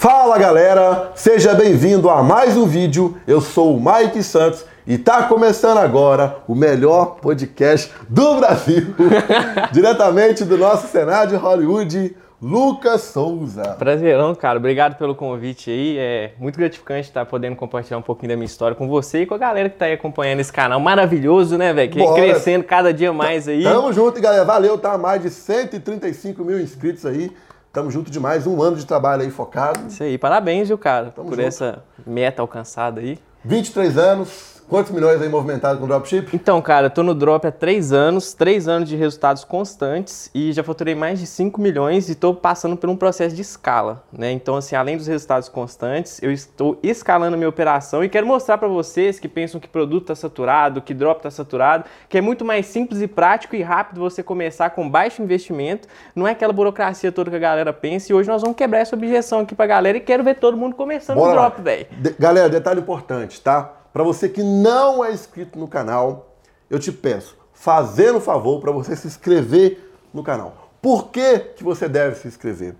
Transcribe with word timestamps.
Fala 0.00 0.38
galera, 0.38 1.12
seja 1.14 1.52
bem-vindo 1.52 2.08
a 2.08 2.22
mais 2.22 2.56
um 2.56 2.64
vídeo. 2.66 3.18
Eu 3.26 3.38
sou 3.38 3.76
o 3.76 3.78
Mike 3.78 4.22
Santos 4.22 4.64
e 4.86 4.96
tá 4.96 5.24
começando 5.24 5.76
agora 5.76 6.38
o 6.48 6.54
melhor 6.54 7.16
podcast 7.20 7.92
do 8.08 8.36
Brasil, 8.40 8.94
diretamente 9.70 10.42
do 10.42 10.56
nosso 10.56 10.86
cenário 10.86 11.32
de 11.32 11.36
Hollywood, 11.36 12.16
Lucas 12.40 13.02
Souza. 13.02 13.76
Prazerão, 13.78 14.34
cara. 14.34 14.58
Obrigado 14.58 14.96
pelo 14.96 15.14
convite 15.14 15.70
aí. 15.70 15.98
É 15.98 16.32
muito 16.38 16.58
gratificante 16.58 17.08
estar 17.08 17.26
podendo 17.26 17.54
compartilhar 17.54 17.98
um 17.98 18.02
pouquinho 18.02 18.30
da 18.30 18.36
minha 18.36 18.46
história 18.46 18.74
com 18.74 18.88
você 18.88 19.20
e 19.20 19.26
com 19.26 19.34
a 19.34 19.38
galera 19.38 19.68
que 19.68 19.76
tá 19.76 19.84
aí 19.84 19.92
acompanhando 19.92 20.40
esse 20.40 20.50
canal 20.50 20.80
maravilhoso, 20.80 21.58
né, 21.58 21.74
velho? 21.74 21.90
Que 21.92 21.98
Bora. 21.98 22.22
crescendo 22.22 22.64
cada 22.64 22.90
dia 22.90 23.12
mais 23.12 23.46
aí. 23.46 23.64
Tamo 23.64 23.92
junto, 23.92 24.18
galera. 24.18 24.46
Valeu, 24.46 24.78
tá? 24.78 24.96
Mais 24.96 25.20
de 25.20 25.28
135 25.28 26.42
mil 26.42 26.58
inscritos 26.58 27.04
aí. 27.04 27.30
Tamo 27.72 27.90
junto 27.90 28.10
demais, 28.10 28.46
um 28.46 28.60
ano 28.60 28.76
de 28.76 28.84
trabalho 28.84 29.22
aí 29.22 29.30
focado. 29.30 29.86
Isso 29.86 30.02
aí, 30.02 30.18
parabéns, 30.18 30.68
viu, 30.68 30.76
cara, 30.78 31.12
Tamo 31.14 31.28
por 31.28 31.36
junto. 31.36 31.46
essa 31.46 31.84
meta 32.04 32.42
alcançada 32.42 33.00
aí. 33.00 33.16
23 33.44 33.96
anos, 33.96 34.59
quantos 34.70 34.92
milhões 34.92 35.20
aí 35.20 35.28
movimentados 35.28 35.80
com 35.80 35.86
dropship? 35.86 36.30
Então, 36.32 36.62
cara, 36.62 36.86
eu 36.86 36.90
tô 36.90 37.02
no 37.02 37.14
Drop 37.14 37.44
há 37.46 37.50
três 37.52 37.92
anos, 37.92 38.32
três 38.32 38.68
anos 38.68 38.88
de 38.88 38.96
resultados 38.96 39.44
constantes 39.44 40.30
e 40.34 40.52
já 40.52 40.62
faturei 40.62 40.94
mais 40.94 41.18
de 41.18 41.26
5 41.26 41.60
milhões 41.60 42.08
e 42.08 42.14
tô 42.14 42.32
passando 42.32 42.76
por 42.76 42.88
um 42.88 42.96
processo 42.96 43.34
de 43.34 43.42
escala, 43.42 44.02
né? 44.12 44.30
Então, 44.30 44.56
assim, 44.56 44.76
além 44.76 44.96
dos 44.96 45.06
resultados 45.06 45.48
constantes, 45.48 46.22
eu 46.22 46.30
estou 46.32 46.78
escalando 46.82 47.34
a 47.34 47.36
minha 47.36 47.48
operação 47.48 48.02
e 48.04 48.08
quero 48.08 48.26
mostrar 48.26 48.56
para 48.58 48.68
vocês 48.68 49.18
que 49.18 49.28
pensam 49.28 49.60
que 49.60 49.66
produto 49.68 50.06
tá 50.06 50.14
saturado, 50.14 50.80
que 50.80 50.94
drop 50.94 51.20
tá 51.20 51.30
saturado, 51.30 51.84
que 52.08 52.16
é 52.16 52.20
muito 52.20 52.44
mais 52.44 52.66
simples 52.66 53.02
e 53.02 53.08
prático 53.08 53.56
e 53.56 53.62
rápido 53.62 54.00
você 54.00 54.22
começar 54.22 54.70
com 54.70 54.88
baixo 54.88 55.20
investimento, 55.20 55.88
não 56.14 56.26
é 56.28 56.30
aquela 56.30 56.52
burocracia 56.52 57.10
toda 57.10 57.28
que 57.30 57.36
a 57.36 57.40
galera 57.40 57.72
pensa 57.72 58.12
e 58.12 58.14
hoje 58.14 58.28
nós 58.28 58.40
vamos 58.40 58.56
quebrar 58.56 58.78
essa 58.78 58.94
objeção 58.94 59.40
aqui 59.40 59.54
pra 59.54 59.66
galera 59.66 59.98
e 59.98 60.00
quero 60.00 60.22
ver 60.22 60.36
todo 60.36 60.56
mundo 60.56 60.76
começando 60.76 61.16
Bora. 61.16 61.32
Drop, 61.32 61.60
velho. 61.60 61.86
De- 61.90 62.14
Galera, 62.18 62.48
detalhe 62.48 62.80
importante, 62.80 63.40
tá? 63.40 63.79
Para 63.92 64.04
você 64.04 64.28
que 64.28 64.42
não 64.42 65.04
é 65.04 65.12
inscrito 65.12 65.58
no 65.58 65.66
canal, 65.66 66.36
eu 66.68 66.78
te 66.78 66.92
peço, 66.92 67.36
fazendo 67.52 68.18
um 68.18 68.20
favor 68.20 68.60
para 68.60 68.70
você 68.70 68.94
se 68.94 69.06
inscrever 69.06 69.92
no 70.14 70.22
canal. 70.22 70.70
Por 70.80 71.08
que, 71.08 71.38
que 71.38 71.64
você 71.64 71.88
deve 71.88 72.16
se 72.16 72.28
inscrever? 72.28 72.76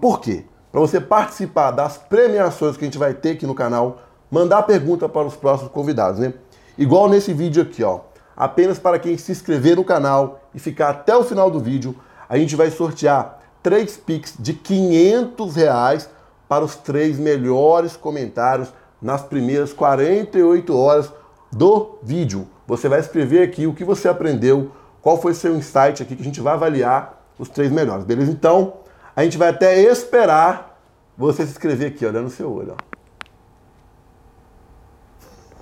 Por 0.00 0.20
quê? 0.20 0.44
Para 0.72 0.80
você 0.80 1.00
participar 1.00 1.70
das 1.70 1.98
premiações 1.98 2.76
que 2.76 2.84
a 2.84 2.86
gente 2.86 2.98
vai 2.98 3.14
ter 3.14 3.32
aqui 3.32 3.46
no 3.46 3.54
canal, 3.54 4.00
mandar 4.30 4.62
pergunta 4.62 5.08
para 5.08 5.26
os 5.26 5.36
próximos 5.36 5.70
convidados, 5.70 6.20
né? 6.20 6.34
Igual 6.76 7.08
nesse 7.08 7.32
vídeo 7.32 7.62
aqui, 7.62 7.82
ó. 7.84 8.00
Apenas 8.36 8.78
para 8.78 8.98
quem 8.98 9.16
se 9.16 9.32
inscrever 9.32 9.76
no 9.76 9.84
canal 9.84 10.40
e 10.54 10.58
ficar 10.58 10.90
até 10.90 11.16
o 11.16 11.22
final 11.22 11.50
do 11.50 11.60
vídeo, 11.60 11.94
a 12.28 12.36
gente 12.36 12.56
vai 12.56 12.70
sortear 12.70 13.40
três 13.62 13.96
Pix 13.96 14.34
de 14.38 14.54
500 14.54 15.54
reais 15.54 16.10
para 16.48 16.64
os 16.64 16.76
três 16.76 17.18
melhores 17.18 17.96
comentários 17.96 18.72
nas 19.00 19.22
primeiras 19.22 19.72
48 19.72 20.76
horas 20.76 21.12
do 21.52 21.98
vídeo. 22.02 22.46
Você 22.66 22.88
vai 22.88 23.00
escrever 23.00 23.42
aqui 23.42 23.66
o 23.66 23.74
que 23.74 23.84
você 23.84 24.08
aprendeu, 24.08 24.72
qual 25.00 25.20
foi 25.20 25.34
seu 25.34 25.54
insight 25.56 26.02
aqui, 26.02 26.16
que 26.16 26.22
a 26.22 26.24
gente 26.24 26.40
vai 26.40 26.54
avaliar 26.54 27.22
os 27.38 27.48
três 27.48 27.70
melhores, 27.70 28.04
beleza? 28.04 28.30
Então, 28.30 28.74
a 29.14 29.22
gente 29.22 29.38
vai 29.38 29.50
até 29.50 29.80
esperar 29.80 30.78
você 31.16 31.44
se 31.44 31.52
inscrever 31.52 31.88
aqui, 31.88 32.04
olhando 32.04 32.24
no 32.24 32.30
seu 32.30 32.52
olho. 32.52 32.74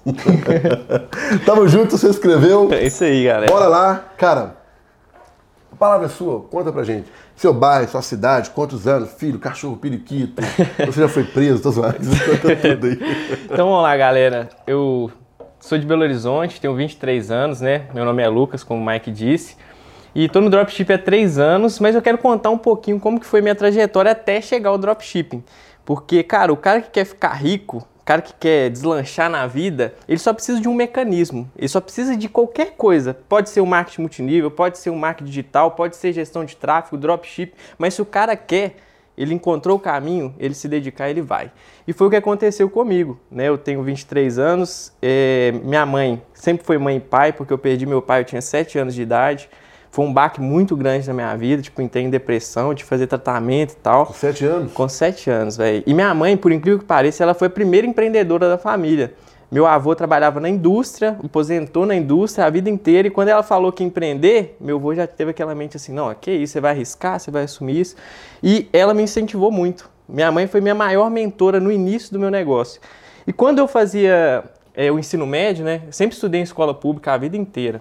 Tamo 1.46 1.66
junto, 1.66 1.96
você 1.96 2.08
escreveu. 2.08 2.72
É 2.72 2.84
isso 2.84 3.04
aí, 3.04 3.24
galera. 3.24 3.50
Bora 3.50 3.68
lá, 3.68 4.04
cara. 4.18 4.63
A 5.74 5.76
palavra 5.76 6.06
é 6.06 6.08
sua, 6.08 6.40
conta 6.42 6.70
pra 6.70 6.84
gente. 6.84 7.10
Seu 7.34 7.52
bairro, 7.52 7.90
sua 7.90 8.00
cidade, 8.00 8.50
quantos 8.50 8.86
anos, 8.86 9.10
filho, 9.14 9.40
cachorro, 9.40 9.76
periquito. 9.76 10.40
Você 10.86 11.00
já 11.00 11.08
foi 11.08 11.24
preso, 11.24 11.60
tô 11.60 11.72
zoando. 11.72 11.98
Conta 12.40 12.54
tudo 12.54 12.86
aí. 12.86 12.98
Então 13.44 13.68
vamos 13.68 13.82
lá, 13.82 13.96
galera. 13.96 14.48
Eu 14.68 15.10
sou 15.58 15.76
de 15.76 15.84
Belo 15.84 16.02
Horizonte, 16.02 16.60
tenho 16.60 16.76
23 16.76 17.28
anos, 17.32 17.60
né? 17.60 17.86
Meu 17.92 18.04
nome 18.04 18.22
é 18.22 18.28
Lucas, 18.28 18.62
como 18.62 18.80
o 18.80 18.86
Mike 18.86 19.10
disse. 19.10 19.56
E 20.14 20.28
tô 20.28 20.40
no 20.40 20.48
dropship 20.48 20.92
há 20.92 20.98
3 20.98 21.40
anos, 21.40 21.80
mas 21.80 21.96
eu 21.96 22.00
quero 22.00 22.18
contar 22.18 22.50
um 22.50 22.58
pouquinho 22.58 23.00
como 23.00 23.18
que 23.18 23.26
foi 23.26 23.40
minha 23.40 23.56
trajetória 23.56 24.12
até 24.12 24.40
chegar 24.40 24.70
ao 24.70 24.78
dropshipping. 24.78 25.42
Porque, 25.84 26.22
cara, 26.22 26.52
o 26.52 26.56
cara 26.56 26.82
que 26.82 26.90
quer 26.90 27.04
ficar 27.04 27.32
rico, 27.32 27.84
cara 28.04 28.20
que 28.20 28.34
quer 28.34 28.70
deslanchar 28.70 29.30
na 29.30 29.46
vida, 29.46 29.94
ele 30.06 30.18
só 30.18 30.32
precisa 30.32 30.60
de 30.60 30.68
um 30.68 30.74
mecanismo. 30.74 31.50
Ele 31.56 31.68
só 31.68 31.80
precisa 31.80 32.16
de 32.16 32.28
qualquer 32.28 32.72
coisa. 32.72 33.14
Pode 33.28 33.48
ser 33.50 33.60
o 33.60 33.66
marketing 33.66 34.02
multinível, 34.02 34.50
pode 34.50 34.78
ser 34.78 34.90
o 34.90 34.96
marketing 34.96 35.28
digital, 35.28 35.70
pode 35.70 35.96
ser 35.96 36.12
gestão 36.12 36.44
de 36.44 36.56
tráfego, 36.56 36.96
dropship, 36.98 37.54
mas 37.78 37.94
se 37.94 38.02
o 38.02 38.04
cara 38.04 38.36
quer, 38.36 38.76
ele 39.16 39.32
encontrou 39.32 39.76
o 39.76 39.80
caminho, 39.80 40.34
ele 40.38 40.54
se 40.54 40.68
dedicar, 40.68 41.08
ele 41.08 41.22
vai. 41.22 41.50
E 41.86 41.92
foi 41.92 42.08
o 42.08 42.10
que 42.10 42.16
aconteceu 42.16 42.68
comigo, 42.68 43.18
né? 43.30 43.48
Eu 43.48 43.56
tenho 43.56 43.82
23 43.82 44.38
anos, 44.38 44.92
é, 45.00 45.52
minha 45.62 45.86
mãe 45.86 46.20
sempre 46.34 46.66
foi 46.66 46.78
mãe 46.78 46.96
e 46.96 47.00
pai, 47.00 47.32
porque 47.32 47.52
eu 47.52 47.58
perdi 47.58 47.86
meu 47.86 48.02
pai, 48.02 48.20
eu 48.20 48.24
tinha 48.24 48.42
7 48.42 48.78
anos 48.78 48.94
de 48.94 49.02
idade. 49.02 49.48
Foi 49.94 50.04
um 50.04 50.12
baque 50.12 50.40
muito 50.40 50.74
grande 50.74 51.06
na 51.06 51.14
minha 51.14 51.36
vida, 51.36 51.62
tipo, 51.62 51.80
entrei 51.80 52.02
em 52.02 52.10
depressão, 52.10 52.74
de 52.74 52.82
fazer 52.82 53.06
tratamento 53.06 53.74
e 53.74 53.76
tal. 53.76 54.06
Com 54.06 54.12
sete 54.12 54.44
anos? 54.44 54.72
Com 54.72 54.88
sete 54.88 55.30
anos, 55.30 55.56
velho. 55.56 55.84
E 55.86 55.94
minha 55.94 56.12
mãe, 56.12 56.36
por 56.36 56.50
incrível 56.50 56.80
que 56.80 56.84
pareça, 56.84 57.22
ela 57.22 57.32
foi 57.32 57.46
a 57.46 57.50
primeira 57.50 57.86
empreendedora 57.86 58.48
da 58.48 58.58
família. 58.58 59.14
Meu 59.52 59.66
avô 59.66 59.94
trabalhava 59.94 60.40
na 60.40 60.48
indústria, 60.48 61.16
aposentou 61.24 61.86
na 61.86 61.94
indústria 61.94 62.44
a 62.44 62.50
vida 62.50 62.68
inteira, 62.68 63.06
e 63.06 63.10
quando 63.12 63.28
ela 63.28 63.44
falou 63.44 63.70
que 63.70 63.84
empreender, 63.84 64.56
meu 64.60 64.78
avô 64.78 64.92
já 64.92 65.06
teve 65.06 65.30
aquela 65.30 65.54
mente 65.54 65.76
assim, 65.76 65.92
não, 65.92 66.12
que 66.12 66.32
isso, 66.32 66.54
você 66.54 66.60
vai 66.60 66.72
arriscar, 66.72 67.20
você 67.20 67.30
vai 67.30 67.44
assumir 67.44 67.78
isso. 67.78 67.94
E 68.42 68.68
ela 68.72 68.92
me 68.94 69.04
incentivou 69.04 69.52
muito. 69.52 69.88
Minha 70.08 70.32
mãe 70.32 70.48
foi 70.48 70.60
minha 70.60 70.74
maior 70.74 71.08
mentora 71.08 71.60
no 71.60 71.70
início 71.70 72.12
do 72.12 72.18
meu 72.18 72.32
negócio. 72.32 72.80
E 73.24 73.32
quando 73.32 73.60
eu 73.60 73.68
fazia 73.68 74.42
é, 74.74 74.90
o 74.90 74.98
ensino 74.98 75.24
médio, 75.24 75.64
né, 75.64 75.82
sempre 75.92 76.14
estudei 76.14 76.40
em 76.40 76.42
escola 76.42 76.74
pública 76.74 77.12
a 77.12 77.16
vida 77.16 77.36
inteira. 77.36 77.80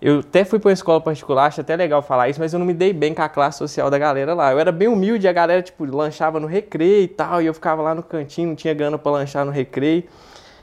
Eu 0.00 0.20
até 0.20 0.44
fui 0.44 0.60
para 0.60 0.68
uma 0.68 0.72
escola 0.72 1.00
particular, 1.00 1.46
acho 1.46 1.60
até 1.60 1.74
legal 1.74 2.00
falar 2.02 2.28
isso, 2.28 2.38
mas 2.38 2.52
eu 2.52 2.58
não 2.58 2.66
me 2.66 2.72
dei 2.74 2.92
bem 2.92 3.12
com 3.12 3.22
a 3.22 3.28
classe 3.28 3.58
social 3.58 3.90
da 3.90 3.98
galera 3.98 4.32
lá. 4.32 4.52
Eu 4.52 4.60
era 4.60 4.70
bem 4.70 4.86
humilde, 4.86 5.26
a 5.26 5.32
galera, 5.32 5.60
tipo, 5.60 5.84
lanchava 5.84 6.38
no 6.38 6.46
recreio 6.46 7.02
e 7.02 7.08
tal, 7.08 7.42
e 7.42 7.46
eu 7.46 7.54
ficava 7.54 7.82
lá 7.82 7.94
no 7.94 8.02
cantinho, 8.02 8.48
não 8.48 8.54
tinha 8.54 8.72
grana 8.72 8.96
para 8.96 9.10
lanchar 9.10 9.44
no 9.44 9.50
recreio. 9.50 10.04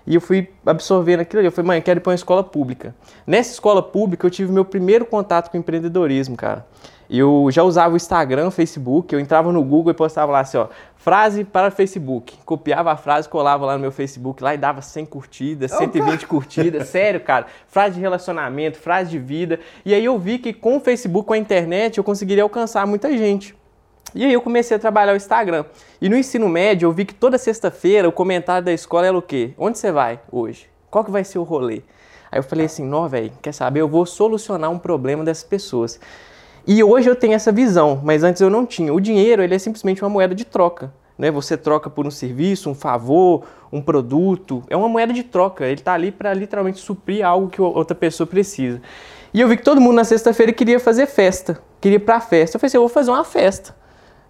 E 0.07 0.15
eu 0.15 0.21
fui 0.21 0.47
absorvendo 0.65 1.19
aquilo 1.19 1.39
ali. 1.39 1.47
Eu 1.47 1.51
falei, 1.51 1.67
mãe, 1.67 1.77
eu 1.79 1.83
quero 1.83 1.99
ir 1.99 2.01
para 2.01 2.11
uma 2.11 2.15
escola 2.15 2.43
pública. 2.43 2.95
Nessa 3.25 3.51
escola 3.51 3.81
pública, 3.81 4.25
eu 4.25 4.31
tive 4.31 4.51
meu 4.51 4.63
primeiro 4.63 5.05
contato 5.05 5.49
com 5.49 5.57
empreendedorismo, 5.57 6.37
cara. 6.37 6.65
Eu 7.09 7.47
já 7.51 7.63
usava 7.63 7.93
o 7.93 7.97
Instagram, 7.97 8.47
o 8.47 8.51
Facebook, 8.51 9.13
eu 9.13 9.19
entrava 9.19 9.51
no 9.51 9.63
Google 9.63 9.91
e 9.91 9.95
postava 9.95 10.31
lá 10.31 10.39
assim, 10.39 10.57
ó, 10.57 10.67
frase 10.95 11.43
para 11.43 11.69
Facebook. 11.69 12.37
Copiava 12.43 12.91
a 12.91 12.97
frase, 12.97 13.29
colava 13.29 13.65
lá 13.65 13.73
no 13.73 13.79
meu 13.79 13.91
Facebook, 13.91 14.41
lá 14.43 14.55
e 14.55 14.57
dava 14.57 14.81
100 14.81 15.05
curtidas, 15.05 15.71
120 15.71 16.25
curtidas. 16.25 16.87
Sério, 16.89 17.19
cara. 17.19 17.45
Frase 17.67 17.95
de 17.95 18.01
relacionamento, 18.01 18.77
frase 18.77 19.11
de 19.11 19.19
vida. 19.19 19.59
E 19.85 19.93
aí 19.93 20.03
eu 20.03 20.17
vi 20.17 20.39
que 20.39 20.51
com 20.51 20.77
o 20.77 20.79
Facebook, 20.79 21.27
com 21.27 21.33
a 21.33 21.37
internet, 21.37 21.97
eu 21.97 22.03
conseguiria 22.03 22.43
alcançar 22.43 22.87
muita 22.87 23.15
gente. 23.15 23.55
E 24.15 24.23
aí 24.23 24.31
eu 24.31 24.41
comecei 24.41 24.77
a 24.77 24.79
trabalhar 24.79 25.13
o 25.13 25.17
Instagram. 25.17 25.65
E 26.01 26.07
no 26.07 26.17
ensino 26.17 26.47
médio 26.47 26.87
eu 26.87 26.91
vi 26.91 27.05
que 27.05 27.13
toda 27.13 27.37
sexta-feira 27.37 28.07
o 28.07 28.11
comentário 28.11 28.63
da 28.63 28.71
escola 28.71 29.05
era 29.05 29.17
o 29.17 29.21
quê? 29.21 29.53
Onde 29.57 29.77
você 29.77 29.91
vai 29.91 30.19
hoje? 30.31 30.69
Qual 30.89 31.03
que 31.03 31.11
vai 31.11 31.23
ser 31.23 31.37
o 31.37 31.43
rolê? 31.43 31.81
Aí 32.31 32.39
eu 32.39 32.43
falei 32.43 32.65
assim, 32.65 32.85
não, 32.85 33.07
velho, 33.07 33.31
quer 33.41 33.53
saber? 33.53 33.81
Eu 33.81 33.87
vou 33.87 34.05
solucionar 34.05 34.71
um 34.71 34.79
problema 34.79 35.23
dessas 35.23 35.43
pessoas. 35.43 35.99
E 36.67 36.83
hoje 36.83 37.09
eu 37.09 37.15
tenho 37.15 37.33
essa 37.33 37.51
visão, 37.51 38.01
mas 38.03 38.23
antes 38.23 38.41
eu 38.41 38.49
não 38.49 38.65
tinha. 38.65 38.93
O 38.93 38.99
dinheiro, 38.99 39.43
ele 39.43 39.53
é 39.53 39.59
simplesmente 39.59 40.03
uma 40.03 40.09
moeda 40.09 40.33
de 40.33 40.43
troca. 40.43 40.91
Né? 41.17 41.29
Você 41.29 41.55
troca 41.55 41.89
por 41.89 42.07
um 42.07 42.11
serviço, 42.11 42.69
um 42.69 42.73
favor, 42.73 43.43
um 43.71 43.81
produto. 43.81 44.63
É 44.67 44.75
uma 44.75 44.89
moeda 44.89 45.13
de 45.13 45.23
troca. 45.23 45.65
Ele 45.65 45.79
está 45.79 45.93
ali 45.93 46.11
para 46.11 46.33
literalmente 46.33 46.79
suprir 46.79 47.25
algo 47.25 47.49
que 47.49 47.61
outra 47.61 47.95
pessoa 47.95 48.25
precisa. 48.25 48.81
E 49.33 49.41
eu 49.41 49.47
vi 49.47 49.57
que 49.57 49.63
todo 49.63 49.79
mundo 49.79 49.95
na 49.95 50.03
sexta-feira 50.03 50.51
queria 50.53 50.79
fazer 50.79 51.07
festa, 51.07 51.61
queria 51.81 51.97
ir 51.97 51.99
para 51.99 52.19
festa. 52.19 52.55
Eu 52.55 52.59
falei 52.59 52.67
assim, 52.67 52.77
eu 52.77 52.81
vou 52.81 52.89
fazer 52.89 53.11
uma 53.11 53.23
festa. 53.23 53.75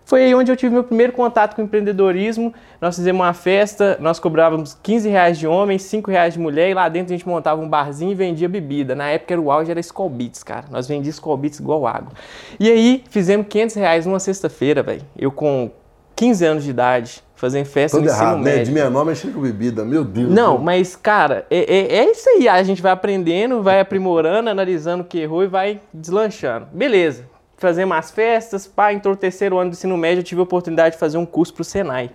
Foi 0.06 0.24
aí 0.24 0.36
onde 0.36 0.52
eu 0.52 0.56
tive 0.56 0.72
meu 0.72 0.84
primeiro 0.84 1.12
contato 1.12 1.56
com 1.56 1.64
o 1.64 1.66
empreendedorismo. 1.66 2.54
Nós 2.80 2.96
fizemos 2.96 3.20
uma 3.20 3.34
festa, 3.34 3.97
nós 4.00 4.20
cobrávamos 4.20 4.78
15 4.84 5.09
reais 5.09 5.38
de 5.38 5.47
homem, 5.47 5.79
5 5.79 6.12
reais 6.12 6.35
de 6.35 6.40
mulher, 6.40 6.70
e 6.70 6.74
lá 6.76 6.88
dentro 6.88 7.12
a 7.12 7.18
gente 7.18 7.28
montava 7.28 7.59
um 7.59 7.68
barzinho 7.68 8.12
e 8.12 8.16
vendia 8.16 8.47
bebida. 8.47 8.94
Na 8.94 9.09
época 9.09 9.34
era 9.34 9.41
o 9.41 9.52
auge, 9.52 9.72
era 9.72 9.79
Skol 9.79 10.09
Beats, 10.09 10.44
cara. 10.44 10.66
Nós 10.70 10.88
vendíamos 10.88 11.16
Skol 11.16 11.35
Beats 11.35 11.59
igual 11.59 11.88
água. 11.88 12.12
E 12.59 12.70
aí 12.70 13.03
fizemos 13.09 13.47
500 13.50 13.76
reais 13.76 14.06
numa 14.06 14.20
sexta-feira, 14.20 14.84
velho. 14.84 15.02
Eu 15.18 15.32
com 15.32 15.72
15 16.16 16.46
anos 16.46 16.64
de 16.64 16.70
idade, 16.70 17.24
fazendo 17.35 17.66
festa 17.66 17.97
Tudo 17.97 18.06
no 18.06 18.12
errado, 18.12 18.41
né? 18.41 18.64
De 18.64 18.72
minha 18.72 18.90
nome 18.90 19.09
mexer 19.09 19.34
com 19.34 19.41
bebida, 19.41 19.84
meu 19.84 20.06
Deus. 20.06 20.32
Não, 20.32 20.58
mas, 20.59 20.96
cara, 20.96 21.46
é, 21.50 21.58
é, 21.58 21.97
é 21.97 22.12
isso 22.12 22.29
aí. 22.29 22.47
A 22.47 22.62
gente 22.62 22.82
vai 22.82 22.91
aprendendo, 22.91 23.62
vai 23.64 23.79
aprimorando, 23.79 24.50
analisando 24.50 25.03
o 25.03 25.06
que 25.06 25.20
errou 25.20 25.44
e 25.44 25.47
vai 25.47 25.82
deslanchando. 25.91 26.68
Beleza. 26.72 27.26
Fazemos 27.57 27.96
as 27.97 28.11
festas, 28.11 28.67
pá, 28.67 28.91
entrou 28.93 29.13
o 29.13 29.17
terceiro 29.17 29.57
ano 29.57 29.72
do 29.72 29.73
ensino 29.73 29.96
médio, 29.97 30.19
eu 30.19 30.23
tive 30.23 30.41
a 30.41 30.43
oportunidade 30.43 30.96
de 30.96 30.99
fazer 30.99 31.17
um 31.17 31.25
curso 31.25 31.53
pro 31.53 31.63
Senai. 31.63 32.11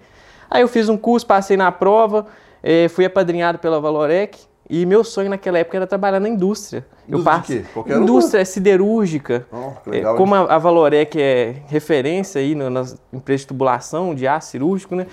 Aí 0.51 0.63
eu 0.63 0.69
fiz 0.69 0.89
um 0.89 0.97
curso, 0.97 1.27
passei 1.27 1.57
na 1.57 1.71
prova, 1.73 2.27
eh, 2.63 2.89
fui 2.89 3.05
apadrinhado 3.05 3.59
pela 3.59 3.81
Valorec 3.81 4.39
E 4.69 4.87
meu 4.87 5.03
sonho 5.03 5.29
naquela 5.31 5.59
época 5.59 5.79
era 5.79 5.87
trabalhar 5.87 6.21
na 6.21 6.29
indústria. 6.29 6.87
Indústria 7.09 7.19
eu 7.19 7.25
passo, 7.25 7.53
de 7.53 7.59
quê? 7.61 7.65
Qualquer 7.73 7.97
indústria 7.97 8.45
siderúrgica. 8.45 9.45
Oh, 9.51 9.73
que 9.83 9.91
É, 9.91 9.93
legal, 9.95 10.15
como 10.17 10.33
a, 10.35 10.41
a 10.55 10.59
Valorec 10.59 11.21
é 11.21 11.57
referência 11.67 12.41
aí 12.41 12.55
no- 12.55 12.71
nas 12.71 12.97
empresas 13.13 13.41
de 13.41 13.47
tubulação 13.49 14.15
de 14.15 14.29
aço 14.29 14.51
cirúrgico, 14.51 14.95
né? 14.95 15.07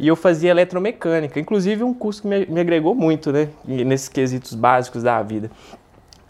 E 0.00 0.08
eu 0.08 0.16
fazia 0.16 0.50
eletromecânica, 0.50 1.38
inclusive 1.38 1.84
um 1.84 1.94
curso 1.94 2.22
que 2.22 2.28
me, 2.28 2.44
me 2.46 2.58
agregou 2.60 2.92
muito, 2.94 3.30
né? 3.30 3.48
Nesses 3.64 4.08
quesitos 4.08 4.52
básicos 4.54 5.04
da 5.04 5.22
vida. 5.22 5.48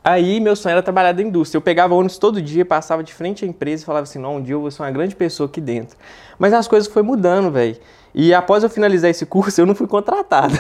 Aí 0.04 0.38
meu 0.38 0.54
sonho 0.54 0.72
era 0.72 0.82
trabalhar 0.82 1.14
na 1.14 1.22
indústria. 1.22 1.56
Eu 1.56 1.62
pegava 1.62 1.94
ônibus 1.94 2.18
todo 2.18 2.42
dia, 2.42 2.62
passava 2.62 3.02
de 3.02 3.14
frente 3.14 3.42
à 3.42 3.48
empresa 3.48 3.82
e 3.82 3.86
falava 3.86 4.02
assim: 4.02 4.18
não, 4.18 4.36
um 4.36 4.42
dia 4.42 4.54
eu 4.54 4.60
vou 4.60 4.70
ser 4.70 4.82
uma 4.82 4.90
grande 4.90 5.16
pessoa 5.16 5.48
aqui 5.48 5.62
dentro. 5.62 5.96
Mas 6.38 6.52
as 6.52 6.68
coisas 6.68 6.92
foram 6.92 7.06
mudando, 7.06 7.50
velho. 7.50 7.78
E 8.14 8.34
após 8.34 8.62
eu 8.62 8.68
finalizar 8.68 9.10
esse 9.10 9.24
curso, 9.24 9.58
eu 9.62 9.64
não 9.64 9.74
fui 9.74 9.86
contratado. 9.86 10.52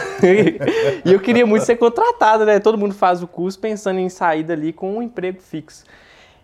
e 1.04 1.12
eu 1.12 1.20
queria 1.20 1.44
muito 1.44 1.66
ser 1.66 1.76
contratado, 1.76 2.46
né? 2.46 2.58
Todo 2.58 2.78
mundo 2.78 2.94
faz 2.94 3.22
o 3.22 3.28
curso 3.28 3.58
pensando 3.58 3.98
em 3.98 4.08
sair 4.08 4.42
dali 4.42 4.72
com 4.72 4.96
um 4.96 5.02
emprego 5.02 5.42
fixo. 5.42 5.84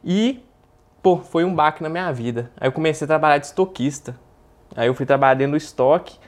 E, 0.04 0.44
pô, 1.02 1.16
foi 1.16 1.42
um 1.44 1.54
baque 1.54 1.82
na 1.82 1.88
minha 1.88 2.12
vida. 2.12 2.50
Aí 2.60 2.68
eu 2.68 2.72
comecei 2.72 3.06
a 3.06 3.08
trabalhar 3.08 3.38
de 3.38 3.46
estoquista. 3.46 4.14
Aí 4.76 4.86
eu 4.86 4.94
fui 4.94 5.06
trabalhar 5.06 5.34
dentro 5.34 5.52
do 5.52 5.56
estoque, 5.56 6.18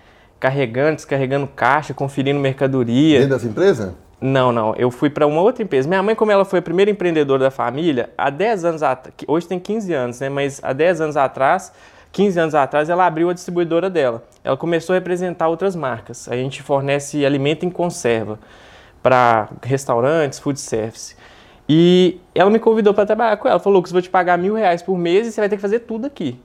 carregando, 0.41 0.97
descarregando 0.97 1.47
caixa, 1.47 1.93
conferindo 1.93 2.41
mercadoria. 2.41 3.21
Dentro 3.21 3.35
dessa 3.37 3.47
empresa? 3.47 3.95
Não, 4.23 4.53
não. 4.53 4.73
Eu 4.77 4.89
fui 4.89 5.11
para 5.11 5.27
uma 5.27 5.41
outra 5.41 5.65
empresa. 5.65 5.89
Minha 5.89 6.01
mãe, 6.01 6.15
como 6.15 6.31
ela 6.31 6.45
foi 6.45 6.61
a 6.61 6.63
primeira 6.63 6.89
empreendedora 6.89 7.43
da 7.43 7.51
família, 7.51 8.11
há 8.17 8.31
10 8.31 8.65
anos 8.65 8.81
atrás, 8.81 9.17
hoje 9.27 9.49
tem 9.49 9.59
15 9.59 9.93
anos, 9.93 10.21
né? 10.21 10.29
Mas 10.29 10.61
há 10.63 10.73
10 10.73 11.01
anos 11.01 11.17
atrás, 11.17 11.73
15 12.13 12.39
anos 12.39 12.55
atrás, 12.55 12.89
ela 12.89 13.05
abriu 13.05 13.31
a 13.31 13.33
distribuidora 13.33 13.91
dela. 13.91 14.23
Ela 14.45 14.57
começou 14.57 14.95
a 14.95 14.97
representar 14.97 15.49
outras 15.49 15.75
marcas. 15.75 16.29
A 16.29 16.37
gente 16.37 16.63
fornece 16.63 17.27
alimento 17.27 17.67
em 17.67 17.71
conserva 17.71 18.39
para 19.03 19.49
restaurantes, 19.61 20.39
food 20.39 20.61
service. 20.61 21.17
E 21.69 22.21
ela 22.33 22.49
me 22.49 22.61
convidou 22.61 22.95
para 22.95 23.05
trabalhar 23.05 23.37
com 23.39 23.49
ela. 23.49 23.59
Falou, 23.59 23.79
Lucas, 23.79 23.91
vou 23.91 24.01
te 24.01 24.09
pagar 24.09 24.39
mil 24.39 24.55
reais 24.55 24.83
por 24.83 24.97
mês 24.97 25.27
e 25.27 25.33
você 25.33 25.41
vai 25.41 25.49
ter 25.49 25.57
que 25.57 25.63
fazer 25.63 25.81
tudo 25.81 26.07
aqui. 26.07 26.39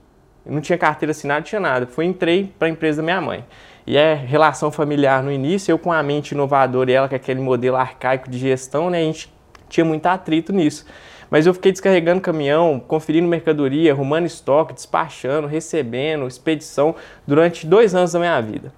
Eu 0.44 0.52
não 0.52 0.60
tinha 0.60 0.76
carteira 0.76 1.12
assinada, 1.12 1.40
não 1.40 1.46
tinha 1.46 1.60
nada. 1.60 1.86
Fui 1.86 2.04
entrei 2.04 2.52
para 2.58 2.66
a 2.66 2.70
empresa 2.72 2.96
da 2.96 3.04
minha 3.04 3.20
mãe. 3.20 3.44
E 3.88 3.96
é 3.96 4.12
relação 4.12 4.70
familiar 4.70 5.22
no 5.22 5.32
início, 5.32 5.72
eu 5.72 5.78
com 5.78 5.90
a 5.90 6.02
mente 6.02 6.32
inovadora 6.32 6.90
e 6.90 6.92
ela 6.92 7.08
com 7.08 7.14
aquele 7.14 7.40
modelo 7.40 7.74
arcaico 7.74 8.28
de 8.28 8.36
gestão, 8.36 8.90
né? 8.90 8.98
A 8.98 9.04
gente 9.04 9.32
tinha 9.66 9.82
muito 9.82 10.04
atrito 10.04 10.52
nisso. 10.52 10.84
Mas 11.30 11.46
eu 11.46 11.54
fiquei 11.54 11.72
descarregando 11.72 12.20
caminhão, 12.20 12.78
conferindo 12.86 13.26
mercadoria, 13.26 13.90
arrumando 13.90 14.26
estoque, 14.26 14.74
despachando, 14.74 15.46
recebendo, 15.46 16.26
expedição 16.26 16.94
durante 17.26 17.66
dois 17.66 17.94
anos 17.94 18.12
da 18.12 18.18
minha 18.18 18.38
vida. 18.42 18.70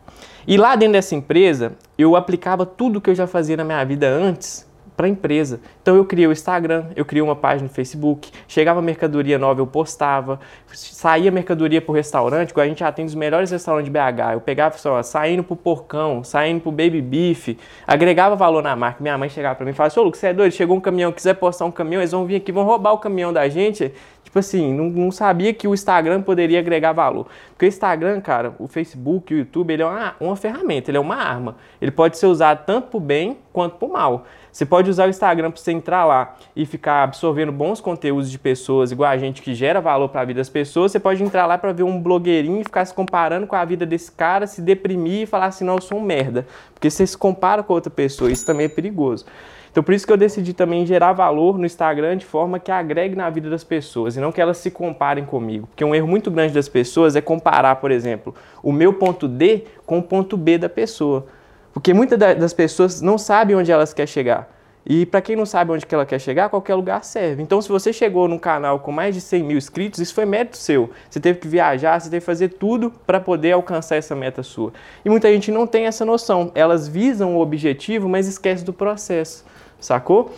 E 0.47 0.57
lá 0.57 0.77
dentro 0.77 0.93
dessa 0.93 1.17
empresa, 1.17 1.73
eu 1.99 2.15
aplicava 2.15 2.65
tudo 2.65 3.01
que 3.01 3.11
eu 3.11 3.15
já 3.17 3.27
fazia 3.27 3.57
na 3.57 3.65
minha 3.65 3.85
vida 3.85 4.09
antes 4.09 4.70
para 5.01 5.07
a 5.07 5.11
empresa. 5.11 5.61
Então 5.81 5.97
eu 5.97 6.05
criei 6.05 6.27
o 6.27 6.33
Instagram, 6.33 6.85
eu 6.95 7.07
criei 7.07 7.23
uma 7.23 7.35
página 7.35 7.67
no 7.67 7.75
Facebook, 7.75 8.31
chegava 8.47 8.83
mercadoria 8.83 9.39
nova, 9.39 9.59
eu 9.59 9.67
postava, 9.67 10.39
saía 10.75 11.31
mercadoria 11.31 11.81
para 11.81 11.91
o 11.91 11.95
restaurante, 11.95 12.53
a 12.55 12.67
gente 12.67 12.85
atende 12.85 13.09
os 13.09 13.15
melhores 13.15 13.51
restaurantes 13.51 13.91
de 13.91 13.91
BH. 13.91 14.35
Eu 14.35 14.43
pegava 14.43 14.77
só, 14.77 15.03
saindo 15.03 15.43
pro 15.43 15.57
porcão, 15.57 16.23
saindo 16.23 16.61
pro 16.61 16.71
baby 16.71 17.01
beef, 17.01 17.57
agregava 17.87 18.37
valor 18.37 18.63
na 18.63 18.77
marca. 18.77 18.99
Minha 19.01 19.17
mãe 19.17 19.31
chegava 19.31 19.55
para 19.55 19.65
mim 19.65 19.71
e 19.71 19.75
falava: 19.75 19.99
Ô 19.99 20.03
Lucas, 20.03 20.21
você 20.21 20.27
é 20.27 20.35
doido? 20.35 20.53
Chegou 20.53 20.77
um 20.77 20.81
caminhão, 20.81 21.11
quiser 21.13 21.33
postar 21.33 21.65
um 21.65 21.71
caminhão, 21.71 22.03
eles 22.03 22.13
vão 22.13 22.27
vir 22.27 22.37
aqui, 22.37 22.53
vão 22.53 22.65
roubar 22.65 22.93
o 22.93 22.99
caminhão 22.99 23.33
da 23.33 23.49
gente. 23.49 23.91
Tipo 24.25 24.39
assim, 24.39 24.73
não, 24.73 24.89
não 24.89 25.11
sabia 25.11 25.53
que 25.53 25.67
o 25.67 25.75
Instagram 25.75 26.23
poderia 26.23 26.61
agregar 26.61 26.93
valor. 26.93 27.27
Porque 27.49 27.67
o 27.67 27.69
Instagram, 27.69 28.21
cara, 28.21 28.55
o 28.61 28.69
Facebook, 28.69 29.35
o 29.35 29.39
YouTube, 29.39 29.73
ele 29.73 29.83
é 29.83 29.87
uma, 29.87 30.15
uma 30.21 30.37
ferramenta, 30.37 30.89
ele 30.89 30.99
é 30.99 31.01
uma 31.01 31.17
arma. 31.17 31.57
Ele 31.83 31.91
pode 31.91 32.17
ser 32.17 32.27
usado 32.27 32.65
tanto 32.65 32.89
pro 32.89 33.01
bem 33.01 33.39
quanto 33.53 33.77
pro 33.77 33.89
mal. 33.89 34.25
Você 34.53 34.65
pode 34.65 34.89
usar 34.89 35.07
o 35.07 35.11
Instagram 35.11 35.51
para 35.51 35.61
você 35.61 35.73
entrar 35.73 36.05
lá 36.05 36.37
e 36.55 36.65
ficar 36.65 37.03
absorvendo 37.03 37.51
bons 37.51 37.81
conteúdos 37.81 38.31
de 38.31 38.39
pessoas, 38.39 38.93
igual 38.93 39.11
a 39.11 39.17
gente 39.17 39.43
que 39.43 39.55
gera 39.55 39.81
valor 39.81 40.09
para 40.09 40.21
a 40.21 40.25
vida 40.25 40.39
das 40.39 40.49
pessoas. 40.49 40.93
Você 40.93 41.01
pode 41.01 41.23
entrar 41.23 41.47
lá 41.47 41.59
para 41.59 41.73
ver 41.73 41.83
um 41.83 42.01
blogueirinho 42.01 42.61
e 42.61 42.65
ficar 42.65 42.85
se 42.85 42.95
comparando 42.95 43.47
com 43.49 43.57
a 43.57 43.65
vida 43.65 43.85
desse 43.85 44.13
cara, 44.13 44.47
se 44.47 44.63
deprimir 44.63 45.23
e 45.23 45.27
falar 45.27 45.47
assim: 45.47 45.65
não, 45.65 45.75
eu 45.75 45.83
sou 45.83 45.99
um 45.99 46.03
merda. 46.03 46.47
Porque 46.73 46.89
você 46.89 47.05
se 47.05 47.19
compara 47.19 47.63
com 47.63 47.73
outra 47.73 47.91
pessoa, 47.91 48.31
isso 48.31 48.47
também 48.47 48.67
é 48.67 48.69
perigoso. 48.69 49.25
Então, 49.71 49.83
por 49.83 49.95
isso 49.95 50.07
que 50.07 50.13
eu 50.13 50.17
decidi 50.17 50.53
também 50.53 50.85
gerar 50.85 51.13
valor 51.13 51.57
no 51.57 51.65
Instagram 51.65 52.17
de 52.17 52.27
forma 52.27 52.59
que 52.59 52.73
agregue 52.73 53.15
na 53.15 53.31
vida 53.31 53.49
das 53.49 53.63
pessoas 53.63 54.17
e 54.17 54.21
não 54.21 54.33
que 54.33 54.41
elas 54.41 54.59
se 54.59 54.71
comparem 54.71 55.25
comigo. 55.25 55.69
Porque 55.69 55.85
um 55.85 55.95
erro 55.95 56.09
muito 56.09 56.31
grande 56.31 56.53
das 56.53 56.69
pessoas 56.69 57.15
é 57.15 57.21
comparar, 57.21 57.77
por 57.77 57.91
exemplo, 57.91 58.35
o 58.63 58.73
meu 58.73 58.93
ponto 58.95 59.29
D 59.29 59.65
com 59.87 59.99
o 59.99 60.03
ponto 60.03 60.37
B 60.37 60.59
da 60.59 60.69
pessoa. 60.69 61.27
Porque 61.73 61.95
muitas 61.95 62.19
das 62.19 62.53
pessoas 62.53 63.01
não 63.01 63.17
sabem 63.17 63.55
onde 63.55 63.71
elas 63.71 63.95
querem 63.95 64.13
chegar. 64.13 64.61
E 64.85 65.05
para 65.05 65.21
quem 65.21 65.37
não 65.37 65.45
sabe 65.45 65.71
onde 65.73 65.85
que 65.85 65.95
ela 65.95 66.07
quer 66.07 66.19
chegar, 66.19 66.49
qualquer 66.49 66.75
lugar 66.75 67.05
serve. 67.05 67.43
Então, 67.43 67.61
se 67.61 67.69
você 67.69 67.93
chegou 67.93 68.27
num 68.27 68.39
canal 68.39 68.81
com 68.81 68.91
mais 68.91 69.15
de 69.15 69.21
100 69.21 69.43
mil 69.43 69.59
inscritos, 69.59 70.01
isso 70.01 70.15
foi 70.15 70.25
mérito 70.25 70.57
seu. 70.57 70.91
Você 71.09 71.21
teve 71.21 71.39
que 71.39 71.47
viajar, 71.47 72.01
você 72.01 72.09
teve 72.09 72.21
que 72.21 72.27
fazer 72.27 72.49
tudo 72.49 72.91
para 73.07 73.21
poder 73.21 73.53
alcançar 73.53 73.97
essa 73.97 74.17
meta 74.17 74.43
sua. 74.43 74.73
E 75.05 75.11
muita 75.11 75.31
gente 75.31 75.53
não 75.53 75.67
tem 75.67 75.87
essa 75.87 76.05
noção. 76.05 76.51
Elas 76.55 76.89
visam 76.89 77.37
o 77.37 77.41
objetivo, 77.41 78.09
mas 78.09 78.27
esquecem 78.27 78.65
do 78.65 78.73
processo, 78.73 79.45
sacou? 79.81 80.33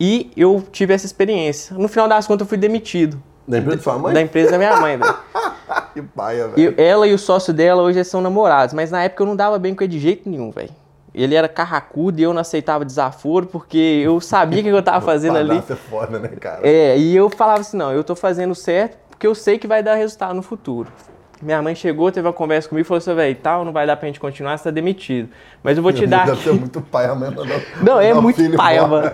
E 0.00 0.30
eu 0.36 0.62
tive 0.70 0.94
essa 0.94 1.06
experiência. 1.06 1.76
No 1.76 1.88
final 1.88 2.08
das 2.08 2.26
contas, 2.26 2.46
eu 2.46 2.48
fui 2.48 2.58
demitido. 2.58 3.20
Da 3.46 3.58
empresa 3.58 3.76
da 3.76 3.82
sua 3.82 3.98
mãe? 3.98 4.14
Da 4.14 4.20
empresa 4.22 4.50
da 4.52 4.58
minha 4.58 4.76
mãe, 4.76 4.96
velho. 4.96 5.14
que 5.94 6.02
paia, 6.02 6.48
velho. 6.48 6.74
Ela 6.76 7.06
e 7.06 7.14
o 7.14 7.18
sócio 7.18 7.52
dela 7.52 7.82
hoje 7.82 8.04
são 8.04 8.20
namorados, 8.20 8.74
mas 8.74 8.90
na 8.90 9.02
época 9.02 9.22
eu 9.22 9.26
não 9.26 9.34
dava 9.34 9.58
bem 9.58 9.74
com 9.74 9.82
ele 9.82 9.92
de 9.92 9.98
jeito 9.98 10.28
nenhum, 10.28 10.50
velho. 10.50 10.70
Ele 11.14 11.34
era 11.34 11.48
carracudo 11.48 12.20
e 12.20 12.22
eu 12.22 12.32
não 12.32 12.40
aceitava 12.40 12.84
desaforo 12.84 13.46
porque 13.46 14.02
eu 14.04 14.20
sabia 14.20 14.60
o 14.60 14.62
que 14.62 14.68
eu 14.68 14.82
tava 14.82 15.00
fazendo 15.04 15.38
ali. 15.38 15.56
É 15.56 15.74
foda, 15.74 16.18
né, 16.18 16.28
cara? 16.28 16.60
É, 16.62 16.96
e 16.96 17.16
eu 17.16 17.28
falava 17.30 17.60
assim, 17.60 17.76
não, 17.76 17.90
eu 17.90 18.04
tô 18.04 18.14
fazendo 18.14 18.54
certo 18.54 18.98
porque 19.08 19.26
eu 19.26 19.34
sei 19.34 19.58
que 19.58 19.66
vai 19.66 19.82
dar 19.82 19.94
resultado 19.94 20.34
no 20.34 20.42
futuro. 20.42 20.92
Minha 21.40 21.62
mãe 21.62 21.74
chegou, 21.74 22.10
teve 22.10 22.26
uma 22.26 22.32
conversa 22.32 22.68
comigo 22.68 22.84
e 22.84 22.88
falou 22.88 22.98
assim, 22.98 23.14
velho, 23.14 23.36
tal, 23.36 23.64
não 23.64 23.72
vai 23.72 23.86
dar 23.86 23.96
pra 23.96 24.06
gente 24.06 24.18
continuar, 24.18 24.58
você 24.58 24.64
tá 24.64 24.70
demitido. 24.70 25.28
Mas 25.62 25.76
eu 25.76 25.82
vou 25.82 25.92
te 25.92 26.06
dar 26.06 26.28
aqui... 26.28 26.42
ser 26.42 26.52
muito 26.52 26.80
paia 26.80 27.14
mesmo. 27.14 27.44
Não, 27.44 27.60
Não, 27.82 28.00
é 28.00 28.12
muito 28.12 28.56
paia, 28.56 28.86
mano. 28.86 29.10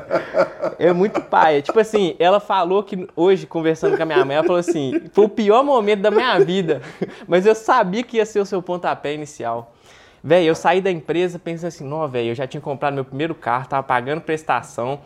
É 0.78 0.92
muito 0.92 1.20
paia. 1.20 1.60
Tipo 1.60 1.78
assim, 1.80 2.16
ela 2.18 2.40
falou 2.40 2.82
que 2.82 3.06
hoje, 3.14 3.46
conversando 3.46 3.96
com 3.96 4.02
a 4.02 4.06
minha 4.06 4.24
mãe, 4.24 4.36
ela 4.36 4.46
falou 4.46 4.58
assim: 4.58 5.02
foi 5.12 5.24
o 5.26 5.28
pior 5.28 5.62
momento 5.62 6.00
da 6.00 6.10
minha 6.10 6.38
vida. 6.40 6.80
Mas 7.28 7.44
eu 7.44 7.54
sabia 7.54 8.02
que 8.02 8.16
ia 8.16 8.26
ser 8.26 8.40
o 8.40 8.46
seu 8.46 8.62
pontapé 8.62 9.12
inicial. 9.12 9.74
Véi, 10.22 10.48
eu 10.48 10.54
saí 10.54 10.80
da 10.80 10.90
empresa 10.90 11.38
pensando 11.38 11.68
assim, 11.68 11.86
não, 11.86 12.08
velho, 12.08 12.30
eu 12.30 12.34
já 12.34 12.46
tinha 12.46 12.60
comprado 12.60 12.94
meu 12.94 13.04
primeiro 13.04 13.34
carro, 13.34 13.68
tava 13.68 13.82
pagando 13.82 14.22
prestação. 14.22 15.00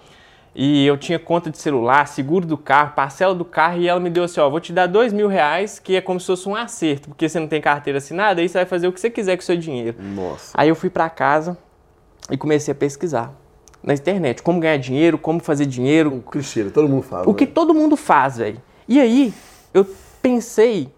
E 0.60 0.84
eu 0.84 0.96
tinha 0.96 1.20
conta 1.20 1.52
de 1.52 1.58
celular, 1.58 2.08
seguro 2.08 2.44
do 2.44 2.58
carro, 2.58 2.92
parcela 2.96 3.32
do 3.32 3.44
carro, 3.44 3.78
e 3.78 3.86
ela 3.86 4.00
me 4.00 4.10
deu 4.10 4.24
assim, 4.24 4.40
ó, 4.40 4.50
vou 4.50 4.58
te 4.58 4.72
dar 4.72 4.88
dois 4.88 5.12
mil 5.12 5.28
reais, 5.28 5.78
que 5.78 5.94
é 5.94 6.00
como 6.00 6.18
se 6.18 6.26
fosse 6.26 6.48
um 6.48 6.56
acerto, 6.56 7.10
porque 7.10 7.28
você 7.28 7.38
não 7.38 7.46
tem 7.46 7.60
carteira 7.60 7.98
assinada, 7.98 8.40
aí 8.40 8.48
você 8.48 8.58
vai 8.58 8.66
fazer 8.66 8.88
o 8.88 8.92
que 8.92 9.00
você 9.00 9.08
quiser 9.08 9.36
com 9.36 9.42
o 9.42 9.46
seu 9.46 9.56
dinheiro. 9.56 9.96
Nossa. 10.02 10.50
Aí 10.54 10.68
eu 10.68 10.74
fui 10.74 10.90
pra 10.90 11.08
casa 11.08 11.56
e 12.28 12.36
comecei 12.36 12.72
a 12.72 12.74
pesquisar 12.74 13.32
na 13.80 13.94
internet 13.94 14.42
como 14.42 14.58
ganhar 14.58 14.78
dinheiro, 14.78 15.16
como 15.16 15.38
fazer 15.38 15.64
dinheiro, 15.64 16.16
O 16.16 16.22
clichê, 16.28 16.64
todo 16.64 16.88
mundo 16.88 17.02
fala. 17.02 17.30
o 17.30 17.34
que 17.34 17.46
né? 17.46 17.52
todo 17.54 17.72
mundo 17.72 17.96
faz, 17.96 18.38
velho. 18.38 18.60
E 18.88 18.98
aí 19.00 19.32
eu 19.72 19.86
pensei 20.20 20.92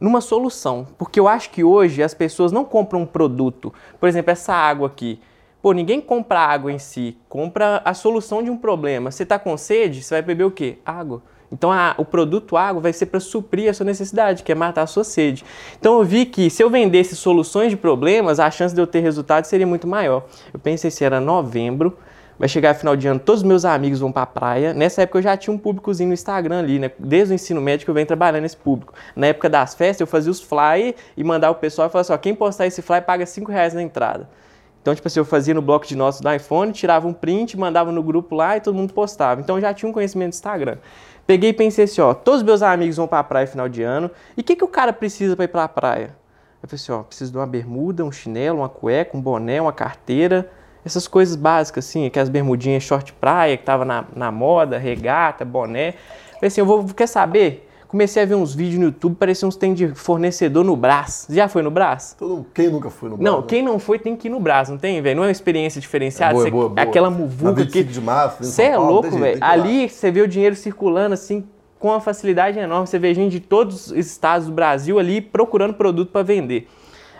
numa 0.00 0.20
solução, 0.20 0.84
porque 0.98 1.20
eu 1.20 1.28
acho 1.28 1.50
que 1.50 1.62
hoje 1.62 2.02
as 2.02 2.12
pessoas 2.12 2.50
não 2.50 2.64
compram 2.64 3.02
um 3.02 3.06
produto. 3.06 3.72
Por 4.00 4.08
exemplo, 4.08 4.32
essa 4.32 4.52
água 4.52 4.88
aqui. 4.88 5.20
Pô, 5.66 5.72
ninguém 5.72 6.00
compra 6.00 6.38
a 6.38 6.46
água 6.46 6.70
em 6.70 6.78
si, 6.78 7.18
compra 7.28 7.82
a 7.84 7.92
solução 7.92 8.40
de 8.40 8.48
um 8.48 8.56
problema. 8.56 9.10
Você 9.10 9.26
tá 9.26 9.36
com 9.36 9.56
sede, 9.56 10.00
você 10.00 10.14
vai 10.14 10.22
beber 10.22 10.44
o 10.44 10.50
quê? 10.52 10.78
Água. 10.86 11.22
Então 11.50 11.72
a- 11.72 11.92
o 11.98 12.04
produto 12.04 12.56
água 12.56 12.80
vai 12.80 12.92
ser 12.92 13.06
para 13.06 13.18
suprir 13.18 13.68
a 13.68 13.74
sua 13.74 13.84
necessidade, 13.84 14.44
que 14.44 14.52
é 14.52 14.54
matar 14.54 14.82
a 14.82 14.86
sua 14.86 15.02
sede. 15.02 15.44
Então 15.76 15.98
eu 15.98 16.04
vi 16.04 16.24
que 16.24 16.48
se 16.50 16.62
eu 16.62 16.70
vendesse 16.70 17.16
soluções 17.16 17.70
de 17.70 17.76
problemas, 17.76 18.38
a 18.38 18.48
chance 18.48 18.72
de 18.72 18.80
eu 18.80 18.86
ter 18.86 19.00
resultado 19.00 19.44
seria 19.46 19.66
muito 19.66 19.88
maior. 19.88 20.26
Eu 20.54 20.60
pensei 20.60 20.88
se 20.88 21.04
era 21.04 21.18
novembro, 21.18 21.98
vai 22.38 22.48
chegar 22.48 22.72
final 22.74 22.94
de 22.94 23.08
ano, 23.08 23.18
todos 23.18 23.42
os 23.42 23.48
meus 23.48 23.64
amigos 23.64 23.98
vão 23.98 24.12
pra 24.12 24.24
praia. 24.24 24.72
Nessa 24.72 25.02
época 25.02 25.18
eu 25.18 25.22
já 25.22 25.36
tinha 25.36 25.52
um 25.52 25.58
públicozinho 25.58 26.06
no 26.06 26.14
Instagram 26.14 26.60
ali, 26.60 26.78
né? 26.78 26.92
Desde 26.96 27.32
o 27.32 27.34
ensino 27.34 27.60
médio 27.60 27.84
eu 27.90 27.92
venho 27.92 28.06
trabalhando 28.06 28.42
nesse 28.42 28.56
público. 28.56 28.94
Na 29.16 29.26
época 29.26 29.48
das 29.48 29.74
festas 29.74 30.00
eu 30.02 30.06
fazia 30.06 30.30
os 30.30 30.40
flyers 30.40 30.94
e 31.16 31.24
mandava 31.24 31.54
o 31.54 31.56
pessoal 31.60 31.88
e 31.88 31.90
falava 31.90 32.02
assim, 32.02 32.12
ó, 32.12 32.18
quem 32.18 32.36
postar 32.36 32.68
esse 32.68 32.80
flyer 32.82 33.04
paga 33.04 33.26
5 33.26 33.50
reais 33.50 33.74
na 33.74 33.82
entrada. 33.82 34.28
Então, 34.86 34.94
tipo 34.94 35.08
assim, 35.08 35.18
eu 35.18 35.24
fazia 35.24 35.52
no 35.52 35.60
bloco 35.60 35.84
de 35.84 35.96
notas 35.96 36.20
do 36.20 36.32
iPhone, 36.32 36.70
tirava 36.70 37.08
um 37.08 37.12
print, 37.12 37.58
mandava 37.58 37.90
no 37.90 38.04
grupo 38.04 38.36
lá 38.36 38.56
e 38.56 38.60
todo 38.60 38.72
mundo 38.72 38.94
postava. 38.94 39.40
Então, 39.40 39.56
eu 39.56 39.60
já 39.60 39.74
tinha 39.74 39.88
um 39.88 39.92
conhecimento 39.92 40.30
do 40.30 40.34
Instagram. 40.34 40.76
Peguei 41.26 41.50
e 41.50 41.52
pensei 41.52 41.86
assim, 41.86 42.00
ó, 42.00 42.14
todos 42.14 42.42
os 42.42 42.46
meus 42.46 42.62
amigos 42.62 42.96
vão 42.96 43.08
pra 43.08 43.24
praia 43.24 43.48
final 43.48 43.68
de 43.68 43.82
ano, 43.82 44.08
e 44.36 44.42
o 44.42 44.44
que, 44.44 44.54
que 44.54 44.62
o 44.62 44.68
cara 44.68 44.92
precisa 44.92 45.34
pra 45.34 45.44
ir 45.44 45.48
pra 45.48 45.66
praia? 45.66 46.14
Eu 46.62 46.68
falei 46.68 46.80
assim, 46.80 46.92
ó, 46.92 47.02
preciso 47.02 47.32
de 47.32 47.36
uma 47.36 47.48
bermuda, 47.48 48.04
um 48.04 48.12
chinelo, 48.12 48.58
uma 48.58 48.68
cueca, 48.68 49.16
um 49.16 49.20
boné, 49.20 49.60
uma 49.60 49.72
carteira, 49.72 50.48
essas 50.84 51.08
coisas 51.08 51.34
básicas, 51.34 51.88
assim, 51.88 52.06
aquelas 52.06 52.28
bermudinhas 52.28 52.84
short 52.84 53.12
praia 53.14 53.56
que 53.56 53.64
tava 53.64 53.84
na, 53.84 54.04
na 54.14 54.30
moda, 54.30 54.78
regata, 54.78 55.44
boné. 55.44 55.88
Eu 55.88 55.94
falei 56.34 56.46
assim, 56.46 56.60
eu 56.60 56.66
vou, 56.66 56.84
quer 56.94 57.08
saber? 57.08 57.65
Comecei 57.88 58.22
a 58.22 58.26
ver 58.26 58.34
uns 58.34 58.52
vídeos 58.54 58.78
no 58.78 58.86
YouTube, 58.86 59.14
parecia 59.14 59.46
uns 59.46 59.54
tem 59.56 59.72
de 59.72 59.94
fornecedor 59.94 60.64
no 60.64 60.76
Brás. 60.76 61.26
Já 61.30 61.46
foi 61.48 61.62
no 61.62 61.70
Brás? 61.70 62.16
Todo, 62.18 62.44
quem 62.52 62.68
nunca 62.68 62.90
foi 62.90 63.08
no 63.08 63.16
Brás? 63.16 63.32
Não, 63.32 63.40
né? 63.40 63.46
quem 63.48 63.62
não 63.62 63.78
foi 63.78 63.98
tem 63.98 64.16
que 64.16 64.26
ir 64.26 64.30
no 64.30 64.40
Brás, 64.40 64.68
não 64.68 64.76
tem, 64.76 65.00
velho? 65.00 65.16
Não 65.16 65.22
é 65.22 65.26
uma 65.26 65.32
experiência 65.32 65.80
diferenciada? 65.80 66.32
É 66.32 66.34
boa, 66.34 66.44
Você- 66.44 66.50
boa, 66.50 66.68
boa. 66.70 66.80
Aquela 66.82 67.10
muvuca 67.10 67.52
25 67.54 67.72
que. 67.72 67.84
de 67.92 68.00
março, 68.00 68.42
Você 68.44 68.62
é 68.64 68.72
Paulo, 68.72 68.92
louco, 68.92 69.10
velho. 69.18 69.38
Ali 69.40 69.88
você 69.88 70.10
vê 70.10 70.20
o 70.20 70.28
dinheiro 70.28 70.56
circulando 70.56 71.14
assim 71.14 71.44
com 71.78 71.88
uma 71.88 72.00
facilidade 72.00 72.58
enorme. 72.58 72.86
Você 72.86 72.98
vê 72.98 73.14
gente 73.14 73.32
de 73.32 73.40
todos 73.40 73.90
os 73.90 73.96
estados 73.96 74.48
do 74.48 74.52
Brasil 74.52 74.98
ali 74.98 75.20
procurando 75.20 75.74
produto 75.74 76.10
para 76.10 76.22
vender. 76.22 76.68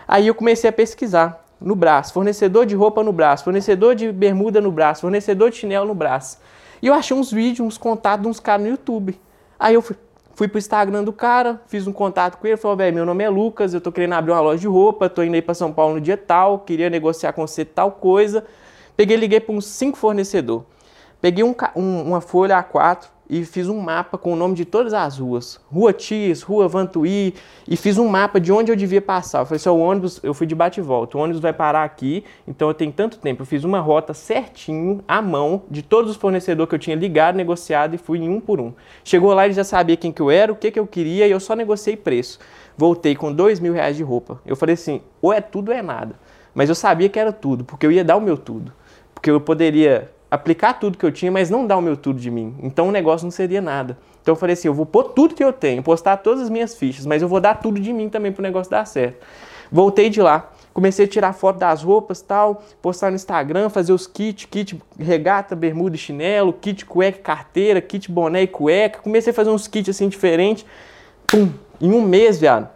Aí 0.07 0.27
eu 0.27 0.35
comecei 0.35 0.69
a 0.69 0.73
pesquisar 0.73 1.45
no 1.61 1.75
braço, 1.75 2.13
fornecedor 2.13 2.65
de 2.65 2.75
roupa 2.75 3.03
no 3.03 3.11
braço, 3.11 3.43
fornecedor 3.43 3.95
de 3.95 4.11
bermuda 4.11 4.59
no 4.61 4.71
braço, 4.71 5.01
fornecedor 5.01 5.49
de 5.49 5.57
chinelo 5.57 5.87
no 5.87 5.95
braço. 5.95 6.39
E 6.81 6.87
eu 6.87 6.93
achei 6.93 7.15
uns 7.15 7.31
vídeos, 7.31 7.65
uns 7.67 7.77
contatos 7.77 8.23
de 8.23 8.27
uns 8.29 8.39
caras 8.39 8.63
no 8.65 8.69
YouTube. 8.71 9.19
Aí 9.59 9.73
eu 9.73 9.81
fui, 9.81 9.95
fui 10.37 10.47
pro 10.47 10.59
Instagram 10.59 11.03
do 11.03 11.11
cara, 11.11 11.59
fiz 11.65 11.87
um 11.87 11.91
contato 11.91 12.37
com 12.37 12.45
ele, 12.45 12.55
falou, 12.57 12.77
velho, 12.77 12.93
meu 12.93 13.03
nome 13.07 13.23
é 13.23 13.29
Lucas, 13.29 13.73
eu 13.73 13.81
tô 13.81 13.91
querendo 13.91 14.13
abrir 14.13 14.31
uma 14.33 14.39
loja 14.39 14.59
de 14.61 14.67
roupa, 14.67 15.09
tô 15.09 15.23
indo 15.23 15.33
aí 15.33 15.41
pra 15.41 15.55
São 15.55 15.73
Paulo 15.73 15.95
no 15.95 15.99
dia 16.01 16.15
tal, 16.15 16.59
queria 16.59 16.91
negociar 16.91 17.33
com 17.33 17.45
você 17.47 17.65
tal 17.65 17.91
coisa. 17.93 18.45
Peguei 18.95 19.17
liguei 19.17 19.39
para 19.39 19.55
uns 19.55 19.65
cinco 19.65 19.97
fornecedores. 19.97 20.63
Peguei 21.19 21.43
um 21.43 21.55
um- 21.75 22.03
uma 22.03 22.21
folha 22.21 22.55
A4 22.55 23.07
e 23.29 23.43
fiz 23.43 23.67
um 23.67 23.79
mapa 23.79 24.17
com 24.17 24.33
o 24.33 24.35
nome 24.35 24.55
de 24.55 24.63
todas 24.63 24.93
as 24.93 25.17
ruas. 25.19 25.59
Rua 25.71 25.91
Tis, 25.91 26.41
Rua 26.41 26.67
Vantuí, 26.67 27.33
e 27.67 27.75
fiz 27.75 27.97
um 27.97 28.07
mapa 28.07 28.39
de 28.39 28.51
onde 28.51 28.71
eu 28.71 28.75
devia 28.75 29.01
passar. 29.01 29.39
Eu 29.39 29.45
falei 29.45 29.57
assim, 29.57 29.69
o 29.69 29.77
ônibus, 29.77 30.19
eu 30.23 30.33
fui 30.33 30.47
de 30.47 30.55
bate 30.55 30.79
e 30.79 30.83
volta, 30.83 31.17
o 31.17 31.21
ônibus 31.21 31.41
vai 31.41 31.51
parar 31.51 31.83
aqui, 31.83 32.23
então 32.47 32.69
eu 32.69 32.73
tenho 32.73 32.91
tanto 32.91 33.17
tempo. 33.17 33.41
Eu 33.41 33.45
fiz 33.45 33.63
uma 33.63 33.79
rota 33.79 34.13
certinho, 34.13 35.03
à 35.07 35.21
mão, 35.21 35.63
de 35.69 35.81
todos 35.81 36.11
os 36.11 36.17
fornecedores 36.17 36.69
que 36.69 36.75
eu 36.75 36.79
tinha 36.79 36.95
ligado, 36.95 37.35
negociado 37.35 37.93
e 37.93 37.97
fui 37.97 38.19
em 38.19 38.29
um 38.29 38.39
por 38.39 38.61
um. 38.61 38.73
Chegou 39.03 39.33
lá, 39.33 39.45
ele 39.45 39.53
já 39.53 39.63
sabia 39.63 39.97
quem 39.97 40.11
que 40.11 40.21
eu 40.21 40.31
era, 40.31 40.51
o 40.51 40.55
que 40.55 40.71
que 40.71 40.79
eu 40.79 40.87
queria, 40.87 41.27
e 41.27 41.31
eu 41.31 41.39
só 41.39 41.55
negociei 41.55 41.97
preço. 41.97 42.39
Voltei 42.77 43.15
com 43.15 43.33
dois 43.33 43.59
mil 43.59 43.73
reais 43.73 43.97
de 43.97 44.03
roupa. 44.03 44.39
Eu 44.45 44.55
falei 44.55 44.73
assim, 44.73 45.01
ou 45.21 45.33
é 45.33 45.41
tudo 45.41 45.69
ou 45.69 45.77
é 45.77 45.81
nada. 45.81 46.15
Mas 46.53 46.69
eu 46.69 46.75
sabia 46.75 47.09
que 47.09 47.19
era 47.19 47.31
tudo, 47.31 47.63
porque 47.65 47.85
eu 47.85 47.91
ia 47.91 48.03
dar 48.03 48.15
o 48.15 48.21
meu 48.21 48.37
tudo. 48.37 48.71
Porque 49.13 49.29
eu 49.29 49.41
poderia 49.41 50.11
aplicar 50.29 50.73
tudo 50.73 50.97
que 50.97 51.05
eu 51.05 51.11
tinha, 51.11 51.31
mas 51.31 51.49
não 51.49 51.65
dar 51.65 51.77
o 51.77 51.81
meu 51.81 51.95
tudo 51.95 52.19
de 52.19 52.29
mim. 52.29 52.55
Então 52.61 52.89
o 52.89 52.91
negócio 52.91 53.25
não 53.25 53.31
seria 53.31 53.61
nada. 53.61 53.97
Então 54.21 54.33
eu 54.33 54.35
falei 54.35 54.53
assim, 54.53 54.67
eu 54.67 54.73
vou 54.73 54.85
pôr 54.85 55.05
tudo 55.05 55.33
que 55.33 55.43
eu 55.43 55.53
tenho, 55.53 55.81
postar 55.81 56.17
todas 56.17 56.43
as 56.43 56.49
minhas 56.49 56.75
fichas, 56.75 57.05
mas 57.05 57.21
eu 57.21 57.27
vou 57.27 57.39
dar 57.39 57.55
tudo 57.55 57.79
de 57.79 57.93
mim 57.93 58.09
também 58.09 58.31
para 58.31 58.41
o 58.41 58.43
negócio 58.43 58.69
dar 58.69 58.85
certo. 58.85 59.25
Voltei 59.71 60.09
de 60.09 60.21
lá, 60.21 60.49
comecei 60.73 61.05
a 61.05 61.07
tirar 61.07 61.33
foto 61.33 61.59
das 61.59 61.83
roupas 61.83 62.21
tal, 62.21 62.63
postar 62.81 63.09
no 63.09 63.15
Instagram, 63.15 63.69
fazer 63.69 63.91
os 63.91 64.07
kits, 64.07 64.45
kit 64.45 64.81
regata, 64.97 65.55
bermuda 65.55 65.95
e 65.95 65.99
chinelo, 65.99 66.53
kit 66.53 66.85
cueca 66.85 67.19
carteira, 67.19 67.81
kit 67.81 68.09
boné 68.11 68.43
e 68.43 68.47
cueca. 68.47 68.99
Comecei 68.99 69.31
a 69.31 69.33
fazer 69.33 69.49
uns 69.49 69.67
kits 69.67 69.89
assim 69.89 70.07
diferentes. 70.07 70.65
Pum, 71.25 71.49
em 71.81 71.91
um 71.91 72.01
mês, 72.01 72.39
viado, 72.39 72.69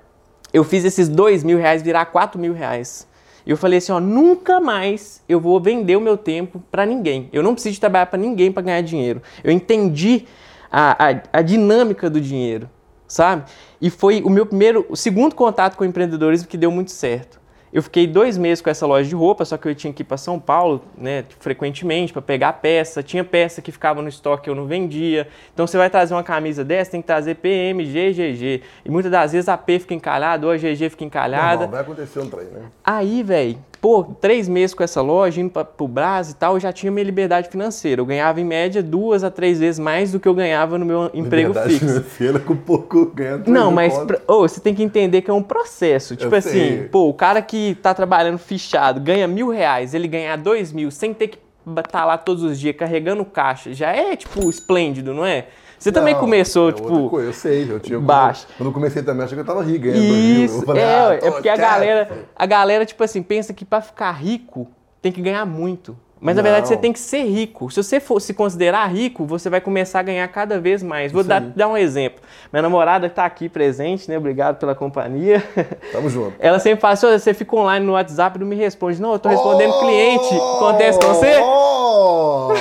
eu 0.54 0.64
fiz 0.64 0.84
esses 0.84 1.08
dois 1.08 1.44
mil 1.44 1.58
reais 1.58 1.82
virar 1.82 2.06
quatro 2.06 2.40
mil 2.40 2.54
reais. 2.54 3.08
Eu 3.46 3.58
falei 3.58 3.80
assim, 3.80 3.92
ó, 3.92 4.00
nunca 4.00 4.60
mais 4.60 5.24
eu 5.28 5.40
vou 5.40 5.60
vender 5.60 5.96
o 5.96 6.02
meu 6.02 6.16
tempo 6.16 6.62
para 6.72 6.86
ninguém. 6.86 7.30
Eu 7.34 7.42
não 7.42 7.54
preciso 7.54 7.80
trabalhar 7.80 8.06
para 8.06 8.20
ninguém 8.20 8.52
para 8.52 8.62
ganhar 8.62 8.82
dinheiro. 8.82 9.22
Eu 9.44 9.52
entendi 9.52 10.26
a, 10.72 11.10
a, 11.10 11.22
a 11.34 11.42
dinâmica 11.42 12.10
do 12.10 12.22
dinheiro, 12.22 12.70
sabe? 13.08 13.44
E 13.82 13.90
foi 13.90 14.22
o 14.22 14.30
meu 14.30 14.46
primeiro, 14.46 14.86
o 14.90 14.96
segundo 14.96 15.34
contato 15.34 15.76
com 15.76 15.84
o 15.84 15.88
empreendedorismo 15.88 16.48
que 16.48 16.58
deu 16.58 16.72
muito 16.72 16.92
certo. 16.92 17.41
Eu 17.74 17.82
fiquei 17.82 18.06
dois 18.06 18.38
meses 18.38 18.62
com 18.62 18.70
essa 18.70 18.86
loja 18.86 19.08
de 19.08 19.16
roupa, 19.16 19.46
só 19.46 19.56
que 19.58 19.68
eu 19.68 19.74
tinha 19.74 19.94
que 19.94 20.02
ir 20.02 20.06
para 20.06 20.18
São 20.18 20.38
Paulo, 20.40 20.82
né, 20.98 21.24
frequentemente, 21.40 22.12
para 22.12 22.22
pegar 22.22 22.54
peça. 22.54 23.02
Tinha 23.02 23.24
peça 23.24 23.62
que 23.62 23.72
ficava 23.72 24.02
no 24.02 24.10
estoque 24.10 24.44
que 24.44 24.50
eu 24.50 24.56
não 24.56 24.66
vendia. 24.66 25.28
Então 25.54 25.66
você 25.66 25.78
vai 25.78 25.90
trazer 25.90 26.14
uma 26.14 26.24
camisa 26.24 26.64
dessa, 26.66 26.92
tem 26.92 27.02
que 27.02 27.08
trazer 27.08 27.36
PM, 27.36 27.84
GGG. 27.86 28.62
E 28.86 28.90
muitas 28.92 29.12
das 29.12 29.32
vezes 29.32 29.48
a 29.48 29.58
P 29.58 29.80
fica 29.80 29.94
encalhada 29.94 30.46
ou 30.46 30.52
a 30.52 30.58
GG 30.58 30.90
fica 30.90 31.06
encalhada. 31.06 31.68
Vai 31.68 31.82
acontecer 31.82 32.20
um 32.20 32.28
trem, 32.30 32.46
né? 32.48 32.64
Aí, 32.84 33.24
velho, 33.24 33.58
pô, 33.80 34.04
três 34.04 34.50
meses 34.50 34.74
com 34.74 34.84
essa 34.84 35.02
loja, 35.02 35.40
indo 35.40 35.50
pra, 35.50 35.64
pro 35.64 35.88
Brás 35.88 36.30
e 36.30 36.36
tal, 36.36 36.56
eu 36.56 36.60
já 36.60 36.74
tinha 36.74 36.92
minha 36.92 37.06
liberdade 37.06 37.48
financeira. 37.50 38.02
Eu 38.02 38.06
ganhava, 38.06 38.42
em 38.42 38.46
média, 38.46 38.84
duas 38.84 39.24
a 39.24 39.32
três 39.32 39.60
vezes 39.60 39.80
mais 39.80 40.12
do 40.12 40.20
que 40.20 40.28
eu 40.28 40.34
ganhava 40.34 40.78
no 40.78 40.86
meu 40.86 41.06
emprego 41.14 41.50
Liberdade 41.50 41.74
fixo. 41.80 41.86
financeira 41.88 42.40
com 42.40 42.56
pouco 42.56 43.06
ganha 43.06 43.42
Não, 43.48 43.72
mas 43.72 43.98
pra- 44.00 44.20
ô, 44.28 44.42
você 44.42 44.60
tem 44.60 44.76
que 44.76 44.84
entender 44.84 45.22
que 45.22 45.32
é 45.32 45.34
um 45.34 45.42
processo. 45.44 46.16
Tipo 46.18 46.36
Eu 46.36 46.38
assim, 46.40 46.50
sei. 46.52 46.84
pô, 46.92 47.08
o 47.08 47.14
cara 47.14 47.42
que 47.42 47.61
tá 47.82 47.94
trabalhando 47.94 48.38
fichado 48.38 49.00
ganha 49.00 49.28
mil 49.28 49.50
reais, 49.50 49.94
ele 49.94 50.08
ganhar 50.08 50.38
dois 50.38 50.72
mil 50.72 50.92
sem 50.92 51.14
ter 51.14 51.28
que 51.30 51.40
estar 51.78 52.06
lá 52.06 52.18
todos 52.18 52.44
os 52.44 52.60
dias 52.60 52.76
carregando 52.76 53.24
caixa, 53.24 53.74
já 53.74 53.92
é, 53.92 54.16
tipo, 54.16 54.50
esplêndido, 54.50 55.14
não 55.14 55.26
é? 55.26 55.48
Você 55.78 55.92
também 55.92 56.14
Não, 56.14 56.20
começou, 56.22 56.70
é 56.70 56.74
tipo. 56.74 57.10
coisa, 57.10 57.30
eu 57.30 57.34
sei, 57.34 57.72
eu 57.72 57.80
tinha. 57.80 58.00
baixo. 58.00 58.46
Quando 58.56 58.70
eu 58.70 58.74
comecei 58.74 59.02
também, 59.02 59.24
achei 59.24 59.36
que 59.36 59.42
eu 59.42 59.46
tava 59.46 59.64
rico 59.64 59.86
ganhando 59.86 60.08
dois 60.08 60.22
mil. 60.24 60.46
Isso, 60.46 60.58
Eu 60.60 60.62
falei, 60.62 60.84
é, 60.84 60.88
ah, 60.96 61.14
é 61.14 61.32
porque 61.32 61.50
a 61.50 61.58
galera, 61.58 62.26
a 62.36 62.46
galera, 62.46 62.86
tipo 62.86 63.04
assim, 63.04 63.24
pensa 63.24 63.52
que 63.52 63.66
pra 63.66 63.82
ficar 63.82 64.12
rico 64.12 64.68
tem 65.02 65.12
que 65.12 65.22
ganhar 65.22 65.44
muito. 65.44 65.98
Mas 66.22 66.36
na 66.36 66.44
verdade 66.44 66.68
você 66.68 66.78
tem 66.78 66.94
que 66.94 67.00
ser 67.00 67.24
rico. 67.24 67.72
Se 67.72 67.82
você 67.82 68.00
for 68.00 68.20
se 68.20 68.32
considerar 68.32 68.86
rico, 68.86 69.26
você 69.26 69.50
vai 69.50 69.60
começar 69.60 70.02
a 70.02 70.04
ganhar 70.04 70.28
cada 70.28 70.60
vez 70.60 70.84
mais. 70.84 71.12
Vou 71.12 71.24
dar, 71.24 71.42
dar 71.42 71.68
um 71.68 71.76
exemplo. 71.76 72.22
Minha 72.54 72.62
namorada 72.62 73.10
tá 73.10 73.26
aqui 73.26 73.50
presente, 73.50 74.08
né? 74.08 74.20
Obrigado 74.20 74.60
pela 74.60 74.76
companhia. 74.76 75.44
Tamo 75.92 76.12
junto. 76.12 76.36
Ela 76.38 76.60
sempre 76.60 76.80
fala 76.80 76.94
assim: 76.94 77.08
"Ô, 77.08 77.18
você 77.18 77.34
fica 77.34 77.56
online 77.56 77.84
no 77.84 77.94
WhatsApp 77.94 78.38
e 78.38 78.40
não 78.40 78.46
me 78.46 78.56
responde. 78.56 79.02
Não, 79.02 79.14
eu 79.14 79.20
tô 79.20 79.30
respondendo 79.30 79.80
cliente. 79.80 80.36
Acontece 80.36 81.00
com 81.00 81.08
você? 81.08 81.40
Oh, 81.42 82.54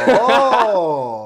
oh. 0.74 1.24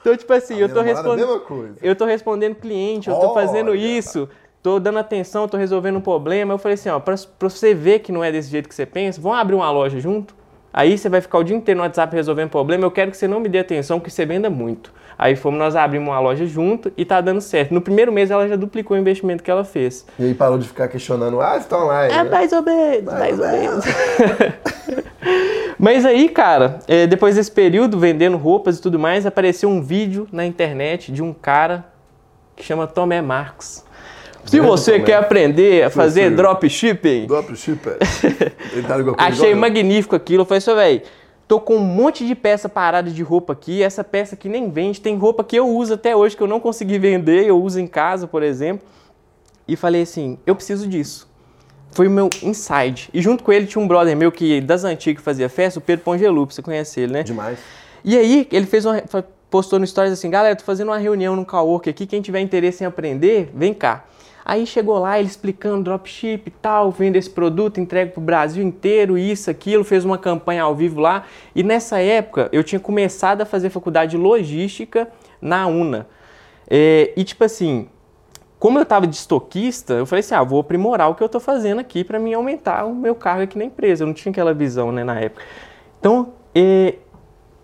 Então, 0.00 0.16
tipo 0.16 0.32
assim, 0.34 0.54
eu 0.54 0.68
Minha 0.68 0.74
tô 0.74 0.80
a 0.80 0.82
respondendo. 0.82 1.76
Eu 1.82 1.96
tô 1.96 2.04
respondendo 2.04 2.54
cliente, 2.54 3.08
eu 3.08 3.16
tô 3.16 3.32
fazendo 3.34 3.74
isso, 3.74 4.28
tô 4.62 4.78
dando 4.78 4.98
atenção, 4.98 5.48
tô 5.48 5.56
resolvendo 5.56 5.96
um 5.96 6.00
problema. 6.00 6.54
Eu 6.54 6.58
falei 6.58 6.74
assim, 6.74 6.90
ó, 6.90 7.00
pra, 7.00 7.16
pra 7.38 7.48
você 7.48 7.74
ver 7.74 8.00
que 8.00 8.12
não 8.12 8.22
é 8.22 8.30
desse 8.30 8.50
jeito 8.50 8.68
que 8.68 8.74
você 8.74 8.86
pensa, 8.86 9.20
vamos 9.20 9.38
abrir 9.38 9.54
uma 9.54 9.70
loja 9.70 9.98
junto? 9.98 10.43
Aí 10.76 10.98
você 10.98 11.08
vai 11.08 11.20
ficar 11.20 11.38
o 11.38 11.44
dia 11.44 11.56
inteiro 11.56 11.78
no 11.78 11.84
WhatsApp 11.84 12.12
resolvendo 12.16 12.50
problema, 12.50 12.84
eu 12.84 12.90
quero 12.90 13.12
que 13.12 13.16
você 13.16 13.28
não 13.28 13.38
me 13.38 13.48
dê 13.48 13.60
atenção, 13.60 14.00
que 14.00 14.10
você 14.10 14.26
venda 14.26 14.50
muito. 14.50 14.92
Aí 15.16 15.36
fomos, 15.36 15.56
nós 15.56 15.76
abrimos 15.76 16.08
uma 16.08 16.18
loja 16.18 16.44
junto 16.46 16.92
e 16.96 17.04
tá 17.04 17.20
dando 17.20 17.40
certo. 17.40 17.72
No 17.72 17.80
primeiro 17.80 18.12
mês 18.12 18.28
ela 18.28 18.48
já 18.48 18.56
duplicou 18.56 18.96
o 18.96 19.00
investimento 19.00 19.44
que 19.44 19.48
ela 19.48 19.62
fez. 19.62 20.04
E 20.18 20.24
aí 20.24 20.34
parou 20.34 20.58
de 20.58 20.66
ficar 20.66 20.88
questionando, 20.88 21.40
ah, 21.40 21.60
tá 21.60 21.78
online. 21.78 22.12
É 22.12 22.24
né? 22.24 22.28
mais 22.28 22.52
ou 22.52 22.60
menos, 22.60 23.04
Mais 23.04 23.38
mais, 23.38 23.38
ou 23.38 23.46
menos. 23.46 23.84
Mas 25.78 26.04
aí, 26.04 26.28
cara, 26.28 26.80
é, 26.88 27.06
depois 27.06 27.36
desse 27.36 27.52
período 27.52 27.96
vendendo 27.96 28.36
roupas 28.36 28.78
e 28.78 28.82
tudo 28.82 28.98
mais, 28.98 29.26
apareceu 29.26 29.68
um 29.68 29.80
vídeo 29.80 30.26
na 30.32 30.44
internet 30.44 31.12
de 31.12 31.22
um 31.22 31.32
cara 31.32 31.84
que 32.56 32.64
chama 32.64 32.86
Tomé 32.88 33.22
Marcos. 33.22 33.83
Se 34.46 34.60
você 34.60 35.00
quer 35.00 35.14
aprender 35.16 35.84
a 35.84 35.90
fazer 35.90 36.30
você- 36.30 36.36
dropshipping, 36.36 37.26
comigo, 39.14 39.32
achei 39.32 39.54
magnífico 39.54 40.14
aquilo. 40.14 40.42
Eu 40.42 40.46
falei 40.46 40.58
assim, 40.58 40.74
velho, 40.74 41.02
tô 41.48 41.60
com 41.60 41.76
um 41.76 41.80
monte 41.80 42.26
de 42.26 42.34
peça 42.34 42.68
parada 42.68 43.10
de 43.10 43.22
roupa 43.22 43.52
aqui, 43.52 43.82
essa 43.82 44.04
peça 44.04 44.36
que 44.36 44.48
nem 44.48 44.70
vende, 44.70 45.00
tem 45.00 45.16
roupa 45.16 45.42
que 45.44 45.56
eu 45.56 45.68
uso 45.68 45.94
até 45.94 46.14
hoje 46.14 46.36
que 46.36 46.42
eu 46.42 46.46
não 46.46 46.60
consegui 46.60 46.98
vender, 46.98 47.46
eu 47.46 47.60
uso 47.60 47.80
em 47.80 47.86
casa, 47.86 48.26
por 48.26 48.42
exemplo. 48.42 48.86
E 49.66 49.76
falei 49.76 50.02
assim, 50.02 50.38
eu 50.46 50.54
preciso 50.54 50.86
disso. 50.86 51.26
Foi 51.90 52.06
o 52.08 52.10
meu 52.10 52.28
inside. 52.42 53.08
E 53.14 53.22
junto 53.22 53.42
com 53.44 53.52
ele 53.52 53.66
tinha 53.66 53.82
um 53.82 53.86
brother 53.88 54.16
meu 54.16 54.30
que 54.30 54.60
das 54.60 54.84
antigas 54.84 55.22
fazia 55.22 55.48
festa, 55.48 55.78
o 55.78 55.82
Pedro 55.82 56.04
Pongelup, 56.04 56.52
você 56.52 56.60
conhece 56.60 57.00
ele, 57.00 57.12
né? 57.12 57.22
Demais. 57.22 57.58
E 58.04 58.18
aí 58.18 58.46
ele 58.52 58.66
fez 58.66 58.84
uma, 58.84 59.02
postou 59.48 59.78
no 59.78 59.86
stories 59.86 60.12
assim, 60.12 60.28
galera, 60.28 60.56
tô 60.56 60.64
fazendo 60.64 60.88
uma 60.88 60.98
reunião 60.98 61.36
no 61.36 61.46
Cowork 61.46 61.88
aqui, 61.88 62.06
quem 62.06 62.20
tiver 62.20 62.40
interesse 62.40 62.82
em 62.82 62.86
aprender, 62.86 63.50
vem 63.54 63.72
cá. 63.72 64.04
Aí 64.44 64.66
chegou 64.66 64.98
lá, 64.98 65.18
ele 65.18 65.28
explicando 65.28 65.84
dropship 65.84 66.42
e 66.46 66.50
tal, 66.50 66.90
vendo 66.90 67.16
esse 67.16 67.30
produto, 67.30 67.80
entrega 67.80 68.12
pro 68.12 68.20
Brasil 68.20 68.62
inteiro, 68.62 69.16
isso, 69.16 69.50
aquilo, 69.50 69.82
fez 69.82 70.04
uma 70.04 70.18
campanha 70.18 70.64
ao 70.64 70.74
vivo 70.74 71.00
lá. 71.00 71.24
E 71.54 71.62
nessa 71.62 71.98
época 71.98 72.48
eu 72.52 72.62
tinha 72.62 72.78
começado 72.78 73.40
a 73.40 73.46
fazer 73.46 73.70
faculdade 73.70 74.12
de 74.12 74.16
logística 74.18 75.08
na 75.40 75.66
UNA. 75.66 76.06
É, 76.68 77.12
e 77.16 77.24
tipo 77.24 77.42
assim, 77.42 77.88
como 78.58 78.78
eu 78.78 78.84
tava 78.84 79.06
de 79.06 79.16
estoquista, 79.16 79.94
eu 79.94 80.06
falei 80.06 80.20
assim, 80.20 80.34
ah, 80.34 80.42
vou 80.42 80.60
aprimorar 80.60 81.10
o 81.10 81.14
que 81.14 81.22
eu 81.22 81.28
tô 81.28 81.40
fazendo 81.40 81.80
aqui 81.80 82.04
para 82.04 82.18
mim 82.18 82.34
aumentar 82.34 82.84
o 82.84 82.94
meu 82.94 83.14
cargo 83.14 83.42
aqui 83.42 83.56
na 83.56 83.64
empresa. 83.64 84.02
Eu 84.02 84.06
não 84.06 84.14
tinha 84.14 84.30
aquela 84.30 84.52
visão, 84.52 84.92
né, 84.92 85.04
na 85.04 85.20
época. 85.20 85.42
Então, 86.00 86.34
é, 86.54 86.96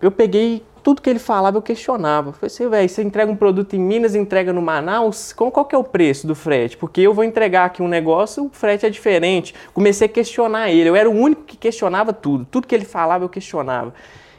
eu 0.01 0.11
peguei 0.11 0.63
tudo 0.83 1.01
que 1.01 1.09
ele 1.09 1.19
falava, 1.19 1.57
eu 1.57 1.61
questionava. 1.61 2.29
Eu 2.29 2.33
falei 2.33 2.47
assim, 2.47 2.69
velho, 2.69 2.89
você 2.89 3.03
entrega 3.03 3.31
um 3.31 3.35
produto 3.35 3.75
em 3.75 3.79
Minas, 3.79 4.15
entrega 4.15 4.51
no 4.51 4.61
Manaus, 4.61 5.31
qual, 5.33 5.51
qual 5.51 5.65
que 5.65 5.75
é 5.75 5.77
o 5.77 5.83
preço 5.83 6.25
do 6.27 6.35
frete? 6.35 6.75
Porque 6.77 7.01
eu 7.01 7.13
vou 7.13 7.23
entregar 7.23 7.65
aqui 7.65 7.81
um 7.81 7.87
negócio, 7.87 8.45
o 8.45 8.49
frete 8.51 8.85
é 8.85 8.89
diferente. 8.89 9.53
Comecei 9.73 10.05
a 10.07 10.09
questionar 10.09 10.69
ele, 10.71 10.89
eu 10.89 10.95
era 10.95 11.09
o 11.09 11.13
único 11.13 11.43
que 11.43 11.55
questionava 11.57 12.11
tudo. 12.13 12.45
Tudo 12.49 12.67
que 12.67 12.73
ele 12.75 12.85
falava, 12.85 13.23
eu 13.23 13.29
questionava. 13.29 13.93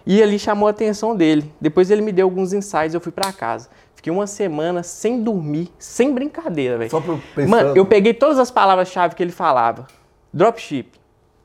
E 0.04 0.20
ali 0.22 0.38
chamou 0.38 0.66
a 0.66 0.70
atenção 0.70 1.14
dele. 1.14 1.52
Depois 1.60 1.90
ele 1.90 2.02
me 2.02 2.10
deu 2.10 2.26
alguns 2.26 2.52
insights, 2.52 2.94
eu 2.94 3.00
fui 3.00 3.12
para 3.12 3.32
casa. 3.32 3.68
Fiquei 3.94 4.12
uma 4.12 4.26
semana 4.26 4.82
sem 4.82 5.22
dormir, 5.22 5.70
sem 5.78 6.12
brincadeira, 6.12 6.76
velho. 6.76 6.90
Só 6.90 7.00
pra- 7.00 7.18
pensando. 7.36 7.50
Mano, 7.50 7.76
eu 7.76 7.86
peguei 7.86 8.12
todas 8.12 8.36
as 8.40 8.50
palavras-chave 8.50 9.14
que 9.14 9.22
ele 9.22 9.30
falava. 9.30 9.86
Dropship, 10.34 10.88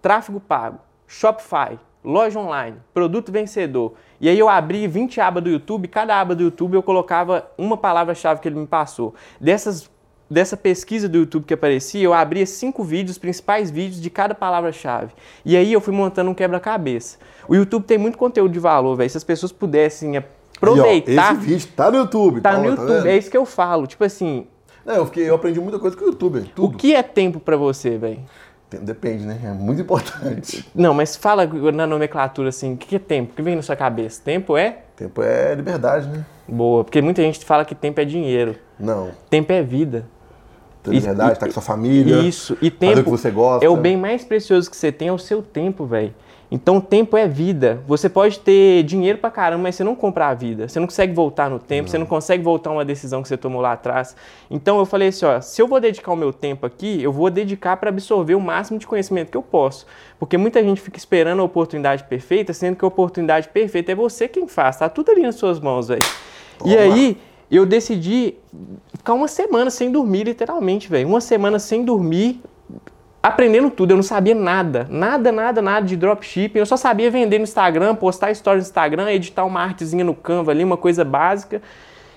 tráfego 0.01 0.39
pago, 0.39 0.79
Shopify, 1.07 1.77
loja 2.03 2.39
online, 2.39 2.77
produto 2.93 3.31
vencedor. 3.31 3.93
E 4.19 4.27
aí 4.27 4.37
eu 4.37 4.49
abri 4.49 4.87
20 4.87 5.21
abas 5.21 5.43
do 5.43 5.49
YouTube, 5.49 5.87
cada 5.87 6.19
aba 6.19 6.35
do 6.35 6.43
YouTube 6.43 6.75
eu 6.75 6.83
colocava 6.83 7.49
uma 7.57 7.77
palavra-chave 7.77 8.41
que 8.41 8.47
ele 8.47 8.55
me 8.55 8.67
passou. 8.67 9.13
Dessas 9.39 9.89
dessa 10.29 10.57
pesquisa 10.57 11.07
do 11.07 11.19
YouTube 11.19 11.45
que 11.45 11.53
aparecia, 11.53 12.03
eu 12.03 12.13
abria 12.13 12.45
cinco 12.45 12.83
vídeos, 12.83 13.17
principais 13.17 13.71
vídeos 13.71 14.01
de 14.01 14.09
cada 14.09 14.35
palavra-chave. 14.35 15.13
E 15.45 15.55
aí 15.55 15.71
eu 15.71 15.79
fui 15.79 15.93
montando 15.93 16.29
um 16.29 16.33
quebra-cabeça. 16.33 17.17
O 17.47 17.55
YouTube 17.55 17.83
tem 17.83 17.97
muito 17.97 18.17
conteúdo 18.17 18.51
de 18.51 18.59
valor, 18.59 18.95
velho. 18.95 19.09
Se 19.09 19.17
as 19.17 19.23
pessoas 19.23 19.51
pudessem 19.51 20.17
aproveitar. 20.17 21.11
Aí, 21.11 21.17
ó, 21.17 21.31
esse 21.31 21.41
vídeo 21.45 21.67
tá 21.75 21.89
no 21.89 21.97
YouTube. 21.97 22.41
Tá, 22.41 22.51
tá 22.51 22.57
no 22.57 22.65
YouTube, 22.65 23.03
tá 23.03 23.09
é 23.09 23.17
isso 23.17 23.31
que 23.31 23.37
eu 23.37 23.45
falo. 23.45 23.87
Tipo 23.87 24.03
assim. 24.03 24.47
Não, 24.85 24.95
eu, 24.95 25.05
fiquei, 25.05 25.29
eu 25.29 25.35
aprendi 25.35 25.59
muita 25.59 25.79
coisa 25.79 25.95
com 25.95 26.03
o 26.05 26.07
YouTube. 26.07 26.51
Tudo. 26.55 26.73
O 26.73 26.77
que 26.77 26.95
é 26.95 27.03
tempo 27.03 27.39
para 27.39 27.57
você, 27.57 27.97
velho? 27.97 28.21
Depende, 28.69 29.25
né? 29.25 29.39
É 29.43 29.51
muito 29.51 29.81
importante. 29.81 30.65
Não, 30.75 30.93
mas 30.93 31.15
fala 31.15 31.45
na 31.71 31.87
nomenclatura 31.87 32.49
assim, 32.49 32.73
o 32.73 32.77
que 32.77 32.95
é 32.95 32.99
tempo? 32.99 33.31
O 33.31 33.35
que 33.35 33.41
vem 33.41 33.55
na 33.55 33.61
sua 33.61 33.75
cabeça? 33.75 34.21
Tempo 34.23 34.57
é? 34.57 34.79
Tempo 34.95 35.21
é 35.21 35.55
liberdade, 35.55 36.07
né? 36.09 36.25
Boa, 36.47 36.83
porque 36.83 37.01
muita 37.01 37.21
gente 37.21 37.43
fala 37.45 37.63
que 37.63 37.73
tempo 37.73 38.01
é 38.01 38.05
dinheiro. 38.05 38.55
Não. 38.79 39.11
Tempo 39.29 39.53
é 39.53 39.61
vida 39.61 40.05
ter 40.89 40.95
liberdade, 40.95 41.33
estar 41.33 41.39
tá 41.41 41.45
com 41.47 41.53
sua 41.53 41.61
família. 41.61 42.17
Isso, 42.21 42.57
e 42.61 42.71
tempo 42.71 42.99
o 42.99 43.03
que 43.03 43.09
você 43.09 43.31
gosta. 43.31 43.65
é 43.65 43.69
o 43.69 43.75
bem 43.75 43.97
mais 43.97 44.23
precioso 44.23 44.69
que 44.69 44.77
você 44.77 44.91
tem, 44.91 45.09
é 45.09 45.13
o 45.13 45.17
seu 45.17 45.41
tempo, 45.41 45.85
velho. 45.85 46.13
Então, 46.49 46.79
tempo 46.79 47.17
é 47.17 47.27
vida. 47.27 47.83
Você 47.85 48.07
pode 48.07 48.39
ter 48.39 48.83
dinheiro 48.83 49.17
pra 49.17 49.29
caramba, 49.29 49.63
mas 49.63 49.75
você 49.75 49.83
não 49.83 49.95
compra 49.95 50.27
a 50.27 50.33
vida. 50.33 50.67
Você 50.67 50.79
não 50.79 50.87
consegue 50.87 51.13
voltar 51.13 51.49
no 51.49 51.59
tempo, 51.59 51.83
não. 51.83 51.91
você 51.91 51.97
não 51.97 52.05
consegue 52.05 52.41
voltar 52.41 52.71
uma 52.71 52.85
decisão 52.85 53.21
que 53.21 53.27
você 53.27 53.35
tomou 53.35 53.61
lá 53.61 53.73
atrás. 53.73 54.15
Então, 54.49 54.79
eu 54.79 54.85
falei 54.85 55.09
assim: 55.09 55.25
ó, 55.25 55.41
se 55.41 55.61
eu 55.61 55.67
vou 55.67 55.79
dedicar 55.79 56.11
o 56.13 56.15
meu 56.15 56.31
tempo 56.31 56.65
aqui, 56.65 57.03
eu 57.03 57.11
vou 57.11 57.29
dedicar 57.29 57.75
para 57.77 57.89
absorver 57.89 58.35
o 58.35 58.39
máximo 58.39 58.79
de 58.79 58.87
conhecimento 58.87 59.29
que 59.29 59.37
eu 59.37 59.43
posso. 59.43 59.85
Porque 60.17 60.37
muita 60.37 60.63
gente 60.63 60.79
fica 60.79 60.97
esperando 60.97 61.41
a 61.41 61.43
oportunidade 61.43 62.05
perfeita, 62.05 62.53
sendo 62.53 62.77
que 62.77 62.85
a 62.85 62.87
oportunidade 62.87 63.49
perfeita 63.49 63.91
é 63.91 63.95
você 63.95 64.27
quem 64.27 64.47
faz. 64.47 64.77
Tá 64.77 64.87
tudo 64.87 65.11
ali 65.11 65.23
nas 65.23 65.35
suas 65.35 65.59
mãos, 65.59 65.89
velho. 65.89 66.01
E 66.65 66.77
aí, 66.77 67.17
eu 67.51 67.65
decidi 67.65 68.35
ficar 68.93 69.13
uma 69.13 69.27
semana 69.27 69.69
sem 69.69 69.91
dormir, 69.91 70.23
literalmente, 70.23 70.89
velho. 70.89 71.07
Uma 71.07 71.21
semana 71.21 71.59
sem 71.59 71.83
dormir, 71.83 72.41
aprendendo 73.21 73.69
tudo. 73.69 73.91
Eu 73.91 73.95
não 73.97 74.03
sabia 74.03 74.35
nada, 74.35 74.87
nada, 74.89 75.31
nada, 75.31 75.61
nada 75.61 75.85
de 75.85 75.95
dropshipping. 75.95 76.59
Eu 76.59 76.65
só 76.65 76.77
sabia 76.77 77.09
vender 77.11 77.37
no 77.37 77.43
Instagram, 77.43 77.95
postar 77.95 78.33
stories 78.33 78.65
no 78.65 78.69
Instagram, 78.69 79.11
editar 79.11 79.45
uma 79.45 79.61
artezinha 79.61 80.03
no 80.03 80.15
Canva 80.15 80.51
ali, 80.51 80.63
uma 80.63 80.77
coisa 80.77 81.03
básica. 81.03 81.61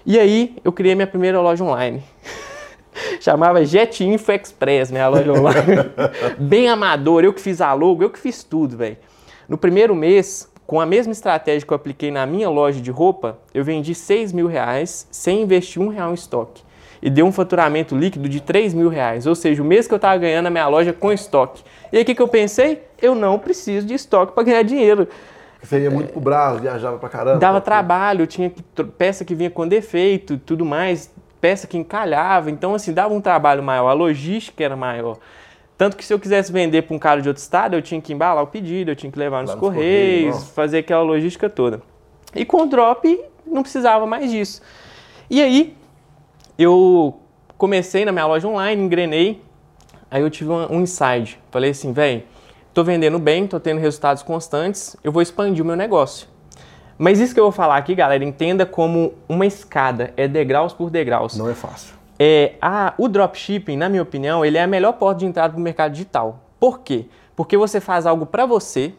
E 0.05 0.19
aí 0.19 0.57
eu 0.65 0.73
criei 0.73 0.95
minha 0.95 1.07
primeira 1.07 1.41
loja 1.41 1.63
online. 1.63 2.03
Chamava 3.21 3.65
Jet 3.65 4.05
Info 4.05 4.33
Express, 4.33 4.91
minha 4.91 5.09
loja 5.09 5.33
online. 5.33 5.91
Bem 6.39 6.69
amador, 6.69 7.25
eu 7.25 7.33
que 7.33 7.41
fiz 7.41 7.61
a 7.61 7.73
logo, 7.73 8.03
eu 8.03 8.11
que 8.11 8.19
fiz 8.19 8.43
tudo, 8.43 8.77
velho. 8.77 8.97
No 9.49 9.59
primeiro 9.59 9.95
mês, 9.95 10.51
com 10.67 10.81
a 10.81 10.87
mesma 10.87 11.13
estratégia 11.13 11.67
que 11.67 11.73
eu 11.73 11.77
apliquei 11.77 12.11
na 12.11 12.25
minha 12.27 12.49
loja 12.49 12.81
de 12.81 12.91
roupa, 12.91 13.39
eu 13.53 13.65
vendi 13.65 13.95
6 13.95 14.33
mil 14.33 14.47
reais 14.47 15.07
sem 15.11 15.43
investir 15.43 15.83
um 15.83 15.89
real 15.89 16.13
em 16.13 16.15
estoque. 16.15 16.63
E 17.03 17.09
deu 17.09 17.27
um 17.27 17.33
faturamento 17.33 17.97
líquido 17.97 18.29
de 18.29 18.41
3 18.41 18.75
mil 18.75 18.89
reais, 18.89 19.27
ou 19.27 19.35
seja, 19.35 19.63
o 19.63 19.65
mês 19.65 19.87
que 19.87 19.95
eu 19.95 19.97
estava 19.97 20.19
ganhando 20.19 20.47
a 20.47 20.51
minha 20.51 20.69
loja 20.69 20.93
com 20.93 21.13
estoque. 21.13 21.63
E 21.93 21.97
aí 21.97 22.03
o 22.03 22.07
que, 22.07 22.15
que 22.15 22.23
eu 22.23 22.29
pensei? 22.29 22.83
Eu 23.01 23.15
não 23.15 23.39
preciso 23.39 23.87
de 23.87 23.95
estoque 23.95 24.33
para 24.33 24.43
ganhar 24.43 24.63
dinheiro. 24.63 25.09
Você 25.63 25.81
ia 25.81 25.91
muito 25.91 26.13
pro 26.13 26.21
Brasil, 26.21 26.61
viajava 26.61 26.99
pra 26.99 27.09
caramba. 27.09 27.39
Dava 27.39 27.61
trabalho, 27.61 28.27
tinha 28.27 28.53
peça 28.97 29.25
que 29.25 29.35
vinha 29.35 29.51
com 29.51 29.67
defeito 29.67 30.39
tudo 30.39 30.65
mais, 30.65 31.11
peça 31.41 31.67
que 31.67 31.77
encalhava. 31.77 32.51
Então, 32.51 32.75
assim, 32.75 32.93
dava 32.93 33.13
um 33.13 33.21
trabalho 33.21 33.63
maior, 33.63 33.89
a 33.89 33.93
logística 33.93 34.63
era 34.63 34.77
maior. 34.77 35.19
Tanto 35.77 35.97
que 35.97 36.05
se 36.05 36.13
eu 36.13 36.19
quisesse 36.19 36.53
vender 36.53 36.83
para 36.83 36.95
um 36.95 36.99
cara 36.99 37.23
de 37.23 37.29
outro 37.29 37.43
estado, 37.43 37.75
eu 37.75 37.81
tinha 37.81 38.01
que 38.01 38.13
embalar 38.13 38.45
o 38.45 38.47
pedido, 38.47 38.91
eu 38.91 38.97
tinha 38.97 39.11
que 39.11 39.19
levar 39.19 39.41
nos, 39.41 39.53
nos 39.53 39.61
correios, 39.61 40.35
correios 40.35 40.55
fazer 40.55 40.79
aquela 40.79 41.03
logística 41.03 41.49
toda. 41.49 41.81
E 42.35 42.45
com 42.45 42.63
o 42.63 42.67
drop 42.67 43.21
não 43.47 43.63
precisava 43.63 44.07
mais 44.07 44.31
disso. 44.31 44.61
E 45.29 45.43
aí 45.43 45.77
eu 46.63 47.21
comecei 47.57 48.05
na 48.05 48.13
minha 48.13 48.27
loja 48.27 48.47
online, 48.47 48.83
engrenei, 48.83 49.43
aí 50.11 50.21
eu 50.21 50.31
tive 50.31 50.51
um, 50.51 50.77
um 50.77 50.81
insight. 50.83 51.41
Falei 51.51 51.71
assim, 51.71 51.93
velho, 51.93 52.23
tô 52.75 52.85
vendendo 52.85 53.19
bem, 53.19 53.47
tô 53.47 53.59
tendo 53.59 53.79
resultados 53.81 54.23
constantes, 54.23 54.95
eu 55.03 55.11
vou 55.11 55.23
expandir 55.23 55.65
o 55.65 55.67
meu 55.67 55.77
negócio. 55.77 56.29
Mas 56.99 57.19
isso 57.19 57.33
que 57.33 57.41
eu 57.41 57.45
vou 57.45 57.53
falar 57.53 57.79
aqui, 57.79 57.95
galera, 57.95 58.23
entenda 58.23 58.67
como 58.67 59.15
uma 59.27 59.47
escada, 59.47 60.13
é 60.19 60.29
degraus 60.29 60.75
por 60.75 60.91
degraus. 60.91 61.35
Não 61.35 61.49
é 61.49 61.55
fácil. 61.55 61.95
É, 62.19 62.53
a, 62.61 62.93
o 62.99 63.09
dropshipping, 63.09 63.79
na 63.79 63.89
minha 63.89 64.03
opinião, 64.03 64.45
ele 64.45 64.59
é 64.59 64.63
a 64.63 64.67
melhor 64.67 64.93
porta 64.93 65.21
de 65.21 65.27
entrada 65.27 65.55
para 65.55 65.59
o 65.59 65.63
mercado 65.63 65.93
digital. 65.93 66.41
Por 66.59 66.81
quê? 66.81 67.07
Porque 67.35 67.57
você 67.57 67.81
faz 67.81 68.05
algo 68.05 68.27
para 68.27 68.45
você, 68.45 68.93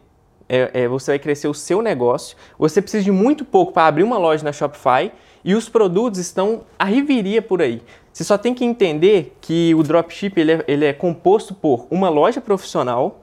é, 0.49 0.71
é, 0.73 0.87
você 0.87 1.11
vai 1.11 1.19
crescer 1.19 1.47
o 1.47 1.53
seu 1.53 1.79
negócio, 1.79 2.35
você 2.57 2.81
precisa 2.81 3.03
de 3.03 3.11
muito 3.11 3.45
pouco 3.45 3.71
para 3.71 3.85
abrir 3.85 4.01
uma 4.01 4.17
loja 4.17 4.43
na 4.43 4.51
Shopify 4.51 5.11
e 5.43 5.55
os 5.55 5.69
produtos 5.69 6.19
estão 6.19 6.61
a 6.77 6.85
riveria 6.85 7.41
por 7.41 7.61
aí. 7.61 7.81
Você 8.11 8.23
só 8.23 8.37
tem 8.37 8.53
que 8.53 8.65
entender 8.65 9.35
que 9.39 9.73
o 9.75 9.83
dropshipping 9.83 10.41
ele 10.41 10.51
é, 10.51 10.63
ele 10.67 10.85
é 10.85 10.93
composto 10.93 11.53
por 11.53 11.87
uma 11.89 12.09
loja 12.09 12.41
profissional, 12.41 13.21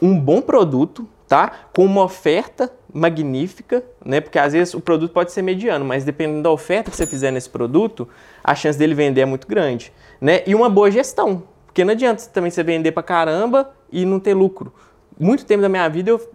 um 0.00 0.18
bom 0.18 0.40
produto, 0.40 1.06
tá? 1.28 1.52
Com 1.74 1.84
uma 1.84 2.04
oferta 2.04 2.72
magnífica, 2.92 3.84
né? 4.04 4.20
Porque 4.20 4.38
às 4.38 4.52
vezes 4.52 4.74
o 4.74 4.80
produto 4.80 5.12
pode 5.12 5.30
ser 5.30 5.42
mediano, 5.42 5.84
mas 5.84 6.04
dependendo 6.04 6.42
da 6.42 6.50
oferta 6.50 6.90
que 6.90 6.96
você 6.96 7.06
fizer 7.06 7.30
nesse 7.30 7.48
produto, 7.48 8.08
a 8.42 8.54
chance 8.54 8.78
dele 8.78 8.94
vender 8.94 9.20
é 9.20 9.26
muito 9.26 9.46
grande, 9.46 9.92
né? 10.20 10.42
E 10.46 10.54
uma 10.54 10.68
boa 10.68 10.90
gestão, 10.90 11.42
porque 11.66 11.84
não 11.84 11.92
adianta 11.92 12.24
também 12.32 12.50
você 12.50 12.62
vender 12.62 12.92
pra 12.92 13.02
caramba 13.02 13.70
e 13.92 14.04
não 14.04 14.18
ter 14.18 14.34
lucro. 14.34 14.72
Muito 15.18 15.44
tempo 15.44 15.60
da 15.60 15.68
minha 15.68 15.86
vida, 15.88 16.10
eu, 16.10 16.30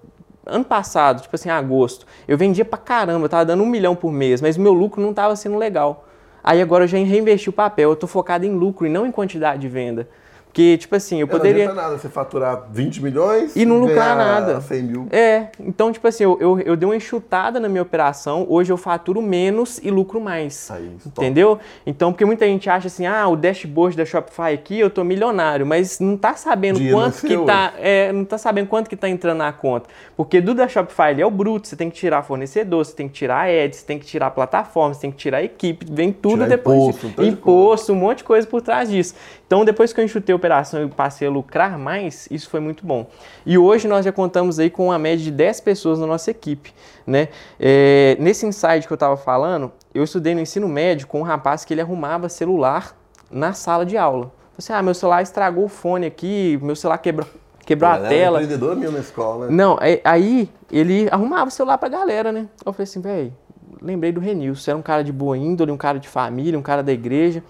ano 0.45 0.63
passado, 0.63 1.21
tipo 1.21 1.35
assim, 1.35 1.49
agosto, 1.49 2.05
eu 2.27 2.37
vendia 2.37 2.63
pra 2.63 2.77
caramba, 2.77 3.25
eu 3.25 3.29
tava 3.29 3.45
dando 3.45 3.63
um 3.63 3.65
milhão 3.65 3.95
por 3.95 4.11
mês, 4.11 4.41
mas 4.41 4.57
meu 4.57 4.73
lucro 4.73 5.01
não 5.01 5.13
tava 5.13 5.35
sendo 5.35 5.57
legal. 5.57 6.07
Aí 6.43 6.61
agora 6.61 6.83
eu 6.83 6.87
já 6.87 6.97
reinvesti 6.97 7.49
o 7.49 7.53
papel, 7.53 7.89
eu 7.89 7.95
tô 7.95 8.05
focado 8.05 8.45
em 8.45 8.51
lucro 8.51 8.85
e 8.85 8.89
não 8.89 9.05
em 9.05 9.11
quantidade 9.11 9.61
de 9.61 9.67
venda. 9.67 10.07
Porque, 10.55 10.77
tipo 10.77 10.95
assim, 10.95 11.19
eu 11.19 11.27
poderia. 11.27 11.65
Não 11.65 11.71
adianta 11.73 11.89
nada 11.89 11.97
você 11.99 12.07
faturar 12.07 12.67
20 12.71 13.03
milhões 13.03 13.57
e 13.57 13.65
não 13.65 13.77
lucrar 13.77 14.15
nada. 14.15 14.61
100 14.61 14.83
mil. 14.83 15.07
É, 15.11 15.47
então, 15.59 15.91
tipo 15.91 16.07
assim, 16.07 16.23
eu, 16.23 16.37
eu, 16.39 16.57
eu, 16.61 16.77
dei 16.77 16.87
uma 16.87 16.95
enxutada 16.95 17.59
na 17.59 17.67
minha 17.67 17.81
operação, 17.81 18.45
hoje 18.47 18.71
eu 18.71 18.77
faturo 18.77 19.21
menos 19.21 19.81
e 19.83 19.91
lucro 19.91 20.21
mais. 20.21 20.71
Aí, 20.71 20.95
entendeu? 21.05 21.59
Então, 21.85 22.13
porque 22.13 22.23
muita 22.23 22.45
gente 22.45 22.69
acha 22.69 22.87
assim, 22.87 23.05
ah, 23.05 23.27
o 23.27 23.35
dashboard 23.35 23.97
da 23.97 24.05
Shopify 24.05 24.53
aqui, 24.53 24.79
eu 24.79 24.89
tô 24.89 25.03
milionário, 25.03 25.65
mas 25.65 25.99
não 25.99 26.15
tá 26.15 26.35
sabendo 26.35 26.79
Dia 26.79 26.93
quanto 26.93 27.27
que 27.27 27.37
tá. 27.39 27.73
É, 27.77 28.13
não 28.13 28.23
tá 28.23 28.37
sabendo 28.37 28.67
quanto 28.67 28.89
que 28.89 28.95
tá 28.95 29.09
entrando 29.09 29.39
na 29.39 29.51
conta. 29.51 29.89
Porque 30.15 30.39
do 30.39 30.55
da 30.55 30.69
Shopify 30.69 31.09
ele 31.11 31.21
é 31.21 31.25
o 31.25 31.31
bruto, 31.31 31.67
você 31.67 31.75
tem 31.75 31.89
que 31.89 31.97
tirar 31.97 32.23
fornecedor, 32.23 32.85
você 32.85 32.95
tem 32.95 33.09
que 33.09 33.13
tirar 33.13 33.49
ads, 33.49 33.79
você 33.79 33.85
tem 33.85 33.99
que 33.99 34.05
tirar 34.05 34.31
plataforma, 34.31 34.93
você 34.93 35.01
tem 35.01 35.11
que 35.11 35.17
tirar 35.17 35.43
equipe, 35.43 35.85
vem 35.91 36.13
tudo 36.13 36.35
tirar 36.35 36.47
depois. 36.47 36.77
Imposto, 36.77 37.21
de, 37.21 37.27
imposto, 37.27 37.91
um 37.91 37.97
monte 37.97 38.19
de 38.19 38.23
coisa 38.23 38.47
por 38.47 38.61
trás 38.61 38.89
disso. 38.89 39.15
Então, 39.47 39.63
depois 39.63 39.93
que 39.93 39.99
eu 39.99 40.05
enxutei 40.05 40.33
a 40.33 40.35
operação 40.35 40.83
e 40.83 40.87
passei 40.87 41.27
a 41.27 41.31
lucrar 41.31 41.77
mais, 41.77 42.27
isso 42.31 42.49
foi 42.49 42.59
muito 42.59 42.85
bom. 42.85 43.07
E 43.45 43.57
hoje 43.57 43.87
nós 43.87 44.03
já 44.03 44.11
contamos 44.11 44.57
aí 44.59 44.69
com 44.69 44.87
uma 44.87 44.97
média 44.97 45.23
de 45.23 45.31
10 45.31 45.61
pessoas 45.61 45.99
na 45.99 46.07
nossa 46.07 46.31
equipe. 46.31 46.73
Né? 47.05 47.29
É, 47.59 48.17
nesse 48.19 48.45
insight 48.45 48.87
que 48.87 48.93
eu 48.93 48.95
estava 48.95 49.15
falando, 49.15 49.71
eu 49.93 50.03
estudei 50.03 50.33
no 50.33 50.41
ensino 50.41 50.67
médio 50.67 51.05
com 51.05 51.19
um 51.19 51.23
rapaz 51.23 51.63
que 51.63 51.73
ele 51.73 51.81
arrumava 51.81 52.27
celular 52.27 52.97
na 53.29 53.53
sala 53.53 53.85
de 53.85 53.97
aula. 53.97 54.31
Você, 54.57 54.71
assim, 54.71 54.79
ah, 54.79 54.81
meu 54.81 54.93
celular 54.93 55.21
estragou 55.21 55.65
o 55.65 55.69
fone 55.69 56.05
aqui, 56.05 56.57
meu 56.61 56.75
celular 56.75 56.97
quebrou, 56.97 57.27
quebrou 57.65 57.91
a, 57.91 57.99
tela. 57.99 58.41
empreendedor 58.41 58.75
mesmo 58.75 58.93
na 58.93 58.99
escola. 58.99 59.47
Né? 59.47 59.51
Não, 59.53 59.77
é, 59.81 59.99
aí 60.03 60.49
ele 60.71 61.07
arrumava 61.11 61.49
o 61.49 61.51
celular 61.51 61.77
pra 61.77 61.89
galera, 61.89 62.31
né? 62.31 62.47
Eu 62.65 62.71
falei 62.73 62.85
assim, 62.85 63.01
velho, 63.01 63.33
lembrei 63.81 64.11
do 64.11 64.19
Renilson, 64.19 64.71
era 64.71 64.77
um 64.77 64.81
cara 64.81 65.03
de 65.03 65.11
boa 65.11 65.37
índole, 65.37 65.71
um 65.71 65.77
cara 65.77 65.99
de 65.99 66.07
família, 66.07 66.57
um 66.57 66.63
cara 66.63 66.81
da 66.81 66.93
igreja. 66.93 67.43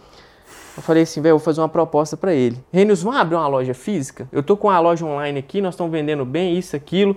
Eu 0.78 0.84
falei 0.84 1.04
assim, 1.04 1.22
velho, 1.22 1.36
vou 1.36 1.44
fazer 1.44 1.62
uma 1.62 1.70
proposta 1.70 2.18
para 2.18 2.34
ele. 2.34 2.58
Renius, 2.72 3.02
vamos 3.02 3.20
abrir 3.20 3.36
uma 3.36 3.48
loja 3.48 3.74
física? 3.74 4.28
Eu 4.32 4.44
tô 4.44 4.58
com 4.58 4.70
a 4.70 4.80
loja 4.80 5.06
online 5.06 5.40
aqui, 5.40 5.62
nós 5.62 5.74
estamos 5.74 5.92
vendendo 5.92 6.26
bem, 6.26 6.58
isso, 6.58 6.76
aquilo. 6.76 7.16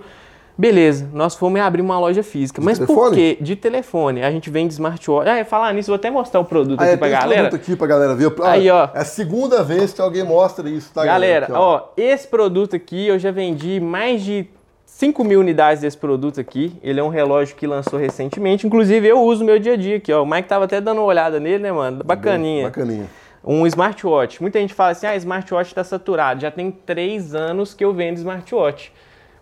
Beleza, 0.59 1.09
nós 1.13 1.35
fomos 1.35 1.61
abrir 1.61 1.81
uma 1.81 1.97
loja 1.97 2.21
física. 2.21 2.59
De 2.59 2.65
Mas 2.65 2.77
telefone? 2.77 2.99
por 2.99 3.15
quê? 3.15 3.37
De 3.39 3.55
telefone. 3.55 4.23
A 4.23 4.29
gente 4.29 4.49
vende 4.49 4.73
smartwatch. 4.73 5.29
Ah, 5.29 5.45
falar 5.45 5.73
nisso, 5.73 5.87
vou 5.87 5.95
até 5.95 6.11
mostrar 6.11 6.41
o 6.41 6.43
produto 6.43 6.81
ah, 6.81 6.83
aqui 6.83 6.93
é, 6.93 6.97
pra 6.97 7.07
galera. 7.07 7.41
produto 7.43 7.61
aqui 7.61 7.75
pra 7.77 7.87
galera 7.87 8.13
ver. 8.13 8.33
Ah, 8.41 8.51
Aí, 8.51 8.69
ó. 8.69 8.89
É 8.93 8.99
a 8.99 9.05
segunda 9.05 9.63
vez 9.63 9.93
que 9.93 10.01
alguém 10.01 10.23
mostra 10.23 10.69
isso, 10.69 10.91
tá, 10.93 11.05
galera? 11.05 11.47
Galera, 11.47 11.61
ó. 11.61 11.75
ó, 11.75 11.83
esse 11.95 12.27
produto 12.27 12.75
aqui 12.75 13.07
eu 13.07 13.17
já 13.17 13.31
vendi 13.31 13.79
mais 13.79 14.21
de 14.21 14.49
5 14.85 15.23
mil 15.23 15.39
unidades 15.39 15.81
desse 15.81 15.97
produto 15.97 16.41
aqui. 16.41 16.75
Ele 16.83 16.99
é 16.99 17.03
um 17.03 17.07
relógio 17.07 17.55
que 17.55 17.65
lançou 17.65 17.97
recentemente. 17.97 18.67
Inclusive, 18.67 19.07
eu 19.07 19.21
uso 19.21 19.39
no 19.39 19.45
meu 19.45 19.59
dia 19.59 19.73
a 19.73 19.77
dia 19.77 19.95
aqui, 19.95 20.11
ó. 20.11 20.23
O 20.23 20.29
Mike 20.29 20.49
tava 20.49 20.65
até 20.65 20.81
dando 20.81 20.97
uma 20.97 21.07
olhada 21.07 21.39
nele, 21.39 21.63
né, 21.63 21.71
mano? 21.71 22.03
Bacaninha. 22.03 22.63
Bem, 22.63 22.71
bacaninha 22.71 23.09
um 23.43 23.65
smartwatch. 23.67 24.41
Muita 24.41 24.59
gente 24.59 24.73
fala 24.73 24.91
assim, 24.91 25.07
ah, 25.07 25.15
smartwatch 25.15 25.71
está 25.71 25.83
saturado. 25.83 26.41
Já 26.41 26.51
tem 26.51 26.71
três 26.71 27.33
anos 27.33 27.73
que 27.73 27.83
eu 27.83 27.93
vendo 27.93 28.17
smartwatch. 28.17 28.91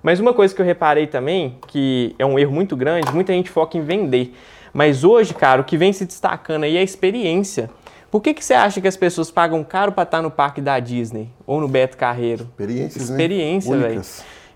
Mas 0.01 0.19
uma 0.19 0.33
coisa 0.33 0.53
que 0.55 0.61
eu 0.61 0.65
reparei 0.65 1.07
também, 1.07 1.57
que 1.67 2.15
é 2.17 2.25
um 2.25 2.37
erro 2.37 2.51
muito 2.51 2.75
grande, 2.75 3.11
muita 3.11 3.33
gente 3.33 3.49
foca 3.49 3.77
em 3.77 3.81
vender. 3.81 4.33
Mas 4.73 5.03
hoje, 5.03 5.33
cara, 5.33 5.61
o 5.61 5.63
que 5.63 5.77
vem 5.77 5.91
se 5.91 6.05
destacando 6.05 6.63
aí 6.63 6.77
é 6.77 6.79
a 6.79 6.83
experiência. 6.83 7.69
Por 8.09 8.21
que, 8.21 8.33
que 8.33 8.43
você 8.43 8.53
acha 8.53 8.79
que 8.79 8.87
as 8.87 8.95
pessoas 8.95 9.29
pagam 9.29 9.63
caro 9.63 9.91
para 9.91 10.03
estar 10.03 10.21
no 10.21 10.31
parque 10.31 10.61
da 10.61 10.79
Disney 10.79 11.29
ou 11.45 11.59
no 11.59 11.67
Beto 11.67 11.97
Carreiro? 11.97 12.43
Experiências, 12.43 13.09
Experiência, 13.09 13.75
né? 13.75 13.87
velho. 13.87 14.01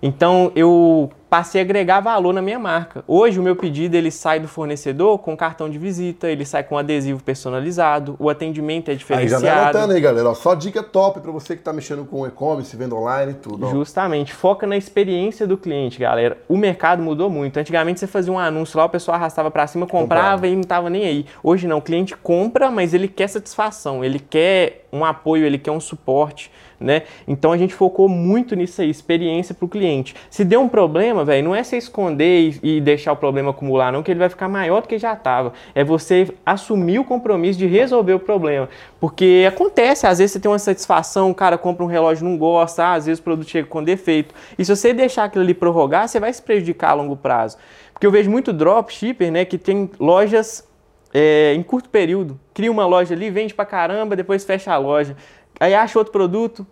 Então, 0.01 0.51
eu 0.55 1.11
passei 1.31 1.61
a 1.61 1.63
agregar 1.63 2.01
valor 2.01 2.33
na 2.33 2.41
minha 2.41 2.59
marca. 2.59 3.05
Hoje 3.07 3.39
o 3.39 3.43
meu 3.43 3.55
pedido 3.55 3.95
ele 3.95 4.11
sai 4.11 4.37
do 4.37 4.49
fornecedor 4.49 5.17
com 5.19 5.37
cartão 5.37 5.69
de 5.69 5.77
visita, 5.77 6.29
ele 6.29 6.43
sai 6.43 6.61
com 6.61 6.77
adesivo 6.77 7.23
personalizado, 7.23 8.17
o 8.19 8.29
atendimento 8.29 8.91
é 8.91 8.95
diferenciado. 8.95 9.45
Aí 9.45 9.49
já 9.49 9.55
vai 9.55 9.63
anotando 9.63 9.93
aí, 9.93 10.01
galera. 10.01 10.29
Ó, 10.29 10.33
só 10.33 10.53
dica 10.53 10.83
top 10.83 11.21
para 11.21 11.31
você 11.31 11.55
que 11.55 11.61
está 11.61 11.71
mexendo 11.71 12.03
com 12.03 12.27
e-commerce, 12.27 12.75
venda 12.75 12.95
online 12.95 13.31
e 13.31 13.35
tudo. 13.35 13.65
Ó. 13.65 13.69
Justamente, 13.69 14.33
foca 14.33 14.67
na 14.67 14.75
experiência 14.75 15.47
do 15.47 15.55
cliente, 15.55 15.97
galera. 15.99 16.37
O 16.49 16.57
mercado 16.57 17.01
mudou 17.01 17.29
muito. 17.29 17.57
Antigamente 17.57 18.01
você 18.01 18.07
fazia 18.07 18.33
um 18.33 18.39
anúncio 18.39 18.77
lá, 18.77 18.83
o 18.83 18.89
pessoal 18.89 19.15
arrastava 19.15 19.49
para 19.49 19.65
cima, 19.67 19.87
comprava, 19.87 20.33
comprava 20.33 20.47
e 20.47 20.55
não 20.55 20.63
tava 20.63 20.89
nem 20.89 21.05
aí. 21.05 21.25
Hoje 21.41 21.65
não, 21.65 21.77
o 21.77 21.81
cliente 21.81 22.13
compra, 22.17 22.69
mas 22.69 22.93
ele 22.93 23.07
quer 23.07 23.29
satisfação, 23.29 24.03
ele 24.03 24.19
quer 24.19 24.85
um 24.91 25.05
apoio, 25.05 25.45
ele 25.45 25.57
quer 25.57 25.71
um 25.71 25.79
suporte 25.79 26.51
né? 26.81 27.03
Então 27.27 27.51
a 27.51 27.57
gente 27.57 27.73
focou 27.73 28.09
muito 28.09 28.55
nisso 28.55 28.81
aí, 28.81 28.89
experiência 28.89 29.53
para 29.53 29.65
o 29.65 29.69
cliente. 29.69 30.15
Se 30.29 30.43
deu 30.43 30.61
um 30.61 30.67
problema, 30.67 31.23
velho, 31.23 31.43
não 31.43 31.55
é 31.55 31.63
você 31.63 31.77
esconder 31.77 32.59
e, 32.63 32.77
e, 32.77 32.81
deixar 32.81 33.13
o 33.13 33.15
problema 33.15 33.51
acumular, 33.51 33.91
não, 33.91 34.03
que 34.03 34.11
ele 34.11 34.19
vai 34.19 34.29
ficar 34.29 34.49
maior 34.49 34.81
do 34.81 34.87
que 34.87 34.97
já 34.97 35.13
estava. 35.13 35.53
É 35.75 35.83
você 35.83 36.27
assumir 36.45 36.99
o 36.99 37.03
compromisso 37.03 37.59
de 37.59 37.67
resolver 37.67 38.13
o 38.13 38.19
problema. 38.19 38.67
Porque 38.99 39.45
acontece, 39.47 40.07
às 40.07 40.17
vezes 40.17 40.33
você 40.33 40.39
tem 40.39 40.51
uma 40.51 40.59
satisfação, 40.59 41.29
o 41.29 41.35
cara 41.35 41.57
compra 41.57 41.83
um 41.83 41.87
relógio 41.87 42.27
não 42.27 42.37
gosta, 42.37 42.83
ah, 42.83 42.93
às 42.93 43.05
vezes 43.05 43.19
o 43.19 43.23
produto 43.23 43.49
chega 43.49 43.67
com 43.67 43.83
defeito. 43.83 44.33
E 44.57 44.65
se 44.65 44.75
você 44.75 44.93
deixar 44.93 45.25
aquilo 45.25 45.43
ali 45.43 45.53
prorrogar, 45.53 46.07
você 46.07 46.19
vai 46.19 46.33
se 46.33 46.41
prejudicar 46.41 46.91
a 46.91 46.93
longo 46.93 47.15
prazo. 47.15 47.57
Porque 47.93 48.05
eu 48.07 48.11
vejo 48.11 48.31
muito 48.31 48.51
dropshipper, 48.51 49.31
né, 49.31 49.45
que 49.45 49.57
tem 49.57 49.89
lojas 49.99 50.67
é, 51.13 51.53
em 51.53 51.63
curto 51.63 51.89
período. 51.89 52.39
Cria 52.53 52.71
uma 52.71 52.85
loja 52.85 53.13
ali, 53.13 53.29
vende 53.29 53.53
pra 53.53 53.65
caramba, 53.65 54.15
depois 54.15 54.43
fecha 54.43 54.73
a 54.73 54.77
loja. 54.77 55.15
Aí 55.59 55.73
acha 55.73 55.97
outro 55.97 56.11
produto, 56.11 56.65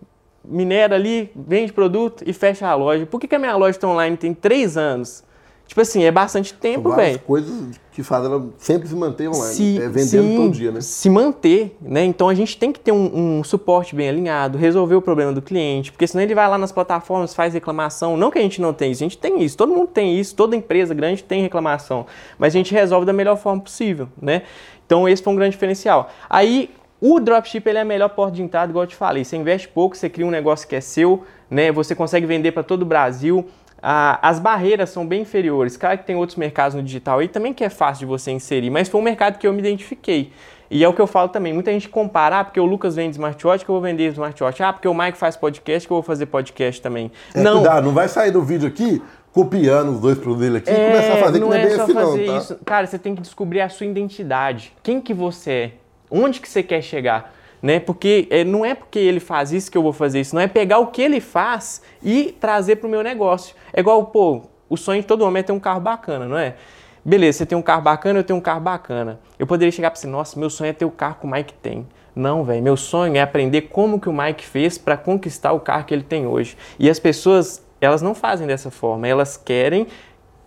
minera 0.44 0.96
ali, 0.96 1.32
vende 1.36 1.72
produto 1.72 2.24
e 2.26 2.34
fecha 2.34 2.68
a 2.68 2.76
loja. 2.76 3.06
Por 3.06 3.20
que, 3.20 3.28
que 3.28 3.36
a 3.36 3.40
minha 3.40 3.56
loja 3.56 3.72
está 3.72 3.88
online 3.88 4.18
tem 4.18 4.34
três 4.34 4.78
anos? 4.78 5.24
Tipo 5.70 5.82
assim, 5.82 6.04
é 6.04 6.10
bastante 6.10 6.52
tempo, 6.56 6.96
velho. 6.96 7.20
coisas 7.20 7.80
que 7.92 8.02
fazem 8.02 8.32
ela 8.32 8.44
sempre 8.58 8.88
se 8.88 8.96
manter 8.96 9.28
online, 9.28 9.54
se, 9.54 9.78
é 9.78 9.88
vendendo 9.88 10.28
sim, 10.28 10.36
todo 10.36 10.52
dia, 10.52 10.72
né? 10.72 10.82
Se 10.82 11.08
manter, 11.12 11.78
né? 11.80 12.04
Então 12.06 12.28
a 12.28 12.34
gente 12.34 12.58
tem 12.58 12.72
que 12.72 12.80
ter 12.80 12.92
um, 12.92 13.38
um, 13.38 13.44
suporte 13.44 13.96
bem 13.96 14.10
alinhado, 14.10 14.58
resolver 14.58 14.96
o 14.96 15.02
problema 15.02 15.32
do 15.32 15.44
cliente, 15.44 15.92
porque 15.92 16.08
senão 16.08 16.24
ele 16.24 16.34
vai 16.34 16.50
lá 16.50 16.58
nas 16.58 16.72
plataformas, 16.72 17.36
faz 17.36 17.54
reclamação. 17.54 18.18
Não 18.18 18.32
que 18.32 18.40
a 18.40 18.42
gente 18.42 18.60
não 18.60 18.74
tenha 18.74 18.92
isso, 18.92 19.04
a 19.04 19.06
gente 19.06 19.20
tem 19.20 19.44
isso, 19.44 19.56
todo 19.56 19.72
mundo 19.72 19.90
tem 19.90 20.20
isso, 20.20 20.34
toda 20.34 20.56
empresa 20.56 20.92
grande 20.96 21.24
tem 21.24 21.44
reclamação, 21.44 22.08
mas 22.40 22.56
a 22.56 22.58
gente 22.58 22.74
resolve 22.74 23.06
da 23.06 23.14
melhor 23.14 23.38
forma 23.38 23.62
possível, 23.62 24.10
né? 24.20 24.42
Então 24.88 25.08
esse 25.08 25.22
foi 25.22 25.32
um 25.32 25.36
grande 25.36 25.52
diferencial. 25.52 26.10
Aí 26.28 26.72
o 27.02 27.20
dropship 27.20 27.68
ele 27.68 27.78
é 27.78 27.82
a 27.82 27.86
melhor 27.86 28.10
porta 28.10 28.36
de 28.36 28.42
entrada, 28.42 28.72
igual 28.72 28.84
eu 28.84 28.88
te 28.88 28.96
falei. 28.96 29.24
Você 29.24 29.38
investe 29.38 29.68
pouco, 29.68 29.96
você 29.96 30.10
cria 30.10 30.26
um 30.26 30.32
negócio 30.32 30.68
que 30.68 30.76
é 30.76 30.82
seu, 30.82 31.24
né? 31.50 31.72
Você 31.72 31.96
consegue 31.96 32.26
vender 32.26 32.52
para 32.52 32.64
todo 32.64 32.82
o 32.82 32.86
Brasil. 32.86 33.48
Ah, 33.82 34.20
as 34.22 34.40
barreiras 34.40 34.90
são 34.90 35.06
bem 35.08 35.22
inferiores. 35.22 35.78
Claro 35.78 35.98
que 35.98 36.06
tem 36.06 36.16
outros 36.16 36.38
mercados 36.38 36.76
no 36.76 36.84
digital 36.84 37.20
aí 37.20 37.30
também 37.30 37.54
que 37.54 37.64
é 37.64 37.70
fácil 37.70 38.02
de 38.02 38.06
você 38.06 38.32
inserir, 38.32 38.70
mas 38.70 38.90
foi 38.90 39.00
um 39.00 39.04
mercado 39.04 39.38
que 39.38 39.48
eu 39.48 39.54
me 39.54 39.60
identifiquei. 39.60 40.34
E 40.72 40.84
é 40.84 40.88
o 40.88 40.94
que 40.94 41.02
eu 41.02 41.08
falo 41.08 41.30
também. 41.30 41.52
Muita 41.52 41.72
gente 41.72 41.90
compara, 41.90 42.40
ah, 42.40 42.44
porque 42.44 42.60
o 42.60 42.66
Lucas 42.66 42.96
vende 42.96 43.12
smartwatch 43.12 43.66
que 43.66 43.72
eu 43.72 43.74
vou 43.74 43.82
vender 43.82 44.12
smartwatch. 44.12 44.62
Ah, 44.62 44.72
porque 44.72 44.88
o 44.88 44.94
Mike 44.94 45.18
faz 45.18 45.36
podcast 45.36 45.88
que 45.88 45.92
eu 45.92 45.96
vou 45.96 46.04
fazer 46.04 46.28
podcast 46.28 46.82
também. 46.82 47.12
É, 47.34 47.42
não, 47.42 47.62
cuidado, 47.62 47.86
não 47.86 47.94
vai 47.94 48.08
sair 48.08 48.32
do 48.32 48.44
vídeo 48.44 48.68
aqui 48.68 49.02
copiando 49.32 49.94
os 49.94 50.00
dois 50.00 50.18
produtos 50.18 50.42
dele 50.42 50.58
aqui 50.58 50.70
é, 50.70 50.74
e 50.74 50.92
começar 50.92 51.14
a 51.14 51.18
fazer 51.18 51.40
não 51.40 51.50
que 51.50 51.54
não 51.54 51.60
é, 51.60 51.64
é 51.64 51.68
bem 51.68 51.82
assim 51.82 51.94
não, 51.94 52.18
tá? 52.18 52.38
Isso. 52.38 52.60
Cara, 52.66 52.86
você 52.86 53.00
tem 53.00 53.16
que 53.16 53.22
descobrir 53.22 53.62
a 53.62 53.70
sua 53.70 53.86
identidade. 53.86 54.74
Quem 54.84 55.02
que 55.02 55.14
você 55.14 55.52
é? 55.52 55.72
Onde 56.10 56.40
que 56.40 56.50
você 56.50 56.64
quer 56.64 56.82
chegar? 56.82 57.34
Né? 57.62 57.80
Porque 57.80 58.28
é, 58.30 58.44
não 58.44 58.66
é 58.66 58.74
porque 58.74 59.00
ele 59.00 59.20
faz 59.20 59.52
isso 59.52 59.70
que 59.70 59.78
eu 59.78 59.84
vou 59.84 59.94
fazer 59.94 60.22
isso, 60.22 60.34
não 60.34 60.42
é 60.42 60.48
pegar 60.48 60.80
o 60.80 60.88
que 60.88 61.02
ele 61.02 61.20
faz 61.20 61.82
e 62.02 62.36
trazer 62.40 62.78
para 62.78 62.88
o 62.88 62.90
meu 62.90 63.04
negócio. 63.04 63.56
É 63.74 63.82
igual, 63.82 64.06
pô, 64.06 64.44
o 64.70 64.78
sonho 64.78 65.02
de 65.02 65.08
todo 65.08 65.26
homem 65.26 65.42
é 65.42 65.44
ter 65.44 65.52
um 65.52 65.60
carro 65.60 65.82
bacana, 65.82 66.26
não 66.26 66.38
é? 66.38 66.56
Beleza, 67.04 67.40
você 67.40 67.46
tem 67.46 67.58
um 67.58 67.62
carro 67.62 67.82
bacana, 67.82 68.20
eu 68.20 68.24
tenho 68.24 68.38
um 68.38 68.42
carro 68.42 68.62
bacana. 68.62 69.20
Eu 69.38 69.48
poderia 69.48 69.72
chegar 69.72 69.90
para 69.90 70.00
você, 70.00 70.08
nossa, 70.08 70.40
meu 70.40 70.50
sonho 70.50 70.70
é 70.70 70.74
ter 70.74 70.86
o 70.86 70.92
carro 70.92 71.18
que 71.20 71.26
o 71.26 71.30
Mike 71.30 71.54
tem. 71.56 71.88
Não, 72.16 72.44
velho, 72.44 72.62
meu 72.62 72.76
sonho 72.78 73.16
é 73.16 73.22
aprender 73.22 73.64
como 73.64 74.00
que 74.00 74.10
o 74.10 74.14
Mike 74.14 74.46
fez 74.46 74.78
para 74.78 74.98
conquistar 74.98 75.54
o 75.54 75.60
carro 75.60 75.86
que 75.86 75.94
ele 75.94 76.04
tem 76.04 76.28
hoje. 76.28 76.58
E 76.78 76.90
as 76.90 77.00
pessoas, 77.00 77.66
elas 77.80 78.02
não 78.02 78.14
fazem 78.14 78.46
dessa 78.46 78.70
forma, 78.70 79.08
elas 79.08 79.38
querem 79.38 79.88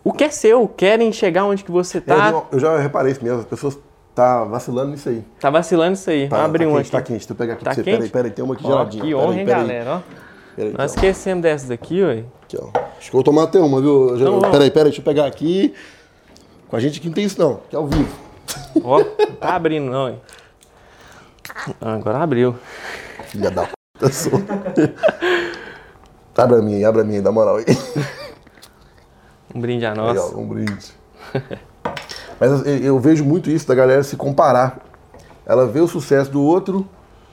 o 0.04 0.12
que 0.12 0.24
é 0.24 0.30
seu, 0.30 0.68
querem 0.68 1.12
chegar 1.12 1.44
onde 1.44 1.64
que 1.64 1.70
você 1.70 1.98
está. 1.98 2.30
Eu, 2.30 2.46
eu 2.52 2.58
já 2.58 2.78
reparei 2.78 3.12
isso 3.12 3.24
mesmo, 3.24 3.40
as 3.40 3.44
pessoas 3.44 3.78
Tá 4.14 4.44
vacilando 4.44 4.90
nisso 4.90 5.08
aí. 5.08 5.24
Tá 5.40 5.48
vacilando 5.48 5.94
isso 5.94 6.10
aí. 6.10 6.28
Tá, 6.28 6.44
abrir 6.44 6.64
tá 6.64 6.70
um 6.70 6.76
quente, 6.76 6.80
aqui. 6.80 6.90
Tá 6.90 7.02
quente, 7.02 7.28
tu 7.28 7.34
pegar 7.34 7.54
aqui 7.54 7.64
tá 7.64 7.70
pra 7.70 7.74
você. 7.74 7.82
Quente? 7.82 7.96
Peraí, 7.96 8.10
peraí, 8.10 8.30
tem 8.30 8.44
uma 8.44 8.54
aqui 8.54 8.64
ó, 8.66 8.68
geladinha. 8.68 9.04
Que 9.04 9.14
honra, 9.14 9.40
hein, 9.40 9.46
galera, 9.46 9.96
ó. 9.96 10.00
Peraí, 10.54 10.74
Nós 10.76 10.94
esquecemos 10.94 11.42
dessas 11.42 11.68
daqui, 11.68 12.02
ué. 12.02 12.24
Aqui, 12.42 12.58
ó. 12.60 12.66
Acho 12.98 13.10
que 13.10 13.16
eu 13.16 13.18
vou 13.18 13.22
tomar 13.22 13.44
até 13.44 13.58
uma, 13.58 13.80
viu? 13.80 14.14
Então, 14.14 14.40
peraí, 14.50 14.70
peraí, 14.70 14.90
deixa 14.90 15.00
eu 15.00 15.04
pegar 15.04 15.24
aqui. 15.24 15.74
Com 16.68 16.76
a 16.76 16.80
gente 16.80 16.98
aqui 16.98 17.08
não 17.08 17.14
tem 17.14 17.24
isso 17.24 17.40
não, 17.40 17.60
que 17.70 17.74
é 17.74 17.78
ao 17.78 17.86
vivo. 17.86 18.14
Ó, 18.84 18.98
não 18.98 19.34
tá 19.36 19.54
abrindo 19.54 19.90
não, 19.90 20.10
hein. 20.10 20.20
Agora 21.80 22.18
abriu. 22.18 22.54
Filha 23.28 23.50
da 23.50 23.66
puta, 23.66 24.12
sou. 24.12 24.32
abre 26.36 26.58
a 26.58 26.62
minha 26.62 26.76
aí, 26.78 26.84
abre 26.84 27.00
a 27.00 27.04
minha 27.04 27.18
aí, 27.18 27.24
dá 27.24 27.32
moral 27.32 27.56
aí. 27.56 27.64
Um 29.54 29.60
brinde 29.60 29.86
a 29.86 29.94
nós. 29.94 30.18
um 30.34 30.46
brinde. 30.46 30.92
Mas 32.42 32.66
eu, 32.66 32.98
vejo 32.98 33.24
muito 33.24 33.48
isso 33.48 33.68
da 33.68 33.74
galera 33.74 34.02
se 34.02 34.16
comparar. 34.16 34.80
Ela 35.46 35.64
vê 35.64 35.78
o 35.78 35.86
sucesso 35.86 36.28
do 36.28 36.42
outro, 36.42 36.84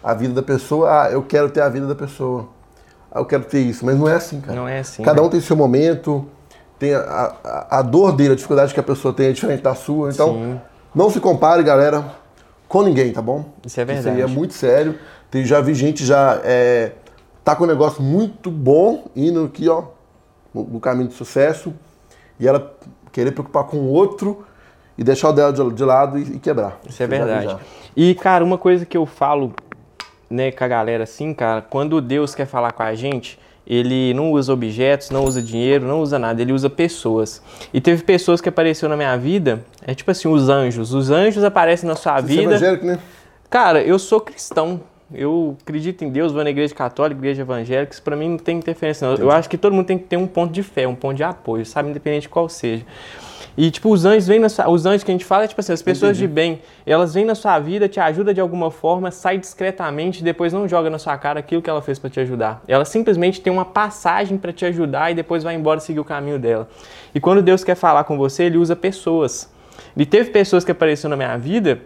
a 0.04 0.13
vida 0.13 0.36
da 0.36 0.43
pessoa, 0.43 1.02
ah, 1.06 1.10
eu 1.10 1.24
quero 1.24 1.50
ter 1.50 1.62
a 1.62 1.69
vida 1.69 1.88
da 1.88 1.95
pessoa. 1.95 2.48
Ah, 3.12 3.19
eu 3.19 3.26
quero 3.26 3.43
ter 3.45 3.62
isso. 3.62 3.84
Mas 3.84 3.98
não 3.98 4.08
é 4.08 4.13
assim, 4.13 4.39
cara. 4.39 4.56
Não 4.56 4.67
é 4.67 4.78
assim. 4.78 5.02
Cada 5.02 5.19
né? 5.19 5.28
um 5.28 5.30
tem 5.32 5.41
seu 5.41 5.56
momento, 5.56 6.28
tem 6.78 6.93
a, 6.93 7.36
a, 7.43 7.80
a 7.80 7.82
dor 7.82 8.12
dele, 8.12 8.34
a 8.34 8.36
dificuldade 8.36 8.72
que 8.72 8.80
a 8.80 8.84
pessoa 8.84 9.12
tem 9.12 9.30
é 9.30 9.32
diferente 9.32 9.63
da 9.63 9.74
sua. 9.74 10.12
Então, 10.12 10.34
Sim. 10.34 10.62
não 10.93 11.10
se 11.10 11.19
compare, 11.19 11.63
galera, 11.63 12.06
com 12.67 12.84
ninguém, 12.84 13.12
tá 13.12 13.19
bom? 13.19 13.45
Isso 13.65 13.80
é 13.80 13.84
Isso 13.86 13.91
aí 13.91 14.04
verdade. 14.04 14.22
é 14.22 14.28
muito 14.28 14.54
sério. 14.54 14.93
Tem, 15.32 15.43
já 15.43 15.60
vi 15.60 15.74
gente 15.74 16.06
já 16.06 16.39
é, 16.43 16.91
tá 17.43 17.56
com 17.56 17.63
um 17.63 17.67
negócio 17.67 18.04
muito 18.04 18.52
bom, 18.52 19.06
indo 19.15 19.45
aqui, 19.45 19.67
ó, 19.69 19.86
no, 20.54 20.65
no 20.65 20.80
caminho 20.80 21.08
do 21.08 21.15
sucesso, 21.15 21.74
e 22.39 22.48
ela 22.48 22.78
querer 23.12 23.32
preocupar 23.32 23.63
com 23.63 23.78
o 23.78 23.88
outro 23.88 24.45
e 24.99 25.03
deixar 25.03 25.29
o 25.29 25.31
dela 25.31 25.53
de, 25.53 25.83
lado 25.85 26.19
e, 26.19 26.23
e 26.23 26.39
quebrar. 26.39 26.77
Isso 26.85 27.01
é 27.01 27.05
já 27.05 27.09
verdade. 27.09 27.45
já. 27.45 27.59
E, 27.95 28.13
cara, 28.15 28.43
uma 28.43 28.57
coisa 28.57 28.85
que 28.85 28.97
eu 28.97 29.05
falo, 29.05 29.53
né, 30.29 30.51
com 30.51 30.62
a 30.62 30.67
galera 30.67 31.05
assim, 31.05 31.33
cara, 31.33 31.62
quando 31.62 32.01
Deus 32.01 32.35
quer 32.35 32.45
falar 32.45 32.73
com 32.73 32.83
a 32.83 32.93
gente, 32.93 33.39
ele 33.65 34.13
não 34.13 34.33
usa 34.33 34.51
objetos, 34.51 35.09
não 35.09 35.23
usa 35.23 35.41
dinheiro, 35.41 35.88
não 35.88 36.01
usa 36.01 36.19
nada, 36.19 36.41
ele 36.41 36.51
usa 36.51 36.69
pessoas. 36.69 37.41
E 37.73 37.79
teve 37.79 38.03
pessoas 38.03 38.41
que 38.41 38.49
apareceram 38.49 38.89
na 38.89 38.97
minha 38.97 39.15
vida, 39.15 39.63
é 39.88 39.95
tipo 39.95 40.12
assim, 40.12 40.27
os 40.27 40.49
anjos. 40.49 40.93
Os 40.93 41.09
anjos 41.09 41.45
aparecem 41.45 41.88
na 41.88 41.95
sua 41.95 42.19
Você 42.19 42.19
é 42.19 42.27
vida. 42.27 42.43
evangélico, 42.55 42.85
né? 42.85 42.99
Cara, 43.49 43.81
eu 43.81 43.97
sou 43.97 44.19
cristão. 44.19 44.81
Eu 45.13 45.55
acredito 45.62 46.03
em 46.03 46.09
Deus, 46.09 46.33
vou 46.33 46.43
na 46.43 46.49
igreja 46.49 46.75
católica, 46.75 47.19
igreja 47.19 47.41
evangélica, 47.41 47.93
isso 47.93 48.03
pra 48.03 48.15
mim 48.15 48.29
não 48.29 48.38
tem 48.38 48.57
interferência 48.57 49.07
não. 49.07 49.15
Eu 49.15 49.31
acho 49.31 49.49
que 49.49 49.57
todo 49.57 49.73
mundo 49.73 49.85
tem 49.85 49.97
que 49.97 50.03
ter 50.03 50.17
um 50.17 50.27
ponto 50.27 50.51
de 50.51 50.62
fé, 50.62 50.88
um 50.88 50.93
ponto 50.93 51.15
de 51.15 51.23
apoio, 51.23 51.65
sabe? 51.65 51.89
Independente 51.89 52.23
de 52.23 52.29
qual 52.29 52.47
seja. 52.49 52.85
E, 53.62 53.69
tipo, 53.69 53.91
os 53.91 54.06
anjos 54.06 54.26
vêm 54.26 54.39
na 54.39 54.48
sua, 54.48 54.69
Os 54.69 54.86
anjos 54.86 55.04
que 55.04 55.12
a 55.12 55.13
gente 55.13 55.26
fala 55.26 55.43
é, 55.43 55.48
tipo 55.48 55.60
assim, 55.60 55.74
as 55.74 55.82
pessoas 55.82 56.12
Entendi. 56.12 56.28
de 56.30 56.34
bem, 56.34 56.62
elas 56.86 57.13
vêm 57.13 57.26
na 57.26 57.36
sua 57.36 57.60
vida, 57.60 57.89
te 57.89 58.00
ajudam 58.00 58.34
de 58.34 58.39
alguma 58.39 58.72
forma, 58.72 59.12
sai 59.12 59.38
discretamente, 59.38 60.24
depois 60.24 60.54
não 60.54 60.65
joga 60.65 60.89
na 60.89 60.98
sua 60.98 61.17
cara 61.17 61.41
aquilo 61.41 61.62
que 61.62 61.69
ela 61.69 61.82
fez 61.82 62.00
pra 62.00 62.10
te 62.10 62.22
ajudar. 62.22 62.63
Ela 62.69 62.86
simplesmente 62.86 63.41
tem 63.41 63.52
uma 63.52 63.65
passagem 63.65 64.38
pra 64.38 64.54
te 64.54 64.65
ajudar 64.65 65.12
e 65.12 65.13
depois 65.13 65.43
vai 65.43 65.56
embora 65.56 65.82
seguir 65.82 66.00
o 66.00 66.06
caminho 66.06 66.39
dela. 66.39 66.69
E 67.13 67.19
quando 67.19 67.41
Deus 67.41 67.62
quer 67.62 67.76
falar 67.76 68.06
com 68.06 68.17
você, 68.17 68.43
ele 68.43 68.58
usa 68.58 68.78
pessoas. 68.78 69.52
E 69.98 70.06
teve 70.06 70.30
pessoas 70.30 70.63
que 70.63 70.72
apareceram 70.72 71.10
na 71.10 71.17
minha 71.17 71.38
vida 71.38 71.82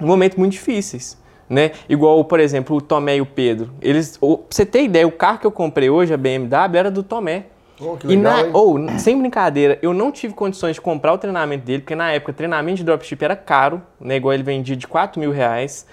em 0.00 0.06
momentos 0.06 0.38
muito 0.38 0.52
difíceis. 0.52 1.20
Né? 1.50 1.72
Igual, 1.88 2.24
por 2.24 2.38
exemplo, 2.38 2.76
o 2.76 2.80
Tomé 2.80 3.16
e 3.16 3.20
o 3.20 3.26
Pedro. 3.26 3.72
Eles, 3.82 4.16
pra 4.16 4.28
você 4.48 4.64
ter 4.64 4.84
ideia, 4.84 5.08
o 5.08 5.10
carro 5.10 5.40
que 5.40 5.46
eu 5.46 5.50
comprei 5.50 5.90
hoje, 5.90 6.14
a 6.14 6.16
BMW, 6.16 6.78
era 6.78 6.88
do 6.88 7.02
Tomé. 7.02 7.46
Oh, 7.80 7.96
E 8.04 8.16
legal, 8.16 8.46
na, 8.46 8.58
ou, 8.58 8.76
sem 8.98 9.18
brincadeira, 9.18 9.78
eu 9.82 9.92
não 9.92 10.10
tive 10.10 10.32
condições 10.34 10.76
de 10.76 10.80
comprar 10.80 11.12
o 11.12 11.18
treinamento 11.18 11.64
dele, 11.64 11.82
porque 11.82 11.94
na 11.94 12.12
época 12.12 12.32
treinamento 12.32 12.78
de 12.78 12.84
dropship 12.84 13.22
era 13.22 13.36
caro, 13.36 13.82
né? 14.00 14.16
Igual 14.16 14.32
ele 14.34 14.42
vendia 14.42 14.76
de 14.76 14.86
4 14.86 15.20
mil 15.20 15.30
reais. 15.30 15.86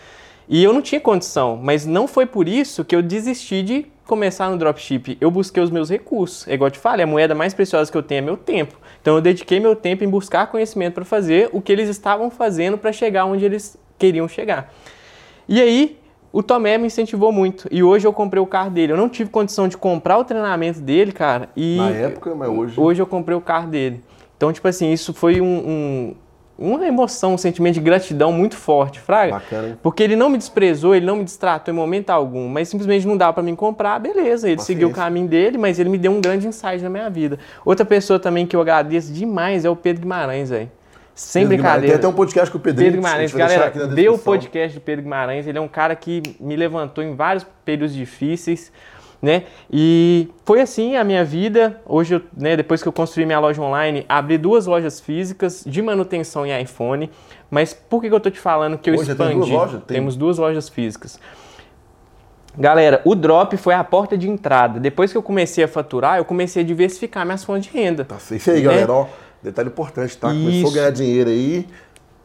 E 0.47 0.63
eu 0.63 0.73
não 0.73 0.81
tinha 0.81 0.99
condição, 0.99 1.59
mas 1.61 1.85
não 1.85 2.07
foi 2.07 2.25
por 2.25 2.47
isso 2.47 2.83
que 2.83 2.95
eu 2.95 3.01
desisti 3.01 3.61
de 3.63 3.85
começar 4.05 4.49
no 4.49 4.57
dropship. 4.57 5.17
Eu 5.19 5.31
busquei 5.31 5.63
os 5.63 5.69
meus 5.71 5.89
recursos. 5.89 6.47
É 6.47 6.53
igual 6.53 6.67
eu 6.67 6.71
te 6.71 6.79
falei, 6.79 7.03
a 7.03 7.07
moeda 7.07 7.33
mais 7.33 7.53
preciosa 7.53 7.91
que 7.91 7.97
eu 7.97 8.03
tenho 8.03 8.19
é 8.19 8.21
meu 8.21 8.37
tempo. 8.37 8.77
Então 9.01 9.15
eu 9.15 9.21
dediquei 9.21 9.59
meu 9.59 9.75
tempo 9.75 10.03
em 10.03 10.09
buscar 10.09 10.47
conhecimento 10.47 10.93
para 10.95 11.05
fazer 11.05 11.49
o 11.51 11.61
que 11.61 11.71
eles 11.71 11.89
estavam 11.89 12.29
fazendo 12.29 12.77
para 12.77 12.91
chegar 12.91 13.25
onde 13.25 13.45
eles 13.45 13.77
queriam 13.97 14.27
chegar. 14.27 14.73
E 15.47 15.61
aí, 15.61 15.97
o 16.33 16.41
Tomé 16.41 16.79
me 16.79 16.87
incentivou 16.87 17.31
muito. 17.31 17.67
E 17.71 17.83
hoje 17.83 18.07
eu 18.07 18.11
comprei 18.11 18.41
o 18.41 18.47
carro 18.47 18.71
dele. 18.71 18.91
Eu 18.91 18.97
não 18.97 19.07
tive 19.07 19.29
condição 19.29 19.67
de 19.67 19.77
comprar 19.77 20.17
o 20.17 20.25
treinamento 20.25 20.81
dele, 20.81 21.11
cara. 21.11 21.47
E 21.55 21.77
Na 21.77 21.89
época, 21.91 22.33
mas 22.33 22.49
hoje. 22.49 22.73
hoje 22.79 23.01
eu 23.01 23.05
comprei 23.05 23.37
o 23.37 23.41
carro 23.41 23.67
dele. 23.67 24.01
Então, 24.35 24.51
tipo 24.51 24.67
assim, 24.67 24.91
isso 24.91 25.13
foi 25.13 25.39
um, 25.39 25.45
um, 25.45 26.15
uma 26.57 26.87
emoção, 26.87 27.35
um 27.35 27.37
sentimento 27.37 27.75
de 27.75 27.81
gratidão 27.81 28.31
muito 28.31 28.57
forte, 28.57 28.99
Fraga. 28.99 29.33
Bacana, 29.33 29.67
hein? 29.67 29.77
Porque 29.83 30.01
ele 30.01 30.15
não 30.15 30.27
me 30.27 30.39
desprezou, 30.39 30.95
ele 30.95 31.05
não 31.05 31.17
me 31.17 31.23
distratou 31.23 31.71
em 31.71 31.77
momento 31.77 32.09
algum, 32.09 32.49
mas 32.49 32.67
simplesmente 32.67 33.05
não 33.05 33.15
dava 33.15 33.33
para 33.33 33.43
mim 33.43 33.55
comprar, 33.55 33.99
beleza. 33.99 34.47
Ele 34.47 34.57
Paciência. 34.57 34.65
seguiu 34.65 34.87
o 34.89 34.91
caminho 34.91 35.27
dele, 35.27 35.59
mas 35.59 35.77
ele 35.77 35.87
me 35.89 35.99
deu 35.99 36.11
um 36.11 36.19
grande 36.19 36.47
insight 36.47 36.81
na 36.81 36.89
minha 36.89 37.11
vida. 37.11 37.37
Outra 37.63 37.85
pessoa 37.85 38.17
também 38.19 38.47
que 38.47 38.55
eu 38.55 38.61
agradeço 38.61 39.13
demais 39.13 39.65
é 39.65 39.69
o 39.69 39.75
Pedro 39.75 40.01
Guimarães, 40.01 40.49
velho. 40.49 40.71
Sem 41.15 41.43
Pedro 41.43 41.57
Guimarães. 41.57 41.81
brincadeira. 41.81 41.87
Tem 41.87 41.95
até 41.95 42.07
um 42.07 42.17
podcast 42.17 42.51
com 42.51 42.57
o 42.57 42.61
Pedrinho. 42.61 42.91
Pedro 42.91 43.01
Guimarães, 43.03 43.33
galera, 43.33 43.69
vê 43.87 44.09
o 44.09 44.17
podcast 44.17 44.77
do 44.77 44.81
Pedro 44.81 45.03
Guimarães, 45.03 45.47
ele 45.47 45.57
é 45.57 45.61
um 45.61 45.67
cara 45.67 45.95
que 45.95 46.23
me 46.39 46.55
levantou 46.55 47.03
em 47.03 47.15
vários 47.15 47.45
períodos 47.63 47.93
difíceis, 47.95 48.71
né? 49.21 49.43
E 49.71 50.27
foi 50.43 50.59
assim 50.59 50.95
a 50.95 51.03
minha 51.03 51.23
vida. 51.23 51.79
Hoje, 51.85 52.15
eu, 52.15 52.21
né, 52.35 52.57
depois 52.57 52.81
que 52.81 52.87
eu 52.87 52.91
construí 52.91 53.25
minha 53.25 53.39
loja 53.39 53.61
online, 53.61 54.05
abri 54.09 54.37
duas 54.37 54.65
lojas 54.65 54.99
físicas 54.99 55.63
de 55.65 55.81
manutenção 55.81 56.45
em 56.45 56.61
iPhone. 56.61 57.09
Mas 57.49 57.73
por 57.73 58.01
que, 58.01 58.09
que 58.09 58.15
eu 58.15 58.19
tô 58.19 58.31
te 58.31 58.39
falando 58.39 58.77
que 58.77 58.89
eu 58.89 58.95
Hoje 58.95 59.05
tem 59.05 59.11
expandi? 59.13 59.35
duas 59.35 59.49
lojas? 59.49 59.83
Tem. 59.83 59.95
Temos 59.97 60.15
duas 60.15 60.37
lojas 60.39 60.67
físicas. 60.67 61.19
Galera, 62.57 63.01
o 63.03 63.15
drop 63.15 63.55
foi 63.57 63.73
a 63.73 63.83
porta 63.83 64.17
de 64.17 64.29
entrada. 64.29 64.79
Depois 64.79 65.11
que 65.11 65.17
eu 65.17 65.23
comecei 65.23 65.63
a 65.63 65.67
faturar, 65.67 66.17
eu 66.17 66.25
comecei 66.25 66.61
a 66.61 66.65
diversificar 66.65 67.25
minhas 67.25 67.43
fontes 67.43 67.71
de 67.71 67.77
renda. 67.77 68.05
Tá, 68.05 68.17
isso 68.31 68.51
aí, 68.51 68.61
galera. 68.61 68.91
Ó, 68.91 69.07
detalhe 69.43 69.69
importante, 69.69 70.17
tá? 70.17 70.29
Começou 70.29 70.51
a. 70.51 70.53
Isso. 70.63 70.71
ganhar 70.71 70.89
dinheiro 70.91 71.29
aí, 71.29 71.67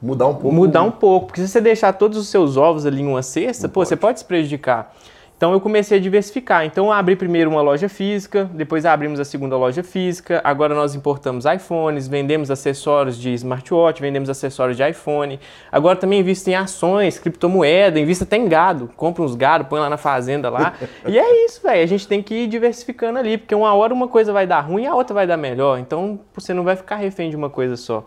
mudar 0.00 0.28
um 0.28 0.34
pouco. 0.34 0.52
mudar 0.52 0.82
um 0.82 0.90
pouco. 0.90 1.26
Porque 1.26 1.40
se 1.40 1.48
você 1.48 1.60
deixar 1.60 1.92
todos 1.92 2.16
os 2.16 2.28
seus 2.28 2.56
ovos 2.56 2.86
ali 2.86 3.02
em 3.02 3.06
uma 3.06 3.22
cesta, 3.22 3.68
pô, 3.68 3.84
você 3.84 3.96
pode 3.96 4.20
se 4.20 4.24
prejudicar. 4.24 4.94
Então 5.38 5.52
eu 5.52 5.60
comecei 5.60 5.98
a 5.98 6.00
diversificar. 6.00 6.64
Então 6.64 6.90
abri 6.90 7.14
primeiro 7.14 7.48
uma 7.48 7.62
loja 7.62 7.88
física, 7.88 8.50
depois 8.52 8.84
abrimos 8.84 9.20
a 9.20 9.24
segunda 9.24 9.56
loja 9.56 9.84
física. 9.84 10.40
Agora 10.42 10.74
nós 10.74 10.96
importamos 10.96 11.44
iPhones, 11.44 12.08
vendemos 12.08 12.50
acessórios 12.50 13.16
de 13.16 13.32
smartwatch, 13.34 14.00
vendemos 14.00 14.28
acessórios 14.28 14.76
de 14.76 14.82
iPhone. 14.82 15.38
Agora 15.70 15.94
também 15.94 16.18
invisto 16.18 16.50
em 16.50 16.56
ações, 16.56 17.20
criptomoeda, 17.20 18.00
invisto 18.00 18.24
até 18.24 18.36
em 18.36 18.48
gado. 18.48 18.90
Compra 18.96 19.22
uns 19.22 19.36
gado, 19.36 19.66
põe 19.66 19.78
lá 19.78 19.88
na 19.88 19.96
fazenda 19.96 20.50
lá. 20.50 20.74
e 21.06 21.16
é 21.16 21.44
isso, 21.46 21.62
velho. 21.62 21.84
A 21.84 21.86
gente 21.86 22.08
tem 22.08 22.20
que 22.20 22.34
ir 22.34 22.48
diversificando 22.48 23.20
ali, 23.20 23.38
porque 23.38 23.54
uma 23.54 23.72
hora 23.72 23.94
uma 23.94 24.08
coisa 24.08 24.32
vai 24.32 24.44
dar 24.44 24.62
ruim 24.62 24.82
e 24.82 24.86
a 24.88 24.94
outra 24.96 25.14
vai 25.14 25.24
dar 25.24 25.36
melhor. 25.36 25.78
Então 25.78 26.18
você 26.34 26.52
não 26.52 26.64
vai 26.64 26.74
ficar 26.74 26.96
refém 26.96 27.30
de 27.30 27.36
uma 27.36 27.48
coisa 27.48 27.76
só. 27.76 28.04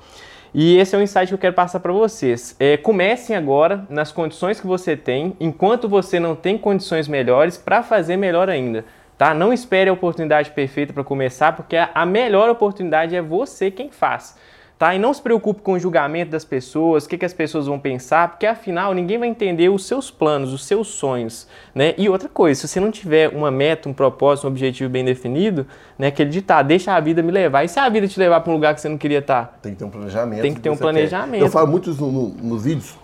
E 0.53 0.77
esse 0.77 0.93
é 0.95 0.99
o 0.99 1.01
insight 1.01 1.27
que 1.27 1.33
eu 1.33 1.37
quero 1.37 1.53
passar 1.53 1.79
para 1.79 1.93
vocês. 1.93 2.55
É, 2.59 2.75
comecem 2.75 3.35
agora 3.35 3.85
nas 3.89 4.11
condições 4.11 4.59
que 4.59 4.67
você 4.67 4.97
tem, 4.97 5.35
enquanto 5.39 5.87
você 5.87 6.19
não 6.19 6.35
tem 6.35 6.57
condições 6.57 7.07
melhores, 7.07 7.57
para 7.57 7.81
fazer 7.81 8.17
melhor 8.17 8.49
ainda. 8.49 8.83
Tá? 9.17 9.33
Não 9.33 9.53
espere 9.53 9.89
a 9.89 9.93
oportunidade 9.93 10.51
perfeita 10.51 10.91
para 10.91 11.03
começar, 11.03 11.55
porque 11.55 11.77
a 11.77 12.05
melhor 12.05 12.49
oportunidade 12.49 13.15
é 13.15 13.21
você 13.21 13.71
quem 13.71 13.89
faz. 13.91 14.35
Tá? 14.81 14.95
E 14.95 14.97
não 14.97 15.13
se 15.13 15.21
preocupe 15.21 15.61
com 15.61 15.73
o 15.73 15.79
julgamento 15.79 16.31
das 16.31 16.43
pessoas, 16.43 17.05
o 17.05 17.07
que, 17.09 17.15
que 17.15 17.23
as 17.23 17.33
pessoas 17.33 17.67
vão 17.67 17.77
pensar, 17.77 18.29
porque 18.29 18.47
afinal 18.47 18.95
ninguém 18.95 19.19
vai 19.19 19.27
entender 19.27 19.69
os 19.69 19.85
seus 19.85 20.09
planos, 20.09 20.51
os 20.51 20.65
seus 20.65 20.87
sonhos. 20.87 21.47
Né? 21.75 21.93
E 21.99 22.09
outra 22.09 22.27
coisa, 22.27 22.59
se 22.61 22.67
você 22.67 22.79
não 22.79 22.89
tiver 22.89 23.29
uma 23.29 23.51
meta, 23.51 23.87
um 23.87 23.93
propósito, 23.93 24.45
um 24.45 24.47
objetivo 24.49 24.89
bem 24.89 25.05
definido, 25.05 25.67
né, 25.99 26.07
aquele 26.07 26.31
ditado, 26.31 26.65
deixa 26.65 26.93
a 26.95 26.99
vida 26.99 27.21
me 27.21 27.31
levar. 27.31 27.63
E 27.63 27.67
se 27.67 27.77
a 27.79 27.87
vida 27.89 28.07
te 28.07 28.19
levar 28.19 28.39
para 28.41 28.49
um 28.49 28.55
lugar 28.55 28.73
que 28.73 28.81
você 28.81 28.89
não 28.89 28.97
queria 28.97 29.19
estar? 29.19 29.59
Tem 29.61 29.73
que 29.73 29.77
ter 29.77 29.85
um 29.85 29.89
planejamento. 29.91 30.41
Tem 30.41 30.51
que 30.55 30.59
ter 30.59 30.71
um 30.71 30.75
planejamento. 30.77 31.41
quer. 31.41 31.45
Eu 31.45 31.51
falo 31.51 31.67
muito 31.67 31.91
isso 31.91 32.01
no- 32.03 32.11
no- 32.11 32.29
nos 32.29 32.63
vídeos 32.63 32.95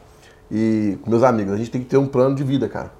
e 0.51 0.97
com 1.03 1.11
meus 1.11 1.21
amigos. 1.21 1.53
A 1.53 1.57
gente 1.57 1.69
tem 1.69 1.81
que 1.81 1.87
ter 1.87 1.97
um 1.97 2.07
plano 2.07 2.33
de 2.33 2.43
vida, 2.43 2.67
cara. 2.67 2.91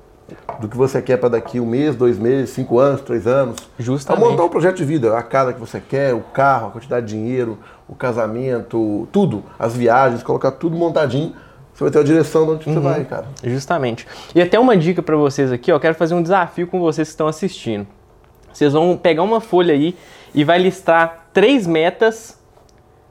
Do 0.60 0.68
que 0.68 0.76
você 0.76 1.02
quer 1.02 1.16
para 1.18 1.30
daqui 1.30 1.58
um 1.58 1.66
mês, 1.66 1.96
dois 1.96 2.20
meses, 2.20 2.50
cinco 2.50 2.78
anos, 2.80 3.00
três 3.02 3.26
anos. 3.26 3.56
Justamente. 3.80 4.24
É 4.26 4.30
montar 4.30 4.44
um 4.44 4.50
projeto 4.50 4.76
de 4.76 4.84
vida. 4.84 5.18
A 5.18 5.24
casa 5.24 5.54
que 5.54 5.60
você 5.60 5.80
quer, 5.80 6.14
o 6.14 6.20
carro, 6.20 6.68
a 6.68 6.72
quantidade 6.72 7.06
de 7.06 7.14
dinheiro, 7.14 7.58
o 7.88 7.96
casamento, 7.96 9.08
tudo. 9.12 9.44
As 9.58 9.76
viagens, 9.76 10.24
colocar 10.24 10.52
tudo 10.52 10.76
montadinho. 10.78 11.34
Você 11.74 11.84
vai 11.84 11.92
ter 11.92 12.00
a 12.00 12.04
direção 12.04 12.46
de 12.46 12.52
onde 12.52 12.70
Uhum. 12.70 12.74
você 12.76 12.80
vai, 12.80 13.06
cara. 13.06 13.28
Justamente. 13.44 14.08
E 14.34 14.42
até 14.42 14.60
uma 14.60 14.76
dica 14.76 15.02
para 15.04 15.16
vocês 15.16 15.52
aqui, 15.52 15.72
ó, 15.72 15.80
quero 15.80 15.94
fazer 15.96 16.16
um 16.16 16.22
desafio 16.24 16.68
com 16.68 16.80
vocês 16.80 17.08
que 17.08 17.14
estão 17.14 17.28
assistindo. 17.28 17.86
Vocês 18.52 18.74
vão 18.74 18.98
pegar 18.98 19.22
uma 19.24 19.40
folha 19.40 19.74
aí 19.74 19.96
e 20.34 20.44
vai 20.44 20.58
listar 20.58 21.28
três 21.32 21.68
metas 21.68 22.42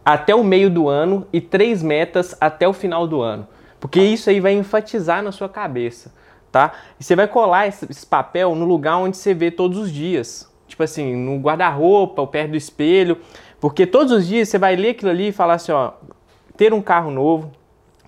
até 0.04 0.34
o 0.34 0.42
meio 0.42 0.68
do 0.68 0.88
ano 0.88 1.26
e 1.32 1.40
três 1.40 1.82
metas 1.82 2.36
até 2.40 2.66
o 2.66 2.72
final 2.72 3.06
do 3.06 3.20
ano. 3.22 3.46
Porque 3.78 4.00
isso 4.00 4.28
aí 4.30 4.40
vai 4.40 4.52
enfatizar 4.54 5.22
na 5.22 5.30
sua 5.30 5.48
cabeça, 5.48 6.12
tá? 6.50 6.72
E 6.98 7.04
você 7.04 7.14
vai 7.14 7.28
colar 7.28 7.68
esse, 7.68 7.86
esse 7.88 8.04
papel 8.06 8.54
no 8.56 8.64
lugar 8.64 8.96
onde 8.96 9.16
você 9.16 9.32
vê 9.32 9.50
todos 9.50 9.78
os 9.78 9.92
dias. 9.92 10.50
Tipo 10.66 10.82
assim, 10.82 11.14
no 11.14 11.38
guarda-roupa, 11.38 12.22
ou 12.22 12.26
perto 12.26 12.50
do 12.52 12.56
espelho. 12.56 13.18
Porque 13.60 13.86
todos 13.86 14.12
os 14.12 14.26
dias 14.26 14.48
você 14.48 14.58
vai 14.58 14.76
ler 14.76 14.90
aquilo 14.90 15.10
ali 15.10 15.28
e 15.28 15.32
falar 15.32 15.54
assim, 15.54 15.72
ó, 15.72 15.92
ter 16.56 16.72
um 16.72 16.82
carro 16.82 17.10
novo, 17.10 17.50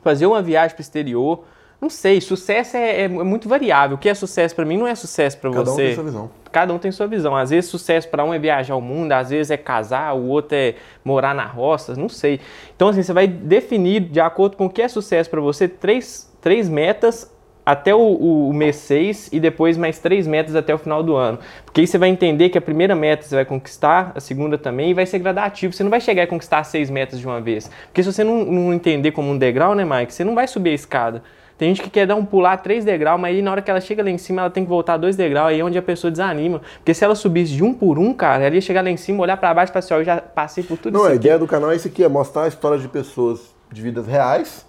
fazer 0.03 0.27
uma 0.27 0.43
viagem 0.43 0.75
para 0.75 0.81
o 0.81 0.83
exterior. 0.83 1.45
Não 1.81 1.89
sei, 1.89 2.21
sucesso 2.21 2.77
é, 2.77 3.03
é 3.03 3.09
muito 3.09 3.49
variável. 3.49 3.97
O 3.97 4.01
que 4.01 4.09
é 4.09 4.15
sucesso 4.15 4.55
para 4.55 4.65
mim 4.65 4.77
não 4.77 4.87
é 4.87 4.95
sucesso 4.95 5.39
para 5.39 5.51
Cada 5.51 5.71
um 5.71 5.75
você. 5.75 5.83
tem 5.87 5.95
sua 5.95 6.05
visão. 6.05 6.31
Cada 6.51 6.75
um 6.75 6.79
tem 6.79 6.91
sua 6.91 7.07
visão. 7.07 7.37
Às 7.37 7.51
vezes 7.51 7.71
sucesso 7.71 8.09
para 8.09 8.25
um 8.25 8.35
é 8.35 8.39
viajar 8.39 8.75
o 8.75 8.81
mundo, 8.81 9.13
às 9.13 9.31
vezes 9.31 9.51
é 9.51 9.57
casar, 9.57 10.15
o 10.15 10.27
outro 10.27 10.57
é 10.57 10.75
morar 11.05 11.35
na 11.35 11.45
roça, 11.45 11.95
não 11.95 12.09
sei. 12.09 12.41
Então 12.75 12.89
assim, 12.89 13.03
você 13.03 13.13
vai 13.13 13.29
definir 13.29 14.01
de 14.01 14.21
acordo 14.21 14.57
com 14.57 14.67
o 14.67 14.71
que 14.71 14.83
é 14.83 14.89
sucesso 14.89 15.31
para 15.31 15.41
você 15.41 15.69
três, 15.69 16.33
três 16.41 16.69
metas 16.69 17.31
até 17.69 17.95
o, 17.95 17.99
o, 17.99 18.49
o 18.49 18.55
mês 18.55 18.77
6 18.77 19.29
e 19.31 19.39
depois 19.39 19.77
mais 19.77 19.99
três 19.99 20.27
metas 20.27 20.57
até 20.57 20.75
o 20.75 20.79
final 20.79 21.03
do 21.03 21.15
ano. 21.15 21.39
Porque 21.67 21.83
aí 21.83 21.87
você 21.87 21.99
vai 21.99 22.09
entender 22.09 22.49
que 22.49 22.57
a 22.57 22.63
primeira 22.63 22.95
meta 22.95 23.25
você 23.25 23.35
vai 23.35 23.45
conquistar, 23.45 24.13
a 24.15 24.21
segunda 24.21 24.57
também, 24.57 24.93
e 24.93 24.95
vai 24.95 25.05
ser 25.05 25.19
gradativo. 25.19 25.75
Você 25.75 25.83
não 25.83 25.91
vai 25.91 26.01
chegar 26.01 26.23
e 26.23 26.27
conquistar 26.27 26.65
seis 26.65 26.89
metas 26.89 27.21
de 27.21 27.27
uma 27.27 27.43
vez. 27.43 27.71
Porque 27.89 28.03
se 28.03 28.11
você 28.11 28.25
não, 28.25 28.43
não 28.43 28.73
entender 28.73 29.11
como 29.11 29.31
um 29.31 29.37
degrau, 29.37 29.75
né, 29.75 29.85
Mike? 29.85 30.15
Você 30.15 30.25
não 30.25 30.35
vai 30.35 30.49
subir 30.49 30.71
a 30.71 30.73
escada. 30.73 31.23
Tem 31.59 31.69
gente 31.69 31.83
que 31.83 31.91
quer 31.91 32.07
dar 32.07 32.15
um 32.15 32.25
pular 32.25 32.57
três 32.57 32.87
degraus, 32.87 33.21
mas 33.21 33.37
aí 33.37 33.43
na 33.43 33.51
hora 33.51 33.61
que 33.61 33.71
ela 33.71 33.83
chega 33.83 34.03
lá 34.03 34.09
em 34.09 34.17
cima, 34.17 34.41
ela 34.41 34.51
tem 34.51 34.65
que 34.65 34.71
voltar 34.71 34.97
dois 34.97 35.15
degraus, 35.15 35.51
aí 35.51 35.61
é 35.61 35.63
onde 35.63 35.77
a 35.77 35.83
pessoa 35.83 36.11
desanima. 36.11 36.63
Porque 36.79 36.95
se 36.95 37.05
ela 37.05 37.15
subisse 37.15 37.53
de 37.53 37.63
um 37.63 37.75
por 37.75 37.99
um, 37.99 38.15
cara, 38.15 38.45
ela 38.45 38.55
ia 38.55 38.63
chegar 38.63 38.83
lá 38.83 38.89
em 38.89 38.97
cima, 38.97 39.23
olhar 39.23 39.37
pra 39.37 39.53
baixo 39.53 39.73
e 39.73 39.75
falar 39.75 39.85
assim, 39.85 39.93
ó, 39.93 39.99
eu 39.99 40.05
já 40.05 40.23
passei 40.23 40.65
por 40.65 40.79
tudo 40.79 40.95
Não, 40.95 41.01
isso 41.01 41.09
a 41.11 41.13
aqui. 41.13 41.19
ideia 41.19 41.39
do 41.39 41.47
canal 41.47 41.71
é 41.71 41.77
isso 41.77 41.87
aqui, 41.87 42.03
é 42.03 42.09
mostrar 42.09 42.45
a 42.45 42.49
história 42.49 42.79
de 42.79 42.89
pessoas 42.89 43.55
de 43.71 43.83
vidas 43.83 44.07
reais, 44.07 44.65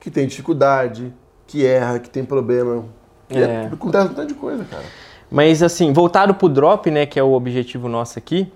que 0.00 0.10
tem 0.10 0.26
dificuldade, 0.26 1.12
que 1.50 1.66
erra, 1.66 1.98
que 1.98 2.08
tem 2.08 2.24
problema. 2.24 2.84
Que 3.28 3.38
É. 3.38 3.42
é. 3.42 3.70
acontece 3.72 4.06
um 4.06 4.14
tanto 4.14 4.28
de 4.28 4.34
coisa, 4.34 4.64
cara. 4.64 4.84
Mas 5.30 5.62
assim, 5.62 5.92
voltado 5.92 6.34
pro 6.34 6.48
drop, 6.48 6.90
né, 6.90 7.06
que 7.06 7.18
é 7.18 7.22
o 7.22 7.32
objetivo 7.32 7.88
nosso 7.88 8.18
aqui, 8.18 8.52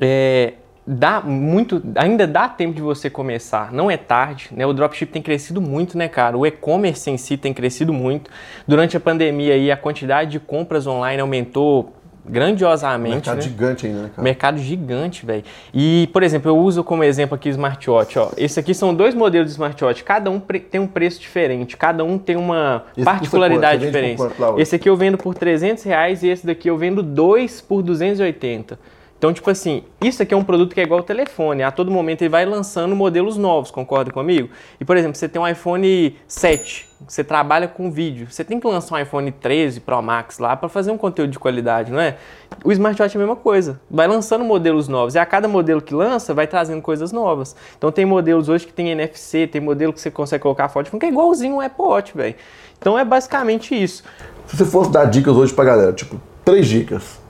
é, 0.00 0.54
dá 0.86 1.20
muito, 1.20 1.82
ainda 1.96 2.26
dá 2.26 2.48
tempo 2.48 2.74
de 2.74 2.82
você 2.82 3.08
começar, 3.08 3.72
não 3.72 3.90
é 3.90 3.96
tarde, 3.96 4.50
né? 4.52 4.66
O 4.66 4.72
dropship 4.72 5.06
tem 5.12 5.22
crescido 5.22 5.60
muito, 5.60 5.96
né, 5.96 6.08
cara? 6.08 6.36
O 6.36 6.44
e-commerce 6.46 7.08
em 7.10 7.16
si 7.16 7.36
tem 7.36 7.54
crescido 7.54 7.92
muito. 7.92 8.30
Durante 8.66 8.96
a 8.96 9.00
pandemia 9.00 9.54
aí, 9.54 9.70
a 9.70 9.76
quantidade 9.76 10.32
de 10.32 10.40
compras 10.40 10.86
online 10.86 11.20
aumentou 11.20 11.92
grandiosamente, 12.26 13.14
Mercado 13.14 13.36
né? 13.36 13.42
gigante 13.42 13.86
ainda, 13.86 14.02
né, 14.02 14.10
cara? 14.14 14.22
Mercado 14.22 14.58
gigante, 14.58 15.26
velho. 15.26 15.44
E, 15.72 16.08
por 16.12 16.22
exemplo, 16.22 16.50
eu 16.50 16.56
uso 16.56 16.82
como 16.82 17.04
exemplo 17.04 17.34
aqui 17.34 17.48
o 17.48 17.50
smartwatch, 17.50 18.18
ó. 18.18 18.30
Esse 18.36 18.58
aqui 18.58 18.74
são 18.74 18.94
dois 18.94 19.14
modelos 19.14 19.48
de 19.48 19.52
smartwatch, 19.52 20.02
cada 20.02 20.30
um 20.30 20.40
tem 20.40 20.80
um 20.80 20.86
preço 20.86 21.20
diferente, 21.20 21.76
cada 21.76 22.04
um 22.04 22.18
tem 22.18 22.36
uma 22.36 22.84
Esse 22.96 23.04
particularidade 23.04 23.84
diferente. 23.84 24.22
Esse 24.56 24.76
aqui 24.76 24.88
eu 24.88 24.96
vendo 24.96 25.18
por 25.18 25.34
300 25.34 25.84
reais 25.84 26.22
e 26.22 26.28
esse 26.28 26.46
daqui 26.46 26.68
eu 26.68 26.78
vendo 26.78 27.02
dois 27.02 27.60
por 27.60 27.82
280. 27.82 28.78
Então, 29.24 29.32
tipo 29.32 29.48
assim, 29.48 29.84
isso 30.02 30.22
aqui 30.22 30.34
é 30.34 30.36
um 30.36 30.44
produto 30.44 30.74
que 30.74 30.80
é 30.82 30.84
igual 30.84 31.00
ao 31.00 31.02
telefone. 31.02 31.62
A 31.62 31.70
todo 31.70 31.90
momento 31.90 32.20
ele 32.20 32.28
vai 32.28 32.44
lançando 32.44 32.94
modelos 32.94 33.38
novos, 33.38 33.70
concorda 33.70 34.10
comigo? 34.10 34.50
E, 34.78 34.84
por 34.84 34.98
exemplo, 34.98 35.16
você 35.16 35.26
tem 35.26 35.40
um 35.40 35.48
iPhone 35.48 36.14
7, 36.28 36.86
você 37.08 37.24
trabalha 37.24 37.66
com 37.66 37.90
vídeo. 37.90 38.26
Você 38.30 38.44
tem 38.44 38.60
que 38.60 38.66
lançar 38.66 38.96
um 38.96 38.98
iPhone 38.98 39.32
13 39.32 39.80
Pro 39.80 40.02
Max 40.02 40.38
lá 40.38 40.54
para 40.54 40.68
fazer 40.68 40.90
um 40.90 40.98
conteúdo 40.98 41.30
de 41.30 41.38
qualidade, 41.38 41.90
não 41.90 41.98
é? 41.98 42.18
O 42.62 42.70
smartwatch 42.70 43.16
é 43.16 43.18
a 43.18 43.20
mesma 43.24 43.34
coisa. 43.34 43.80
Vai 43.90 44.06
lançando 44.06 44.44
modelos 44.44 44.88
novos. 44.88 45.14
E 45.14 45.18
a 45.18 45.24
cada 45.24 45.48
modelo 45.48 45.80
que 45.80 45.94
lança, 45.94 46.34
vai 46.34 46.46
trazendo 46.46 46.82
coisas 46.82 47.10
novas. 47.10 47.56
Então, 47.78 47.90
tem 47.90 48.04
modelos 48.04 48.50
hoje 48.50 48.66
que 48.66 48.74
tem 48.74 48.90
NFC, 48.90 49.46
tem 49.46 49.58
modelo 49.58 49.94
que 49.94 50.02
você 50.02 50.10
consegue 50.10 50.42
colocar 50.42 50.68
foto, 50.68 50.94
que 50.98 51.06
é 51.06 51.08
igualzinho 51.08 51.54
um 51.54 51.60
Apple 51.62 51.82
Watch, 51.82 52.14
velho. 52.14 52.34
Então, 52.78 52.98
é 52.98 53.04
basicamente 53.06 53.74
isso. 53.74 54.04
Se 54.48 54.54
você 54.54 54.66
fosse 54.66 54.92
dar 54.92 55.06
dicas 55.06 55.34
hoje 55.34 55.54
pra 55.54 55.64
galera, 55.64 55.94
tipo, 55.94 56.20
três 56.44 56.66
dicas 56.66 57.23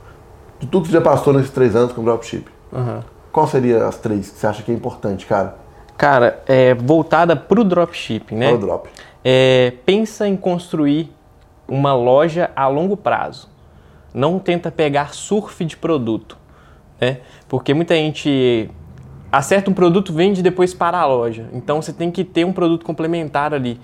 de 0.58 0.66
tudo 0.66 0.82
que 0.82 0.88
você 0.88 0.98
já 0.98 1.00
passou 1.00 1.32
nesses 1.32 1.50
três 1.50 1.74
anos 1.76 1.92
com 1.92 2.00
o 2.00 2.04
dropship, 2.04 2.46
qual 3.32 3.46
seria 3.46 3.86
as 3.86 3.96
três 3.98 4.30
que 4.30 4.38
você 4.38 4.46
acha 4.46 4.62
que 4.62 4.70
é 4.70 4.74
importante, 4.74 5.26
cara, 5.26 5.56
Cara, 5.96 6.42
é, 6.46 6.74
voltada 6.74 7.36
para 7.36 7.60
o 7.60 7.64
dropshipping, 7.64 8.34
né? 8.34 8.48
para 8.48 8.56
o 8.56 8.58
drop? 8.58 8.88
É, 9.24 9.72
pensa 9.86 10.26
em 10.26 10.36
construir 10.36 11.10
uma 11.68 11.94
loja 11.94 12.50
a 12.54 12.66
longo 12.66 12.96
prazo. 12.96 13.48
Não 14.12 14.38
tenta 14.38 14.70
pegar 14.70 15.14
surf 15.14 15.64
de 15.64 15.76
produto, 15.76 16.36
né? 17.00 17.18
Porque 17.48 17.72
muita 17.72 17.94
gente 17.94 18.70
acerta 19.30 19.70
um 19.70 19.74
produto, 19.74 20.12
vende 20.12 20.40
e 20.40 20.42
depois 20.42 20.74
para 20.74 20.98
a 20.98 21.06
loja. 21.06 21.48
Então 21.52 21.80
você 21.80 21.92
tem 21.92 22.10
que 22.10 22.22
ter 22.22 22.44
um 22.44 22.52
produto 22.52 22.84
complementar 22.84 23.54
ali. 23.54 23.80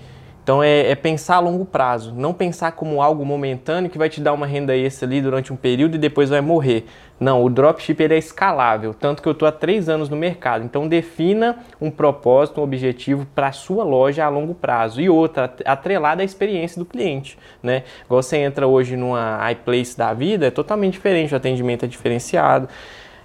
Então 0.51 0.61
é, 0.61 0.89
é, 0.89 0.95
pensar 0.95 1.37
a 1.37 1.39
longo 1.39 1.63
prazo, 1.63 2.13
não 2.13 2.33
pensar 2.33 2.73
como 2.73 3.01
algo 3.01 3.25
momentâneo 3.25 3.89
que 3.89 3.97
vai 3.97 4.09
te 4.09 4.19
dar 4.19 4.33
uma 4.33 4.45
renda 4.45 4.75
extra 4.75 5.07
ali 5.07 5.21
durante 5.21 5.53
um 5.53 5.55
período 5.55 5.95
e 5.95 5.97
depois 5.97 6.29
vai 6.29 6.41
morrer. 6.41 6.87
Não, 7.17 7.41
o 7.41 7.49
dropship 7.49 8.03
ele 8.03 8.15
é 8.15 8.17
escalável, 8.17 8.93
tanto 8.93 9.21
que 9.21 9.29
eu 9.29 9.31
estou 9.31 9.47
há 9.47 9.51
três 9.53 9.87
anos 9.87 10.09
no 10.09 10.17
mercado. 10.17 10.65
Então 10.65 10.89
defina 10.89 11.59
um 11.79 11.89
propósito, 11.89 12.59
um 12.59 12.65
objetivo 12.65 13.25
para 13.33 13.47
a 13.47 13.51
sua 13.53 13.85
loja 13.85 14.25
a 14.25 14.27
longo 14.27 14.53
prazo. 14.53 14.99
E 14.99 15.09
outra, 15.09 15.53
atrelada 15.63 16.21
à 16.21 16.25
experiência 16.25 16.77
do 16.77 16.85
cliente. 16.85 17.39
Né? 17.63 17.83
Igual 18.03 18.21
você 18.21 18.35
entra 18.35 18.67
hoje 18.67 18.97
numa 18.97 19.49
iPlace 19.53 19.97
da 19.97 20.13
vida, 20.13 20.47
é 20.47 20.51
totalmente 20.51 20.95
diferente, 20.95 21.33
o 21.33 21.37
atendimento 21.37 21.85
é 21.85 21.87
diferenciado. 21.87 22.67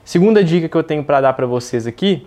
Segunda 0.05 0.45
dica 0.45 0.69
que 0.69 0.77
eu 0.77 0.85
tenho 0.85 1.03
para 1.03 1.21
dar 1.21 1.33
para 1.33 1.45
vocês 1.45 1.89
aqui 1.89 2.25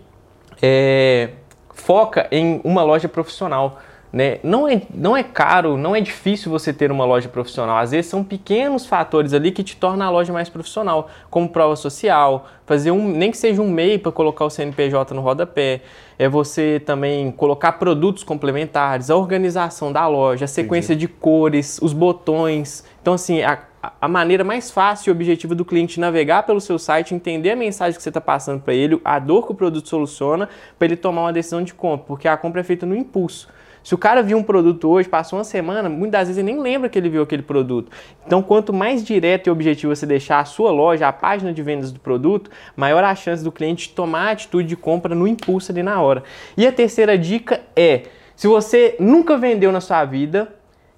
é 0.61 1.29
foca 1.73 2.27
em 2.29 2.59
uma 2.65 2.83
loja 2.83 3.07
profissional. 3.07 3.79
Né? 4.11 4.39
Não, 4.41 4.67
é, 4.67 4.81
não 4.91 5.15
é 5.15 5.21
caro, 5.21 5.77
não 5.77 5.95
é 5.95 6.01
difícil 6.01 6.51
você 6.51 6.73
ter 6.73 6.91
uma 6.91 7.05
loja 7.05 7.29
profissional. 7.29 7.77
Às 7.77 7.91
vezes 7.91 8.09
são 8.09 8.23
pequenos 8.23 8.87
fatores 8.87 9.33
ali 9.33 9.51
que 9.51 9.63
te 9.63 9.77
tornam 9.77 10.07
a 10.07 10.09
loja 10.09 10.33
mais 10.33 10.49
profissional, 10.49 11.09
como 11.29 11.47
prova 11.47 11.75
social, 11.75 12.47
fazer 12.65 12.89
um, 12.89 13.07
nem 13.07 13.29
que 13.29 13.37
seja 13.37 13.61
um 13.61 13.69
MEI 13.69 13.99
para 13.99 14.11
colocar 14.11 14.45
o 14.45 14.49
CNPJ 14.49 15.13
no 15.13 15.21
rodapé, 15.21 15.81
é 16.17 16.27
você 16.27 16.81
também 16.83 17.31
colocar 17.31 17.73
produtos 17.73 18.23
complementares, 18.23 19.11
a 19.11 19.15
organização 19.15 19.91
da 19.91 20.07
loja, 20.07 20.45
a 20.45 20.47
sequência 20.47 20.93
Entendi. 20.93 21.07
de 21.07 21.13
cores, 21.13 21.79
os 21.81 21.93
botões. 21.93 22.83
Então, 23.01 23.13
assim, 23.13 23.43
a, 23.43 23.59
a 24.01 24.07
maneira 24.07 24.43
mais 24.43 24.71
fácil 24.71 25.09
e 25.09 25.11
objetiva 25.11 25.53
do 25.53 25.63
cliente 25.63 25.99
navegar 25.99 26.43
pelo 26.43 26.59
seu 26.59 26.79
site, 26.79 27.13
entender 27.13 27.51
a 27.51 27.55
mensagem 27.55 27.95
que 27.95 28.03
você 28.03 28.09
está 28.09 28.21
passando 28.21 28.61
para 28.61 28.73
ele, 28.73 28.99
a 29.05 29.19
dor 29.19 29.45
que 29.45 29.51
o 29.51 29.55
produto 29.55 29.87
soluciona, 29.87 30.49
para 30.77 30.87
ele 30.87 30.95
tomar 30.95 31.21
uma 31.21 31.33
decisão 31.33 31.63
de 31.63 31.73
compra, 31.73 32.05
porque 32.07 32.27
a 32.27 32.35
compra 32.35 32.61
é 32.61 32.63
feita 32.63 32.85
no 32.85 32.95
impulso. 32.95 33.47
Se 33.83 33.95
o 33.95 33.97
cara 33.97 34.21
viu 34.21 34.37
um 34.37 34.43
produto 34.43 34.89
hoje, 34.89 35.07
passou 35.07 35.39
uma 35.39 35.45
semana, 35.45 35.89
muitas 35.89 36.27
vezes 36.27 36.37
ele 36.37 36.53
nem 36.53 36.61
lembra 36.61 36.89
que 36.89 36.97
ele 36.97 37.09
viu 37.09 37.23
aquele 37.23 37.41
produto. 37.41 37.91
Então, 38.25 38.41
quanto 38.41 38.73
mais 38.73 39.03
direto 39.03 39.47
e 39.47 39.49
objetivo 39.49 39.95
você 39.95 40.05
deixar 40.05 40.39
a 40.39 40.45
sua 40.45 40.71
loja, 40.71 41.07
a 41.07 41.13
página 41.13 41.53
de 41.53 41.61
vendas 41.61 41.91
do 41.91 41.99
produto, 41.99 42.51
maior 42.75 43.03
a 43.03 43.15
chance 43.15 43.43
do 43.43 43.51
cliente 43.51 43.89
tomar 43.89 44.27
a 44.27 44.31
atitude 44.31 44.67
de 44.67 44.75
compra 44.75 45.15
no 45.15 45.27
impulso 45.27 45.71
ali 45.71 45.81
na 45.81 46.01
hora. 46.01 46.23
E 46.57 46.67
a 46.67 46.71
terceira 46.71 47.17
dica 47.17 47.61
é: 47.75 48.03
se 48.35 48.47
você 48.47 48.95
nunca 48.99 49.37
vendeu 49.37 49.71
na 49.71 49.81
sua 49.81 50.03
vida, 50.05 50.53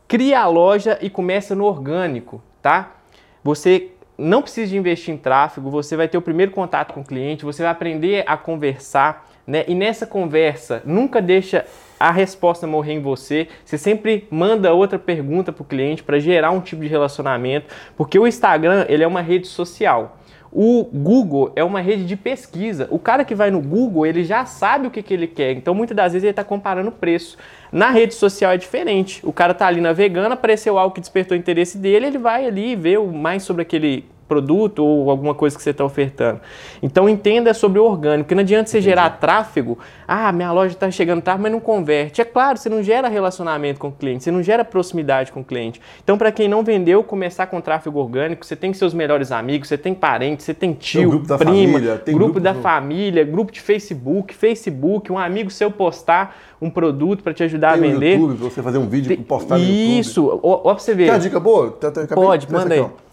cria 0.07 0.41
a 0.41 0.47
loja 0.47 0.97
e 1.01 1.09
começa 1.09 1.55
no 1.55 1.65
orgânico, 1.65 2.41
tá? 2.61 2.97
Você 3.43 3.91
não 4.17 4.41
precisa 4.41 4.69
de 4.69 4.77
investir 4.77 5.13
em 5.13 5.17
tráfego, 5.17 5.69
você 5.69 5.95
vai 5.95 6.07
ter 6.07 6.17
o 6.17 6.21
primeiro 6.21 6.51
contato 6.51 6.93
com 6.93 7.01
o 7.01 7.03
cliente, 7.03 7.43
você 7.45 7.63
vai 7.63 7.71
aprender 7.71 8.23
a 8.27 8.37
conversar, 8.37 9.27
né? 9.47 9.63
E 9.67 9.73
nessa 9.73 10.05
conversa, 10.05 10.81
nunca 10.85 11.21
deixa 11.21 11.65
a 12.01 12.11
resposta 12.11 12.65
morrer 12.65 12.93
em 12.93 12.99
você. 12.99 13.47
Você 13.63 13.77
sempre 13.77 14.27
manda 14.29 14.73
outra 14.73 14.97
pergunta 14.97 15.51
para 15.51 15.61
o 15.61 15.65
cliente 15.65 16.03
para 16.03 16.19
gerar 16.19 16.51
um 16.51 16.59
tipo 16.59 16.81
de 16.81 16.87
relacionamento, 16.87 17.67
porque 17.95 18.17
o 18.17 18.27
Instagram 18.27 18.85
ele 18.89 19.03
é 19.03 19.07
uma 19.07 19.21
rede 19.21 19.47
social. 19.47 20.17
O 20.53 20.83
Google 20.83 21.53
é 21.55 21.63
uma 21.63 21.79
rede 21.79 22.03
de 22.03 22.17
pesquisa. 22.17 22.85
O 22.91 22.99
cara 22.99 23.23
que 23.23 23.33
vai 23.33 23.49
no 23.49 23.61
Google, 23.61 24.05
ele 24.05 24.23
já 24.25 24.45
sabe 24.45 24.87
o 24.87 24.91
que, 24.91 25.01
que 25.01 25.13
ele 25.13 25.25
quer. 25.25 25.53
Então, 25.53 25.73
muitas 25.73 25.95
das 25.95 26.11
vezes, 26.11 26.25
ele 26.25 26.31
está 26.31 26.43
comparando 26.43 26.91
preço. 26.91 27.37
Na 27.71 27.89
rede 27.89 28.13
social 28.13 28.51
é 28.51 28.57
diferente. 28.57 29.21
O 29.25 29.31
cara 29.31 29.53
está 29.53 29.67
ali 29.67 29.79
navegando, 29.79 30.33
apareceu 30.33 30.77
algo 30.77 30.93
que 30.93 30.99
despertou 30.99 31.37
interesse 31.37 31.77
dele, 31.77 32.07
ele 32.07 32.17
vai 32.17 32.45
ali 32.45 32.75
ver 32.75 32.99
mais 32.99 33.43
sobre 33.43 33.61
aquele 33.61 34.03
produto 34.31 34.79
ou 34.79 35.11
alguma 35.11 35.35
coisa 35.35 35.57
que 35.57 35.61
você 35.61 35.71
está 35.71 35.83
ofertando. 35.83 36.39
Então 36.81 37.09
entenda 37.09 37.53
sobre 37.53 37.79
o 37.79 37.83
orgânico, 37.83 38.29
que 38.29 38.33
não 38.33 38.39
adianta 38.39 38.69
você 38.69 38.77
Entendi. 38.77 38.91
gerar 38.91 39.09
tráfego, 39.09 39.77
ah, 40.07 40.31
minha 40.31 40.53
loja 40.53 40.73
está 40.73 40.89
chegando 40.89 41.21
tráfego, 41.21 41.43
mas 41.43 41.51
não 41.51 41.59
converte. 41.59 42.21
É 42.21 42.23
claro, 42.23 42.57
você 42.57 42.69
não 42.69 42.81
gera 42.81 43.09
relacionamento 43.09 43.77
com 43.77 43.89
o 43.89 43.91
cliente, 43.91 44.23
você 44.23 44.31
não 44.31 44.41
gera 44.41 44.63
proximidade 44.63 45.33
com 45.33 45.41
o 45.41 45.43
cliente. 45.43 45.81
Então, 46.01 46.17
para 46.17 46.31
quem 46.31 46.47
não 46.47 46.63
vendeu, 46.63 47.03
começar 47.03 47.45
com 47.47 47.59
tráfego 47.59 47.99
orgânico, 47.99 48.45
você 48.45 48.55
tem 48.55 48.73
seus 48.73 48.93
melhores 48.93 49.33
amigos, 49.33 49.67
você 49.67 49.77
tem 49.77 49.93
parentes, 49.93 50.45
você 50.45 50.53
tem 50.53 50.71
tio, 50.71 51.01
tem 51.01 51.09
grupo 51.09 51.27
da 51.27 51.37
prima, 51.37 51.73
família, 51.73 51.97
tem 51.97 52.15
grupo, 52.15 52.33
grupo 52.33 52.39
da 52.39 52.53
no... 52.53 52.61
família, 52.61 53.25
grupo 53.25 53.51
de 53.51 53.59
Facebook, 53.59 54.33
Facebook, 54.33 55.11
um 55.11 55.17
amigo 55.17 55.51
seu 55.51 55.69
postar 55.69 56.37
um 56.61 56.69
produto 56.69 57.21
para 57.21 57.33
te 57.33 57.43
ajudar 57.43 57.77
tem 57.77 57.89
a 57.89 57.93
vender. 57.93 58.17
YouTube, 58.17 58.37
você 58.37 58.63
fazer 58.63 58.77
um 58.77 58.87
vídeo 58.87 59.11
e 59.11 59.17
postar 59.17 59.57
no 59.57 59.63
YouTube. 59.65 59.99
Isso, 59.99 60.39
ó, 60.41 60.61
ó 60.63 60.73
pra 60.73 60.81
você 60.81 60.95
ver. 60.95 61.05
Quer 61.05 61.11
uma 61.11 61.19
dica 61.19 61.39
boa? 61.41 61.77
Pode, 62.15 62.49
manda 62.49 62.73
aí. 62.73 63.11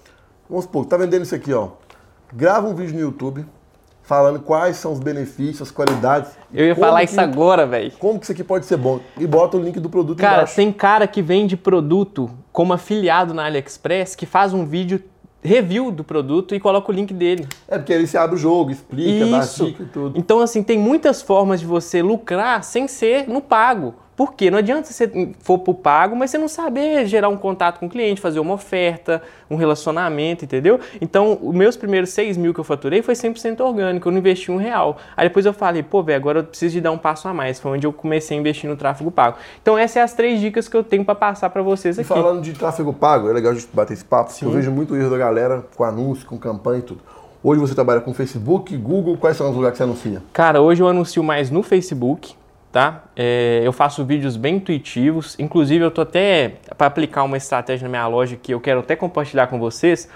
Vamos 0.48 0.64
supor, 0.64 0.86
tá 0.86 0.96
vendendo 0.96 1.22
isso 1.22 1.34
aqui, 1.34 1.52
ó. 1.52 1.70
Grava 2.32 2.68
um 2.68 2.74
vídeo 2.74 2.94
no 2.94 3.00
YouTube 3.00 3.44
falando 4.02 4.40
quais 4.40 4.78
são 4.78 4.92
os 4.92 4.98
benefícios, 5.00 5.68
as 5.68 5.70
qualidades. 5.70 6.30
Eu 6.52 6.64
ia 6.64 6.74
falar 6.74 7.00
que, 7.00 7.10
isso 7.10 7.20
agora, 7.20 7.66
velho. 7.66 7.92
Como 7.98 8.18
que 8.18 8.24
isso 8.24 8.32
aqui 8.32 8.42
pode 8.42 8.64
ser 8.64 8.78
bom? 8.78 9.00
E 9.18 9.26
bota 9.26 9.58
o 9.58 9.60
link 9.60 9.78
do 9.78 9.90
produto 9.90 10.18
Cara, 10.18 10.36
embaixo. 10.36 10.56
tem 10.56 10.72
cara 10.72 11.06
que 11.06 11.20
vende 11.20 11.58
produto 11.58 12.30
como 12.50 12.72
afiliado 12.72 13.34
na 13.34 13.44
AliExpress 13.44 14.16
que 14.16 14.24
faz 14.24 14.54
um 14.54 14.64
vídeo 14.64 15.02
review 15.42 15.90
do 15.90 16.02
produto 16.02 16.54
e 16.54 16.60
coloca 16.60 16.90
o 16.90 16.94
link 16.94 17.12
dele. 17.12 17.46
É, 17.68 17.76
porque 17.76 17.92
aí 17.92 18.06
você 18.06 18.16
abre 18.16 18.36
o 18.36 18.38
jogo, 18.38 18.70
explica, 18.70 19.26
Isso. 19.26 19.64
dá 19.64 19.70
dica 19.70 19.82
e 19.82 19.86
tudo. 19.86 20.18
Então, 20.18 20.40
assim, 20.40 20.62
tem 20.62 20.78
muitas 20.78 21.20
formas 21.20 21.60
de 21.60 21.66
você 21.66 22.00
lucrar 22.00 22.64
sem 22.64 22.88
ser 22.88 23.28
no 23.28 23.42
pago. 23.42 23.94
Por 24.18 24.34
quê? 24.34 24.50
Não 24.50 24.58
adianta 24.58 24.92
você 24.92 25.32
for 25.38 25.60
pro 25.60 25.72
pago, 25.72 26.16
mas 26.16 26.32
você 26.32 26.38
não 26.38 26.48
saber 26.48 27.06
gerar 27.06 27.28
um 27.28 27.36
contato 27.36 27.78
com 27.78 27.86
o 27.86 27.88
cliente, 27.88 28.20
fazer 28.20 28.40
uma 28.40 28.54
oferta, 28.54 29.22
um 29.48 29.54
relacionamento, 29.54 30.44
entendeu? 30.44 30.80
Então, 31.00 31.38
os 31.40 31.54
meus 31.54 31.76
primeiros 31.76 32.10
6 32.10 32.36
mil 32.36 32.52
que 32.52 32.58
eu 32.58 32.64
faturei 32.64 33.00
foi 33.00 33.14
100% 33.14 33.60
orgânico, 33.60 34.08
eu 34.08 34.10
não 34.10 34.18
investi 34.18 34.50
um 34.50 34.56
real. 34.56 34.96
Aí 35.16 35.28
depois 35.28 35.46
eu 35.46 35.52
falei, 35.52 35.84
pô, 35.84 36.02
velho, 36.02 36.16
agora 36.16 36.40
eu 36.40 36.44
preciso 36.44 36.72
de 36.72 36.80
dar 36.80 36.90
um 36.90 36.98
passo 36.98 37.28
a 37.28 37.32
mais. 37.32 37.60
Foi 37.60 37.70
onde 37.70 37.86
eu 37.86 37.92
comecei 37.92 38.36
a 38.36 38.40
investir 38.40 38.68
no 38.68 38.76
tráfego 38.76 39.08
pago. 39.08 39.36
Então, 39.62 39.78
essas 39.78 39.92
são 39.92 40.02
as 40.02 40.14
três 40.14 40.40
dicas 40.40 40.66
que 40.66 40.76
eu 40.76 40.82
tenho 40.82 41.04
para 41.04 41.14
passar 41.14 41.48
para 41.50 41.62
vocês 41.62 41.96
aqui. 41.96 42.04
E 42.04 42.08
falando 42.08 42.42
de 42.42 42.54
tráfego 42.54 42.92
pago, 42.92 43.30
é 43.30 43.32
legal 43.32 43.52
a 43.52 43.54
gente 43.54 43.68
bater 43.72 43.92
esse 43.92 44.04
papo, 44.04 44.32
Sim. 44.32 44.40
porque 44.40 44.46
eu 44.46 44.60
vejo 44.60 44.72
muito 44.72 44.96
erro 44.96 45.10
da 45.10 45.18
galera 45.18 45.64
com 45.76 45.84
anúncio, 45.84 46.26
com 46.26 46.36
campanha 46.36 46.80
e 46.80 46.82
tudo. 46.82 47.00
Hoje 47.40 47.60
você 47.60 47.72
trabalha 47.72 48.00
com 48.00 48.12
Facebook, 48.12 48.76
Google, 48.76 49.16
quais 49.16 49.36
são 49.36 49.48
os 49.48 49.54
lugares 49.54 49.74
que 49.74 49.78
você 49.78 49.84
anuncia? 49.84 50.20
Cara, 50.32 50.60
hoje 50.60 50.82
eu 50.82 50.88
anuncio 50.88 51.22
mais 51.22 51.52
no 51.52 51.62
Facebook, 51.62 52.34
tá? 52.70 53.04
É, 53.16 53.60
eu 53.64 53.72
faço 53.72 54.04
vídeos 54.04 54.36
bem 54.36 54.56
intuitivos, 54.56 55.36
inclusive 55.38 55.84
eu 55.84 55.90
tô 55.90 56.02
até 56.02 56.54
para 56.76 56.86
aplicar 56.86 57.24
uma 57.24 57.36
estratégia 57.36 57.84
na 57.84 57.90
minha 57.90 58.06
loja 58.06 58.36
que 58.36 58.52
eu 58.52 58.60
quero 58.60 58.80
até 58.80 58.94
compartilhar 58.94 59.46
com 59.46 59.58
vocês. 59.58 60.08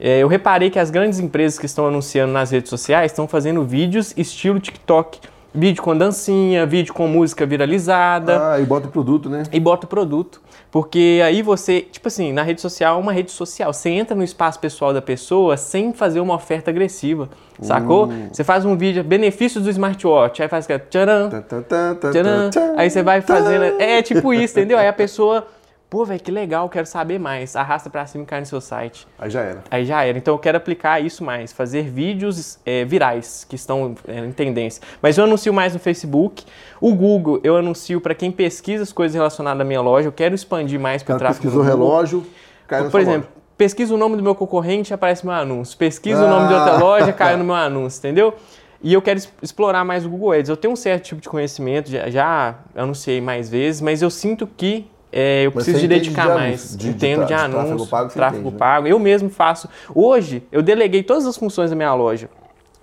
É, 0.00 0.18
eu 0.20 0.28
reparei 0.28 0.70
que 0.70 0.78
as 0.78 0.90
grandes 0.90 1.18
empresas 1.18 1.58
que 1.58 1.66
estão 1.66 1.86
anunciando 1.86 2.32
nas 2.32 2.50
redes 2.50 2.70
sociais 2.70 3.10
estão 3.10 3.26
fazendo 3.26 3.64
vídeos 3.64 4.14
estilo 4.16 4.60
TikTok. 4.60 5.20
Vídeo 5.54 5.82
com 5.82 5.96
dancinha, 5.96 6.66
vídeo 6.66 6.92
com 6.92 7.08
música 7.08 7.46
viralizada. 7.46 8.52
Ah, 8.52 8.60
e 8.60 8.64
bota 8.64 8.86
o 8.86 8.90
produto, 8.90 9.30
né? 9.30 9.44
E 9.50 9.58
bota 9.58 9.86
o 9.86 9.88
produto. 9.88 10.40
Porque 10.70 11.20
aí 11.24 11.40
você, 11.40 11.80
tipo 11.80 12.08
assim, 12.08 12.32
na 12.32 12.42
rede 12.42 12.60
social 12.60 12.98
é 12.98 13.00
uma 13.00 13.12
rede 13.12 13.30
social. 13.30 13.72
Você 13.72 13.88
entra 13.88 14.14
no 14.14 14.22
espaço 14.22 14.60
pessoal 14.60 14.92
da 14.92 15.00
pessoa 15.00 15.56
sem 15.56 15.92
fazer 15.94 16.20
uma 16.20 16.34
oferta 16.34 16.70
agressiva. 16.70 17.30
Sacou? 17.60 18.08
Uh. 18.08 18.28
Você 18.30 18.44
faz 18.44 18.64
um 18.66 18.76
vídeo, 18.76 19.02
benefícios 19.02 19.64
do 19.64 19.70
smartwatch, 19.70 20.42
aí 20.42 20.48
faz 20.48 20.66
que 20.66 20.78
tcharam, 20.78 21.30
tcharam, 21.30 22.50
aí 22.76 22.90
você 22.90 23.02
vai 23.02 23.22
fazendo. 23.22 23.80
É 23.80 24.02
tipo 24.02 24.34
isso, 24.34 24.58
entendeu? 24.58 24.78
Aí 24.78 24.86
a 24.86 24.92
pessoa 24.92 25.46
Pô, 25.90 26.04
velho, 26.04 26.20
que 26.20 26.30
legal, 26.30 26.68
quero 26.68 26.86
saber 26.86 27.18
mais. 27.18 27.56
Arrasta 27.56 27.88
para 27.88 28.04
cima 28.04 28.22
e 28.22 28.26
cai 28.26 28.40
no 28.40 28.46
seu 28.46 28.60
site. 28.60 29.08
Aí 29.18 29.30
já 29.30 29.40
era. 29.40 29.64
Aí 29.70 29.84
já 29.86 30.04
era. 30.04 30.18
Então 30.18 30.34
eu 30.34 30.38
quero 30.38 30.58
aplicar 30.58 31.00
isso 31.00 31.24
mais, 31.24 31.50
fazer 31.50 31.84
vídeos 31.84 32.58
é, 32.66 32.84
virais 32.84 33.46
que 33.48 33.56
estão 33.56 33.94
é, 34.06 34.18
em 34.18 34.32
tendência. 34.32 34.82
Mas 35.00 35.16
eu 35.16 35.24
anuncio 35.24 35.50
mais 35.50 35.72
no 35.72 35.78
Facebook. 35.78 36.44
O 36.78 36.94
Google 36.94 37.40
eu 37.42 37.56
anuncio 37.56 38.02
para 38.02 38.14
quem 38.14 38.30
pesquisa 38.30 38.82
as 38.82 38.92
coisas 38.92 39.14
relacionadas 39.14 39.62
à 39.62 39.64
minha 39.64 39.80
loja. 39.80 40.08
Eu 40.08 40.12
quero 40.12 40.34
expandir 40.34 40.78
mais 40.78 41.02
para 41.02 41.14
o 41.14 41.18
tráfego. 41.18 41.44
Pesquisou 41.44 41.64
relógio, 41.64 42.26
cai 42.66 42.82
no 42.82 42.90
Por 42.90 43.00
exemplo, 43.00 43.20
loja. 43.20 43.42
pesquisa 43.56 43.94
o 43.94 43.96
nome 43.96 44.16
do 44.16 44.22
meu 44.22 44.34
concorrente, 44.34 44.92
aparece 44.92 45.24
meu 45.24 45.34
anúncio. 45.34 45.78
Pesquisa 45.78 46.22
ah. 46.22 46.26
o 46.26 46.28
nome 46.28 46.48
de 46.48 46.54
outra 46.54 46.76
loja, 46.76 47.12
cai 47.14 47.34
no 47.34 47.44
meu 47.46 47.54
anúncio, 47.54 47.98
entendeu? 48.00 48.34
E 48.82 48.92
eu 48.92 49.00
quero 49.00 49.18
explorar 49.40 49.86
mais 49.86 50.04
o 50.04 50.10
Google 50.10 50.32
Ads. 50.32 50.50
Eu 50.50 50.56
tenho 50.56 50.74
um 50.74 50.76
certo 50.76 51.04
tipo 51.04 51.20
de 51.22 51.30
conhecimento, 51.30 51.90
já, 51.90 52.10
já 52.10 52.56
anunciei 52.76 53.22
mais 53.22 53.48
vezes, 53.48 53.80
mas 53.80 54.02
eu 54.02 54.10
sinto 54.10 54.46
que 54.46 54.86
é, 55.10 55.46
eu 55.46 55.52
preciso 55.52 55.78
de 55.78 55.88
dedicar 55.88 56.28
de 56.28 56.34
mais. 56.34 56.76
De, 56.76 56.88
Entendo 56.88 57.20
de, 57.20 57.26
de, 57.26 57.28
de 57.28 57.34
anúncio, 57.34 57.60
tráfego 57.60 57.86
pago. 57.86 58.10
Tráfego 58.10 58.40
entende, 58.40 58.54
né? 58.54 58.58
pago. 58.58 58.84
Né? 58.84 58.92
Eu 58.92 58.98
mesmo 58.98 59.30
faço. 59.30 59.68
Hoje, 59.94 60.42
eu 60.52 60.62
deleguei 60.62 61.02
todas 61.02 61.26
as 61.26 61.36
funções 61.36 61.70
da 61.70 61.76
minha 61.76 61.94
loja. 61.94 62.28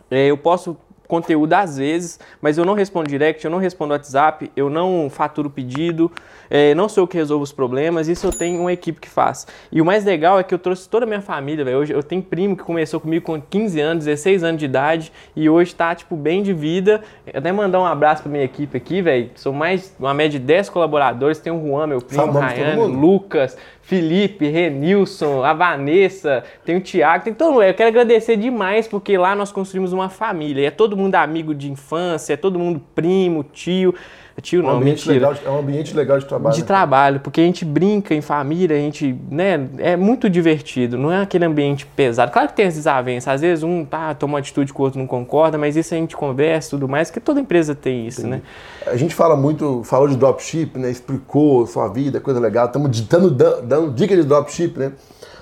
É, 0.09 0.27
eu 0.27 0.37
posso 0.37 0.77
conteúdo 1.07 1.53
às 1.53 1.77
vezes, 1.77 2.19
mas 2.41 2.57
eu 2.57 2.65
não 2.65 2.73
respondo 2.73 3.07
direct, 3.07 3.43
eu 3.43 3.51
não 3.51 3.57
respondo 3.57 3.93
WhatsApp, 3.93 4.51
eu 4.55 4.69
não 4.69 5.09
faturo 5.09 5.49
pedido, 5.49 6.11
é, 6.49 6.75
não 6.75 6.87
sou 6.87 7.03
eu 7.03 7.07
que 7.07 7.17
resolvo 7.17 7.43
os 7.43 7.51
problemas, 7.51 8.07
isso 8.07 8.25
eu 8.27 8.31
tenho 8.31 8.61
uma 8.61 8.73
equipe 8.73 8.99
que 8.99 9.09
faz. 9.09 9.47
E 9.71 9.81
o 9.81 9.85
mais 9.85 10.05
legal 10.05 10.39
é 10.39 10.43
que 10.43 10.53
eu 10.53 10.59
trouxe 10.59 10.87
toda 10.87 11.05
a 11.05 11.07
minha 11.07 11.21
família, 11.21 11.63
velho. 11.63 11.77
Hoje 11.77 11.93
eu 11.93 12.03
tenho 12.03 12.21
primo 12.21 12.55
que 12.55 12.63
começou 12.63 12.99
comigo 12.99 13.25
com 13.25 13.41
15 13.41 13.79
anos, 13.79 14.05
16 14.05 14.43
anos 14.43 14.59
de 14.59 14.65
idade 14.65 15.11
e 15.35 15.49
hoje 15.49 15.73
tá, 15.73 15.93
tipo, 15.93 16.15
bem 16.15 16.43
de 16.43 16.53
vida. 16.53 17.01
Eu 17.25 17.39
até 17.39 17.51
mandar 17.51 17.79
um 17.79 17.85
abraço 17.85 18.23
pra 18.23 18.31
minha 18.31 18.43
equipe 18.43 18.77
aqui, 18.77 19.01
velho. 19.01 19.31
São 19.35 19.53
mais, 19.53 19.95
uma 19.99 20.13
média 20.13 20.39
de 20.39 20.45
10 20.45 20.69
colaboradores. 20.69 21.39
Tem 21.39 21.51
o 21.51 21.61
Juan, 21.61 21.87
meu 21.87 22.01
primo, 22.01 22.31
Ryan, 22.31 22.85
Lucas, 22.85 23.57
Felipe, 23.85 24.47
Renilson, 24.47 25.43
a 25.43 25.53
Vanessa, 25.53 26.43
tem 26.65 26.75
o 26.75 26.81
Thiago, 26.81 27.23
tem 27.23 27.33
todo 27.35 27.51
mundo. 27.51 27.61
Eu 27.61 27.73
quero 27.75 27.89
agradecer 27.89 28.35
demais 28.35 28.87
porque 28.87 29.15
lá 29.15 29.35
nós 29.35 29.51
construímos 29.51 29.93
uma 29.93 30.09
família. 30.09 30.67
É 30.67 30.71
todo 30.71 30.97
mundo 30.97 31.13
amigo 31.13 31.53
de 31.53 31.71
infância, 31.71 32.33
é 32.33 32.37
todo 32.37 32.57
mundo 32.57 32.81
primo, 32.95 33.43
tio. 33.43 33.93
Tio 34.41 34.61
um 34.61 34.63
não, 34.63 34.77
ambiente 34.77 35.07
mentira. 35.07 35.29
legal 35.29 35.43
é 35.45 35.49
um 35.49 35.59
ambiente 35.59 35.95
legal 35.95 36.19
de 36.19 36.25
trabalho. 36.25 36.53
De 36.53 36.61
né? 36.61 36.67
trabalho, 36.67 37.19
porque 37.21 37.39
a 37.39 37.43
gente 37.43 37.63
brinca 37.63 38.13
em 38.13 38.21
família, 38.21 38.75
a 38.75 38.79
gente, 38.79 39.17
né, 39.31 39.67
é 39.77 39.95
muito 39.95 40.29
divertido, 40.29 40.97
não 40.97 41.11
é 41.11 41.21
aquele 41.21 41.45
ambiente 41.45 41.85
pesado. 41.85 42.31
Claro 42.31 42.49
que 42.49 42.55
tem 42.55 42.67
as 42.67 42.75
desavenças, 42.75 43.33
às 43.33 43.41
vezes 43.41 43.63
um 43.63 43.85
tá, 43.85 44.13
toma 44.13 44.33
uma 44.33 44.39
atitude 44.39 44.73
que 44.73 44.79
o 44.79 44.83
outro 44.83 44.99
não 44.99 45.07
concorda, 45.07 45.57
mas 45.57 45.77
isso 45.77 45.93
a 45.93 45.97
gente 45.97 46.17
conversa 46.17 46.67
e 46.67 46.69
tudo 46.71 46.87
mais, 46.87 47.09
que 47.09 47.19
toda 47.19 47.39
empresa 47.39 47.73
tem 47.73 48.05
isso, 48.05 48.27
né? 48.27 48.41
A 48.85 48.97
gente 48.97 49.15
fala 49.15 49.37
muito, 49.37 49.83
falou 49.85 50.07
de 50.07 50.17
dropship, 50.17 50.77
né? 50.77 50.91
Explicou 50.91 51.65
sua 51.65 51.87
vida, 51.87 52.19
coisa 52.19 52.39
legal. 52.39 52.65
Estamos 52.65 53.01
dando, 53.01 53.31
dando 53.31 53.93
dica 53.93 54.15
de 54.15 54.23
dropship, 54.23 54.77
né? 54.77 54.91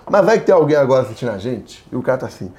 Mas 0.09 0.25
vai 0.25 0.39
que 0.39 0.45
tem 0.45 0.53
alguém 0.53 0.75
agora 0.75 1.03
assistindo 1.03 1.31
a 1.31 1.37
gente 1.37 1.83
e 1.91 1.95
o 1.95 2.01
cara 2.01 2.19
tá 2.19 2.27
assim: 2.27 2.45
o 2.45 2.51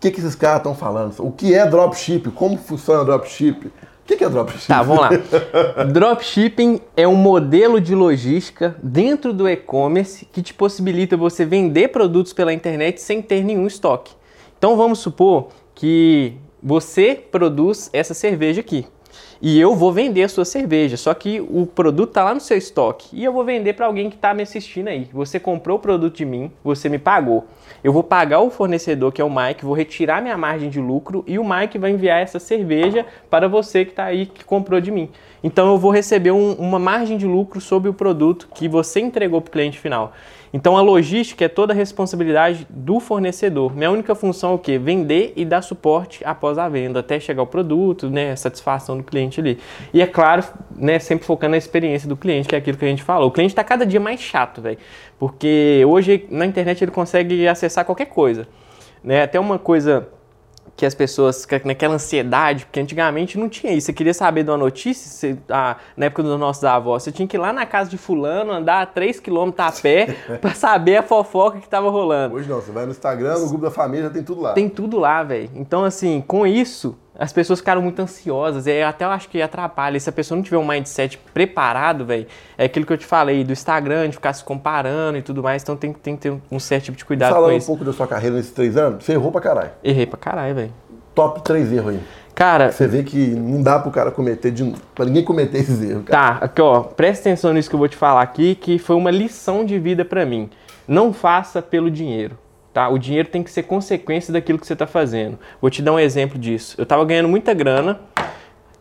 que, 0.00 0.10
que 0.10 0.20
esses 0.20 0.34
caras 0.34 0.58
estão 0.58 0.74
falando? 0.74 1.14
O 1.18 1.30
que 1.30 1.54
é 1.54 1.66
dropship? 1.66 2.30
Como 2.30 2.56
funciona 2.56 3.04
dropship? 3.04 3.70
O 4.04 4.06
que, 4.06 4.16
que 4.16 4.24
é 4.24 4.28
dropship? 4.28 4.66
Tá, 4.66 4.82
vamos 4.82 5.00
lá. 5.00 5.10
Dropshipping 5.92 6.80
é 6.96 7.06
um 7.06 7.14
modelo 7.14 7.80
de 7.80 7.94
logística 7.94 8.76
dentro 8.82 9.32
do 9.32 9.48
e-commerce 9.48 10.26
que 10.26 10.42
te 10.42 10.52
possibilita 10.52 11.16
você 11.16 11.44
vender 11.44 11.88
produtos 11.88 12.32
pela 12.32 12.52
internet 12.52 13.00
sem 13.00 13.22
ter 13.22 13.44
nenhum 13.44 13.66
estoque. 13.66 14.12
Então 14.58 14.76
vamos 14.76 14.98
supor 14.98 15.48
que 15.74 16.34
você 16.62 17.14
produz 17.14 17.90
essa 17.92 18.12
cerveja 18.12 18.60
aqui. 18.60 18.86
E 19.40 19.60
eu 19.60 19.74
vou 19.74 19.92
vender 19.92 20.22
a 20.22 20.28
sua 20.28 20.44
cerveja, 20.44 20.96
só 20.96 21.12
que 21.14 21.40
o 21.40 21.66
produto 21.66 22.10
está 22.10 22.24
lá 22.24 22.34
no 22.34 22.40
seu 22.40 22.56
estoque. 22.56 23.08
E 23.12 23.24
eu 23.24 23.32
vou 23.32 23.44
vender 23.44 23.72
para 23.72 23.86
alguém 23.86 24.08
que 24.08 24.16
está 24.16 24.32
me 24.32 24.42
assistindo 24.42 24.88
aí. 24.88 25.08
Você 25.12 25.40
comprou 25.40 25.76
o 25.76 25.80
produto 25.80 26.16
de 26.16 26.24
mim, 26.24 26.50
você 26.62 26.88
me 26.88 26.98
pagou. 26.98 27.46
Eu 27.82 27.92
vou 27.92 28.04
pagar 28.04 28.40
o 28.40 28.50
fornecedor, 28.50 29.10
que 29.10 29.20
é 29.20 29.24
o 29.24 29.30
Mike, 29.30 29.64
vou 29.64 29.74
retirar 29.74 30.22
minha 30.22 30.38
margem 30.38 30.70
de 30.70 30.80
lucro 30.80 31.24
e 31.26 31.38
o 31.38 31.44
Mike 31.44 31.78
vai 31.78 31.90
enviar 31.90 32.20
essa 32.20 32.38
cerveja 32.38 33.04
para 33.28 33.48
você 33.48 33.84
que 33.84 33.90
está 33.90 34.04
aí, 34.04 34.26
que 34.26 34.44
comprou 34.44 34.80
de 34.80 34.90
mim. 34.90 35.08
Então 35.42 35.66
eu 35.66 35.76
vou 35.76 35.90
receber 35.90 36.30
um- 36.30 36.52
uma 36.52 36.78
margem 36.78 37.18
de 37.18 37.26
lucro 37.26 37.60
sobre 37.60 37.90
o 37.90 37.94
produto 37.94 38.48
que 38.54 38.68
você 38.68 39.00
entregou 39.00 39.40
para 39.40 39.48
o 39.48 39.52
cliente 39.52 39.78
final. 39.78 40.12
Então 40.52 40.76
a 40.76 40.82
logística 40.82 41.44
é 41.44 41.48
toda 41.48 41.72
a 41.72 41.76
responsabilidade 41.76 42.66
do 42.68 43.00
fornecedor. 43.00 43.74
Minha 43.74 43.90
única 43.90 44.14
função 44.14 44.52
é 44.52 44.54
o 44.54 44.58
quê? 44.58 44.76
Vender 44.76 45.32
e 45.34 45.44
dar 45.44 45.62
suporte 45.62 46.22
após 46.24 46.58
a 46.58 46.68
venda, 46.68 47.00
até 47.00 47.18
chegar 47.18 47.42
o 47.42 47.46
produto, 47.46 48.10
né, 48.10 48.36
satisfação 48.36 48.98
do 48.98 49.02
cliente 49.02 49.40
ali. 49.40 49.58
E 49.94 50.02
é 50.02 50.06
claro, 50.06 50.44
né, 50.76 50.98
sempre 50.98 51.24
focando 51.24 51.52
na 51.52 51.56
experiência 51.56 52.08
do 52.08 52.16
cliente, 52.16 52.48
que 52.48 52.54
é 52.54 52.58
aquilo 52.58 52.76
que 52.76 52.84
a 52.84 52.88
gente 52.88 53.02
falou. 53.02 53.28
O 53.28 53.30
cliente 53.30 53.52
está 53.52 53.64
cada 53.64 53.86
dia 53.86 54.00
mais 54.00 54.20
chato, 54.20 54.60
velho, 54.60 54.78
porque 55.18 55.82
hoje 55.88 56.26
na 56.30 56.44
internet 56.44 56.84
ele 56.84 56.90
consegue 56.90 57.48
acessar 57.48 57.84
qualquer 57.84 58.06
coisa, 58.06 58.46
né? 59.02 59.22
Até 59.22 59.40
uma 59.40 59.58
coisa 59.58 60.08
que 60.76 60.86
as 60.86 60.94
pessoas 60.94 61.42
ficam 61.42 61.60
naquela 61.66 61.94
ansiedade, 61.94 62.64
porque 62.64 62.80
antigamente 62.80 63.38
não 63.38 63.48
tinha 63.48 63.72
isso. 63.72 63.86
Você 63.86 63.92
queria 63.92 64.14
saber 64.14 64.42
de 64.42 64.50
uma 64.50 64.56
notícia, 64.56 65.08
você- 65.08 65.38
ah, 65.50 65.76
na 65.96 66.06
época 66.06 66.22
dos 66.22 66.38
nossos 66.40 66.64
avós, 66.64 67.02
você 67.02 67.12
tinha 67.12 67.28
que 67.28 67.36
ir 67.36 67.40
lá 67.40 67.52
na 67.52 67.64
casa 67.66 67.90
de 67.90 67.98
fulano, 67.98 68.50
andar 68.52 68.86
3km 68.94 69.52
a 69.58 69.70
pé 69.72 70.06
pra 70.40 70.54
saber 70.54 70.96
a 70.96 71.02
fofoca 71.02 71.60
que 71.60 71.68
tava 71.68 71.90
rolando. 71.90 72.34
Hoje 72.36 72.48
não, 72.48 72.56
você 72.60 72.72
vai 72.72 72.84
no 72.86 72.90
Instagram, 72.90 73.38
no 73.38 73.48
grupo 73.48 73.64
da 73.64 73.70
família, 73.70 74.06
já 74.06 74.10
tem 74.10 74.22
tudo 74.24 74.40
lá. 74.40 74.52
Tem 74.54 74.68
tudo 74.68 74.98
lá, 74.98 75.22
velho. 75.22 75.50
Então, 75.54 75.84
assim, 75.84 76.20
com 76.26 76.46
isso, 76.46 76.96
as 77.18 77.32
pessoas 77.32 77.58
ficaram 77.58 77.82
muito 77.82 78.00
ansiosas. 78.00 78.66
E 78.66 78.82
até 78.82 79.04
eu 79.04 79.10
acho 79.10 79.28
que 79.28 79.40
atrapalha. 79.40 79.98
Se 80.00 80.08
a 80.08 80.12
pessoa 80.12 80.36
não 80.36 80.42
tiver 80.42 80.56
um 80.58 80.66
mindset 80.66 81.18
preparado, 81.32 82.04
velho, 82.04 82.26
é 82.56 82.64
aquilo 82.64 82.86
que 82.86 82.92
eu 82.92 82.98
te 82.98 83.06
falei 83.06 83.44
do 83.44 83.52
Instagram, 83.52 84.08
de 84.08 84.14
ficar 84.16 84.32
se 84.32 84.42
comparando 84.42 85.18
e 85.18 85.22
tudo 85.22 85.42
mais. 85.42 85.62
Então 85.62 85.76
tem, 85.76 85.92
tem 85.92 86.16
que 86.16 86.22
ter 86.22 86.34
um 86.50 86.58
certo 86.58 86.84
tipo 86.86 86.98
de 86.98 87.04
cuidado 87.04 87.32
Falando 87.34 87.50
com 87.50 87.54
um 87.54 87.58
isso. 87.58 87.66
pouco 87.66 87.84
da 87.84 87.92
sua 87.92 88.06
carreira 88.06 88.36
nesses 88.36 88.52
três 88.52 88.76
anos, 88.76 89.04
você 89.04 89.12
errou 89.12 89.30
pra 89.30 89.40
caralho. 89.40 89.70
Errei 89.84 90.06
pra 90.06 90.18
caralho, 90.18 90.54
velho. 90.54 90.72
Top 91.14 91.42
três 91.42 91.70
erros 91.72 91.94
aí. 91.94 92.00
Cara, 92.34 92.72
Você 92.72 92.86
vê 92.88 93.02
que 93.02 93.18
não 93.28 93.62
dá 93.62 93.78
pro 93.78 93.90
cara 93.90 94.10
cometer, 94.10 94.50
de, 94.50 94.74
pra 94.94 95.04
ninguém 95.04 95.22
cometer 95.22 95.58
esses 95.58 95.82
erros, 95.82 96.04
cara. 96.06 96.38
Tá, 96.38 96.44
aqui 96.46 96.62
ó, 96.62 96.80
presta 96.80 97.28
atenção 97.28 97.52
nisso 97.52 97.68
que 97.68 97.74
eu 97.74 97.78
vou 97.78 97.88
te 97.88 97.96
falar 97.96 98.22
aqui, 98.22 98.54
que 98.54 98.78
foi 98.78 98.96
uma 98.96 99.10
lição 99.10 99.66
de 99.66 99.78
vida 99.78 100.02
pra 100.02 100.24
mim. 100.24 100.48
Não 100.88 101.12
faça 101.12 101.60
pelo 101.60 101.90
dinheiro, 101.90 102.38
tá? 102.72 102.88
O 102.88 102.98
dinheiro 102.98 103.28
tem 103.28 103.42
que 103.42 103.50
ser 103.50 103.64
consequência 103.64 104.32
daquilo 104.32 104.58
que 104.58 104.66
você 104.66 104.74
tá 104.76 104.86
fazendo. 104.86 105.38
Vou 105.60 105.70
te 105.70 105.82
dar 105.82 105.92
um 105.92 105.98
exemplo 105.98 106.38
disso. 106.38 106.74
Eu 106.78 106.86
tava 106.86 107.04
ganhando 107.04 107.28
muita 107.28 107.54
grana 107.54 108.00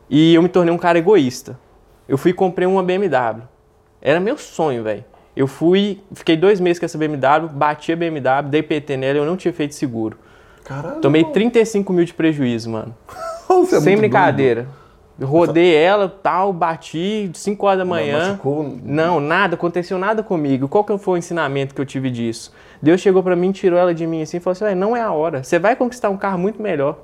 e 0.10 0.34
eu 0.34 0.42
me 0.42 0.50
tornei 0.50 0.74
um 0.74 0.78
cara 0.78 0.98
egoísta. 0.98 1.60
Eu 2.08 2.18
fui 2.18 2.32
e 2.32 2.34
comprei 2.34 2.68
uma 2.68 2.84
BMW. 2.84 3.44
Era 4.02 4.20
meu 4.20 4.38
sonho, 4.38 4.84
velho. 4.84 5.06
Eu 5.36 5.48
fui, 5.48 6.02
fiquei 6.14 6.36
dois 6.36 6.60
meses 6.60 6.78
com 6.80 6.86
essa 6.86 6.98
BMW, 6.98 7.48
bati 7.50 7.94
a 7.94 7.96
BMW, 7.96 8.50
dei 8.50 8.62
PT 8.62 8.98
nela, 8.98 9.18
eu 9.20 9.26
não 9.26 9.38
tinha 9.38 9.54
feito 9.54 9.74
seguro. 9.76 10.18
Caralho. 10.64 11.00
Tomei 11.00 11.24
35 11.24 11.94
mil 11.94 12.04
de 12.04 12.14
prejuízo, 12.14 12.70
mano. 12.70 12.96
Você 13.48 13.78
é 13.78 13.80
Sem 13.80 13.96
muito 13.96 14.00
brincadeira. 14.02 14.68
Rodei 15.22 15.76
ela, 15.76 16.10
tal, 16.10 16.52
bati, 16.52 17.30
5 17.34 17.66
horas 17.66 17.78
da 17.80 17.84
doido. 17.84 17.90
manhã. 17.90 18.30
Machucou, 18.30 18.78
Não, 18.84 19.20
nada, 19.20 19.56
aconteceu 19.56 19.98
nada 20.00 20.24
comigo. 20.24 20.68
Qual 20.68 20.84
que 20.84 20.98
foi 20.98 21.16
o 21.16 21.18
ensinamento 21.18 21.76
que 21.76 21.82
eu 21.82 21.86
tive 21.86 22.10
disso? 22.10 22.52
Deus 22.82 23.00
chegou 23.00 23.22
pra 23.22 23.36
mim, 23.36 23.52
tirou 23.52 23.78
ela 23.78 23.94
de 23.94 24.08
mim 24.08 24.22
assim 24.22 24.38
e 24.38 24.40
falou 24.40 24.54
assim: 24.54 24.64
"Ué, 24.64 24.76
não 24.76 24.96
é 24.96 25.02
a 25.02 25.12
hora. 25.12 25.44
Você 25.44 25.60
vai 25.60 25.76
conquistar 25.76 26.10
um 26.10 26.18
carro 26.18 26.38
muito 26.38 26.62
melhor. 26.62 26.98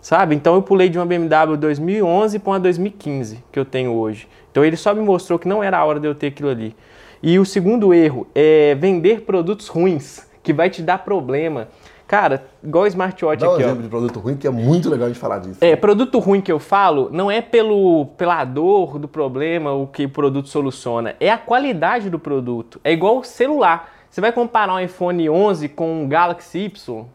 Sabe? 0.00 0.34
Então 0.34 0.54
eu 0.54 0.62
pulei 0.62 0.88
de 0.88 0.98
uma 0.98 1.04
BMW 1.04 1.56
2011 1.58 2.38
para 2.38 2.50
uma 2.52 2.60
2015 2.60 3.44
que 3.52 3.58
eu 3.58 3.64
tenho 3.64 3.92
hoje. 3.92 4.26
Então 4.50 4.64
ele 4.64 4.76
só 4.76 4.94
me 4.94 5.02
mostrou 5.02 5.38
que 5.38 5.46
não 5.46 5.62
era 5.62 5.78
a 5.78 5.84
hora 5.84 6.00
de 6.00 6.06
eu 6.06 6.14
ter 6.14 6.28
aquilo 6.28 6.48
ali. 6.48 6.74
E 7.22 7.38
o 7.38 7.44
segundo 7.44 7.92
erro 7.92 8.26
é 8.34 8.74
vender 8.74 9.22
produtos 9.22 9.68
ruins, 9.68 10.26
que 10.42 10.54
vai 10.54 10.70
te 10.70 10.80
dar 10.80 11.04
problema. 11.04 11.68
Cara, 12.08 12.44
igual 12.64 12.84
o 12.84 12.86
smartwatch 12.88 13.40
Dá 13.40 13.50
um 13.50 13.54
aqui, 13.54 13.62
ó. 13.62 13.66
exemplo 13.66 13.82
de 13.82 13.88
produto 13.88 14.18
ruim, 14.18 14.36
que 14.36 14.46
é 14.46 14.50
muito 14.50 14.88
legal 14.88 15.04
a 15.04 15.08
gente 15.10 15.20
falar 15.20 15.38
disso. 15.38 15.58
É, 15.60 15.76
produto 15.76 16.18
ruim 16.18 16.40
que 16.40 16.50
eu 16.50 16.58
falo 16.58 17.08
não 17.12 17.30
é 17.30 17.40
pelo, 17.40 18.06
pela 18.16 18.42
dor 18.44 18.98
do 18.98 19.06
problema 19.06 19.72
o 19.74 19.86
que 19.86 20.06
o 20.06 20.08
produto 20.08 20.48
soluciona, 20.48 21.14
é 21.20 21.30
a 21.30 21.38
qualidade 21.38 22.10
do 22.10 22.18
produto. 22.18 22.80
É 22.82 22.90
igual 22.90 23.18
o 23.18 23.22
celular. 23.22 23.99
Você 24.10 24.20
vai 24.20 24.32
comparar 24.32 24.74
um 24.74 24.80
iPhone 24.80 25.30
11 25.30 25.68
com 25.68 26.02
um 26.02 26.08
Galaxy 26.08 26.58
Y, 26.64 27.06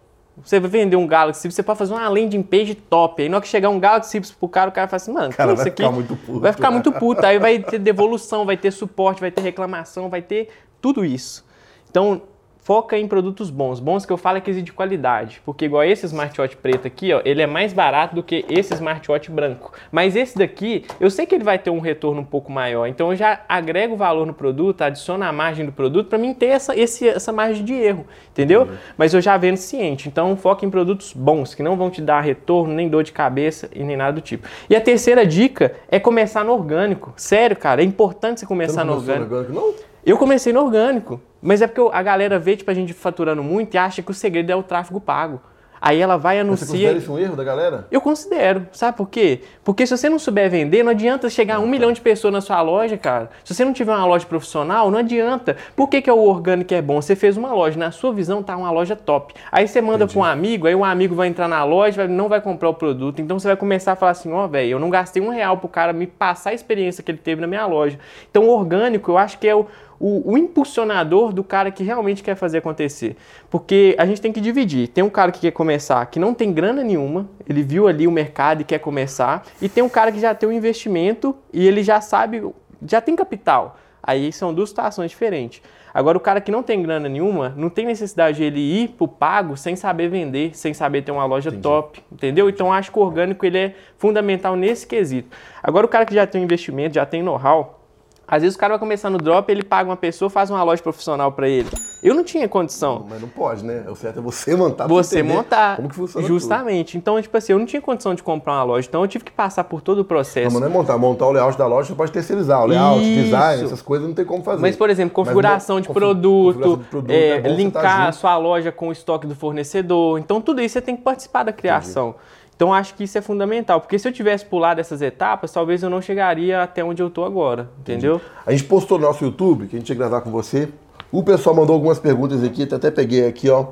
você 0.42 0.60
vai 0.60 0.70
vender 0.70 0.96
um 0.96 1.06
Galaxy 1.06 1.46
Y, 1.48 1.52
você 1.52 1.62
pode 1.62 1.78
fazer 1.78 1.94
uma 1.94 2.08
landing 2.08 2.42
page 2.42 2.74
top. 2.76 3.22
Aí 3.22 3.28
na 3.28 3.38
hora 3.38 3.42
que 3.44 3.50
chegar 3.50 3.70
um 3.70 3.80
Galaxy 3.80 4.18
Y 4.18 4.34
pro 4.40 4.48
cara, 4.48 4.70
o 4.70 4.74
cara 4.74 4.88
fala 4.88 4.96
assim, 4.96 5.12
mano, 5.12 5.34
Cara, 5.34 5.54
vai 5.54 5.56
isso 5.56 5.68
aqui 5.68 5.84
ficar 5.84 5.92
muito 5.92 6.16
puto. 6.16 6.40
vai 6.40 6.54
ficar 6.54 6.72
muito 6.72 6.92
puto. 6.94 7.26
Aí 7.26 7.38
vai 7.38 7.60
ter 7.60 7.80
devolução, 7.80 8.46
vai 8.46 8.56
ter 8.56 8.72
suporte, 8.72 9.20
vai 9.20 9.30
ter 9.30 9.42
reclamação, 9.42 10.10
vai 10.10 10.22
ter 10.22 10.50
tudo 10.82 11.04
isso. 11.04 11.46
Então, 11.90 12.22
foca 12.66 12.98
em 12.98 13.08
produtos 13.08 13.52
bons. 13.52 13.80
Bons 13.80 14.08
que 14.08 14.12
eu 14.12 14.18
falo 14.18 14.40
é 14.40 14.42
que 14.42 14.52
de 14.56 14.74
qualidade. 14.74 15.40
Porque 15.46 15.66
igual 15.66 15.84
esse 15.84 16.08
smartwatch 16.08 16.58
preto 16.58 16.88
aqui, 16.88 17.14
ó, 17.14 17.22
ele 17.24 17.40
é 17.44 17.46
mais 17.46 17.72
barato 17.72 18.16
do 18.16 18.24
que 18.24 18.44
esse 18.50 18.74
smartwatch 18.74 19.30
branco. 19.30 19.72
Mas 19.92 20.16
esse 20.16 20.36
daqui, 20.36 20.84
eu 21.00 21.12
sei 21.12 21.28
que 21.28 21.36
ele 21.36 21.44
vai 21.44 21.60
ter 21.60 21.70
um 21.70 21.80
retorno 21.80 22.22
um 22.22 22.26
pouco 22.26 22.52
maior. 22.52 22.88
Então 22.88 23.12
eu 23.12 23.16
já 23.16 23.42
agrego 23.48 23.96
valor 23.96 24.26
no 24.26 24.34
produto, 24.34 24.82
adiciono 24.82 25.24
a 25.24 25.32
margem 25.32 25.64
do 25.64 25.72
produto 25.72 26.08
para 26.10 26.18
mim 26.18 26.34
ter 26.34 26.48
essa, 26.48 26.76
esse, 26.76 27.08
essa 27.08 27.32
margem 27.32 27.64
de 27.64 27.74
erro. 27.76 28.08
Entendeu? 28.32 28.68
Mas 28.98 29.14
eu 29.14 29.22
já 29.22 29.38
vendo 29.38 29.58
ciente. 29.58 30.10
Então 30.10 30.36
foca 30.36 30.66
em 30.66 30.70
produtos 30.72 31.14
bons, 31.14 31.54
que 31.54 31.62
não 31.62 31.78
vão 31.78 31.92
te 31.92 32.02
dar 32.02 32.22
retorno, 32.22 32.74
nem 32.74 32.90
dor 32.90 33.04
de 33.04 33.12
cabeça 33.12 33.70
e 33.76 33.84
nem 33.84 33.96
nada 33.96 34.14
do 34.14 34.22
tipo. 34.22 34.48
E 34.68 34.76
a 34.76 34.82
terceira 34.82 35.24
dica 35.24 35.76
é 35.88 36.00
começar 36.00 36.44
no 36.44 36.52
orgânico. 36.52 37.14
Sério, 37.16 37.56
cara, 37.56 37.84
é 37.84 37.86
importante 37.86 38.40
você 38.40 38.46
Você 38.46 38.48
começar 38.48 38.84
não 38.84 38.96
no 38.96 39.00
orgânico. 39.02 39.36
orgânico, 39.36 39.54
não? 39.54 39.96
Eu 40.06 40.18
comecei 40.20 40.54
no 40.54 40.62
orgânico, 40.62 41.20
mas 41.46 41.62
é 41.62 41.68
porque 41.68 41.96
a 41.96 42.02
galera 42.02 42.40
vê 42.40 42.58
tipo, 42.58 42.72
a 42.72 42.74
gente 42.74 42.92
faturando 42.92 43.44
muito 43.44 43.76
e 43.76 43.78
acha 43.78 44.02
que 44.02 44.10
o 44.10 44.14
segredo 44.14 44.52
é 44.52 44.56
o 44.56 44.64
tráfego 44.64 45.00
pago. 45.00 45.40
Aí 45.86 46.02
ela 46.02 46.18
vai 46.18 46.40
e 46.40 46.44
Você 46.44 46.66
considera 46.66 46.98
isso 46.98 47.14
um 47.14 47.20
erro 47.20 47.36
da 47.36 47.44
galera? 47.44 47.86
Eu 47.92 48.02
considero, 48.02 48.66
sabe 48.72 48.98
por 48.98 49.08
quê? 49.08 49.42
Porque 49.64 49.86
se 49.86 49.96
você 49.96 50.10
não 50.10 50.18
souber 50.18 50.50
vender, 50.50 50.82
não 50.82 50.90
adianta 50.90 51.30
chegar 51.30 51.58
a 51.58 51.60
um 51.60 51.68
milhão 51.68 51.92
de 51.92 52.02
pessoas 52.02 52.34
na 52.34 52.42
sua 52.42 52.60
loja, 52.64 52.98
cara. 52.98 53.30
Se 53.44 53.54
você 53.54 53.64
não 53.64 53.72
tiver 53.72 53.92
uma 53.92 54.04
loja 54.04 54.26
profissional, 54.26 54.90
não 54.90 54.98
adianta. 54.98 55.56
Por 55.76 55.88
que, 55.88 56.02
que 56.02 56.10
é 56.10 56.14
o 56.14 56.24
orgânico 56.24 56.74
é 56.74 56.82
bom? 56.82 57.00
Você 57.00 57.16
fez 57.16 57.38
uma 57.38 57.54
loja, 57.54 57.78
na 57.78 57.92
sua 57.92 58.12
visão 58.12 58.42
tá 58.42 58.58
uma 58.58 58.72
loja 58.72 58.96
top. 58.96 59.36
Aí 59.52 59.68
você 59.68 59.80
manda 59.80 60.08
para 60.08 60.18
um 60.18 60.24
amigo, 60.24 60.66
aí 60.66 60.74
o 60.74 60.84
amigo 60.84 61.14
vai 61.14 61.28
entrar 61.28 61.48
na 61.48 61.64
loja, 61.64 62.08
não 62.08 62.28
vai 62.28 62.42
comprar 62.42 62.70
o 62.70 62.74
produto. 62.74 63.22
Então 63.22 63.38
você 63.38 63.48
vai 63.48 63.58
começar 63.58 63.92
a 63.92 63.96
falar 63.96 64.14
assim, 64.14 64.32
ó, 64.32 64.48
velho, 64.48 64.72
eu 64.72 64.80
não 64.80 64.90
gastei 64.90 65.22
um 65.22 65.30
real 65.30 65.58
pro 65.58 65.68
cara 65.68 65.94
me 65.94 66.08
passar 66.08 66.50
a 66.50 66.54
experiência 66.56 67.04
que 67.04 67.12
ele 67.12 67.20
teve 67.20 67.42
na 67.42 67.48
minha 67.48 67.68
loja. 67.68 68.00
Então 68.32 68.46
o 68.46 68.50
orgânico, 68.50 69.12
eu 69.12 69.20
acho 69.20 69.38
que 69.38 69.48
é 69.48 69.54
o, 69.54 69.68
o, 70.00 70.34
o 70.34 70.38
impulsionador 70.38 71.32
do 71.34 71.44
cara 71.44 71.72
que 71.72 71.84
realmente 71.84 72.24
quer 72.24 72.36
fazer 72.36 72.60
acontecer. 72.60 73.16
Porque 73.50 73.96
a 73.98 74.06
gente 74.06 74.22
tem 74.22 74.32
que 74.32 74.42
dividir. 74.42 74.88
Tem 74.88 75.04
um 75.04 75.10
cara 75.10 75.32
que 75.32 75.40
quer 75.40 75.52
começar 75.52 76.06
que 76.08 76.20
não 76.20 76.34
tem 76.34 76.52
grana 76.54 76.84
nenhuma, 76.84 77.28
ele 77.48 77.64
viu 77.64 77.88
ali 77.88 78.08
o 78.08 78.12
mercado 78.12 78.62
e 78.62 78.64
quer 78.64 78.80
começar, 78.80 79.44
e 79.62 79.70
tem 79.70 79.84
um 79.84 79.90
cara 79.90 80.12
que 80.12 80.20
já 80.20 80.34
tem 80.34 80.48
um 80.48 80.52
investimento 80.52 81.36
e 81.52 81.68
ele 81.68 81.84
já 81.84 82.02
sabe, 82.02 82.44
já 82.86 83.02
tem 83.02 83.16
capital. 83.16 83.78
Aí 84.02 84.32
são 84.32 84.54
duas 84.54 84.70
situações 84.70 85.10
diferentes. 85.10 85.62
Agora, 85.92 86.18
o 86.18 86.22
cara 86.22 86.42
que 86.42 86.52
não 86.52 86.62
tem 86.62 86.84
grana 86.84 87.08
nenhuma, 87.08 87.54
não 87.56 87.70
tem 87.70 87.86
necessidade 87.86 88.38
de 88.38 88.44
ele 88.44 88.60
ir 88.60 88.90
pro 88.90 89.08
pago 89.08 89.56
sem 89.56 89.78
saber 89.78 90.10
vender, 90.10 90.54
sem 90.54 90.74
saber 90.74 91.02
ter 91.04 91.12
uma 91.14 91.26
loja 91.26 91.54
top, 91.54 92.04
entendeu? 92.12 92.50
Então, 92.50 92.72
acho 92.72 92.92
que 92.92 93.00
o 93.00 93.02
orgânico 93.02 93.46
ele 93.46 93.58
é 93.58 93.76
fundamental 93.98 94.58
nesse 94.58 94.86
quesito. 94.86 95.36
Agora, 95.64 95.86
o 95.86 95.90
cara 95.90 96.06
que 96.06 96.14
já 96.14 96.28
tem 96.28 96.42
um 96.42 96.44
investimento, 96.44 96.96
já 96.96 97.06
tem 97.06 97.24
know-how, 97.24 97.85
às 98.28 98.42
vezes 98.42 98.56
o 98.56 98.60
cara 98.60 98.74
vai 98.74 98.80
começar 98.80 99.10
no 99.10 99.18
drop, 99.18 99.50
ele 99.52 99.64
paga 99.64 99.90
uma 99.90 99.96
pessoa, 99.98 100.30
faz 100.30 100.50
uma 100.50 100.64
loja 100.64 100.82
profissional 100.82 101.32
para 101.32 101.48
ele. 101.48 101.70
Eu 102.02 102.14
não 102.14 102.24
tinha 102.24 102.48
condição. 102.48 103.06
Mas 103.10 103.22
não 103.22 103.28
pode, 103.28 103.64
né? 103.64 103.84
O 103.90 103.96
certo 103.96 104.20
é 104.20 104.22
você 104.22 104.56
montar. 104.56 104.88
Você 104.88 105.24
montar. 105.24 105.76
Como 105.78 105.90
que 105.90 105.96
funciona 105.96 106.28
Justamente. 106.28 106.92
Tudo. 106.94 106.98
Então, 107.02 107.22
tipo 107.22 107.36
assim, 107.36 107.54
eu 107.54 107.60
não 107.60 107.66
tinha 107.66 107.82
condição 107.82 108.14
de 108.14 108.22
comprar 108.22 108.54
uma 108.54 108.64
loja. 108.64 108.88
Então, 108.88 109.02
eu 109.02 109.08
tive 109.08 109.24
que 109.24 109.32
passar 109.32 109.64
por 109.64 109.82
todo 109.82 110.00
o 110.00 110.06
processo. 110.06 110.54
Não, 110.54 110.62
mas 110.62 110.62
não 110.62 110.68
é 110.68 110.80
montar. 110.82 110.98
Montar 110.98 111.28
o 111.28 111.32
layout 111.32 111.58
da 111.58 111.66
loja, 111.68 111.88
você 111.90 111.96
pode 111.96 112.12
terceirizar. 112.12 112.64
O 112.64 112.68
layout, 112.68 113.02
Isso. 113.02 113.24
design, 113.24 113.64
essas 113.64 113.82
coisas 113.82 114.08
não 114.08 114.14
tem 114.16 114.26
como 114.26 114.44
fazer. 114.44 114.62
Mas, 114.62 114.76
por 114.76 114.90
exemplo, 114.90 115.14
configuração, 115.14 115.76
Mas, 115.78 115.84
de, 115.84 115.88
config- 115.88 116.00
produto, 116.00 116.54
configuração 116.54 116.78
de 116.84 116.90
produto, 116.90 117.12
é, 117.12 117.30
é 117.30 117.42
você 117.42 117.50
linkar 117.50 117.82
tá 117.82 118.08
a 118.08 118.12
sua 118.12 118.38
loja 118.38 118.72
com 118.72 118.90
o 118.90 118.92
estoque 118.92 119.26
do 119.26 119.36
fornecedor. 119.36 120.20
Então, 120.20 120.40
tudo 120.42 120.62
isso 120.62 120.74
você 120.74 120.82
tem 120.82 120.96
que 120.96 121.02
participar 121.02 121.44
da 121.44 121.54
criação. 121.54 122.16
Então, 122.56 122.74
acho 122.74 122.94
que 122.96 123.04
isso 123.04 123.18
é 123.18 123.22
fundamental. 123.22 123.82
Porque 123.82 124.00
se 124.00 124.08
eu 124.08 124.12
tivesse 124.14 124.46
pulado 124.46 124.80
essas 124.80 125.02
etapas, 125.02 125.52
talvez 125.52 125.84
eu 125.84 125.90
não 125.90 126.02
chegaria 126.02 126.64
até 126.64 126.84
onde 126.84 127.02
eu 127.04 127.10
tô 127.10 127.26
agora. 127.26 127.70
Entendeu? 127.80 128.22
A 128.46 128.52
gente 128.52 128.64
postou 128.64 128.98
no 128.98 129.06
nosso 129.06 129.24
YouTube, 129.26 129.68
que 129.68 129.76
a 129.76 129.80
gente 129.80 129.90
ia 129.90 129.96
gravar 129.96 130.22
com 130.22 130.32
você. 130.32 130.70
O 131.12 131.22
pessoal 131.24 131.56
mandou 131.56 131.74
algumas 131.74 132.00
perguntas 132.00 132.44
aqui, 132.44 132.64
até 132.64 132.90
peguei 132.90 133.28
aqui, 133.28 133.50
ó. 133.50 133.68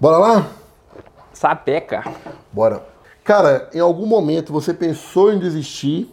Bora 0.00 0.18
lá? 0.18 0.46
Sapeca. 1.32 2.04
Bora. 2.52 2.82
Cara, 3.24 3.68
em 3.74 3.80
algum 3.80 4.06
momento 4.06 4.52
você 4.52 4.72
pensou 4.72 5.32
em 5.32 5.38
desistir 5.38 6.08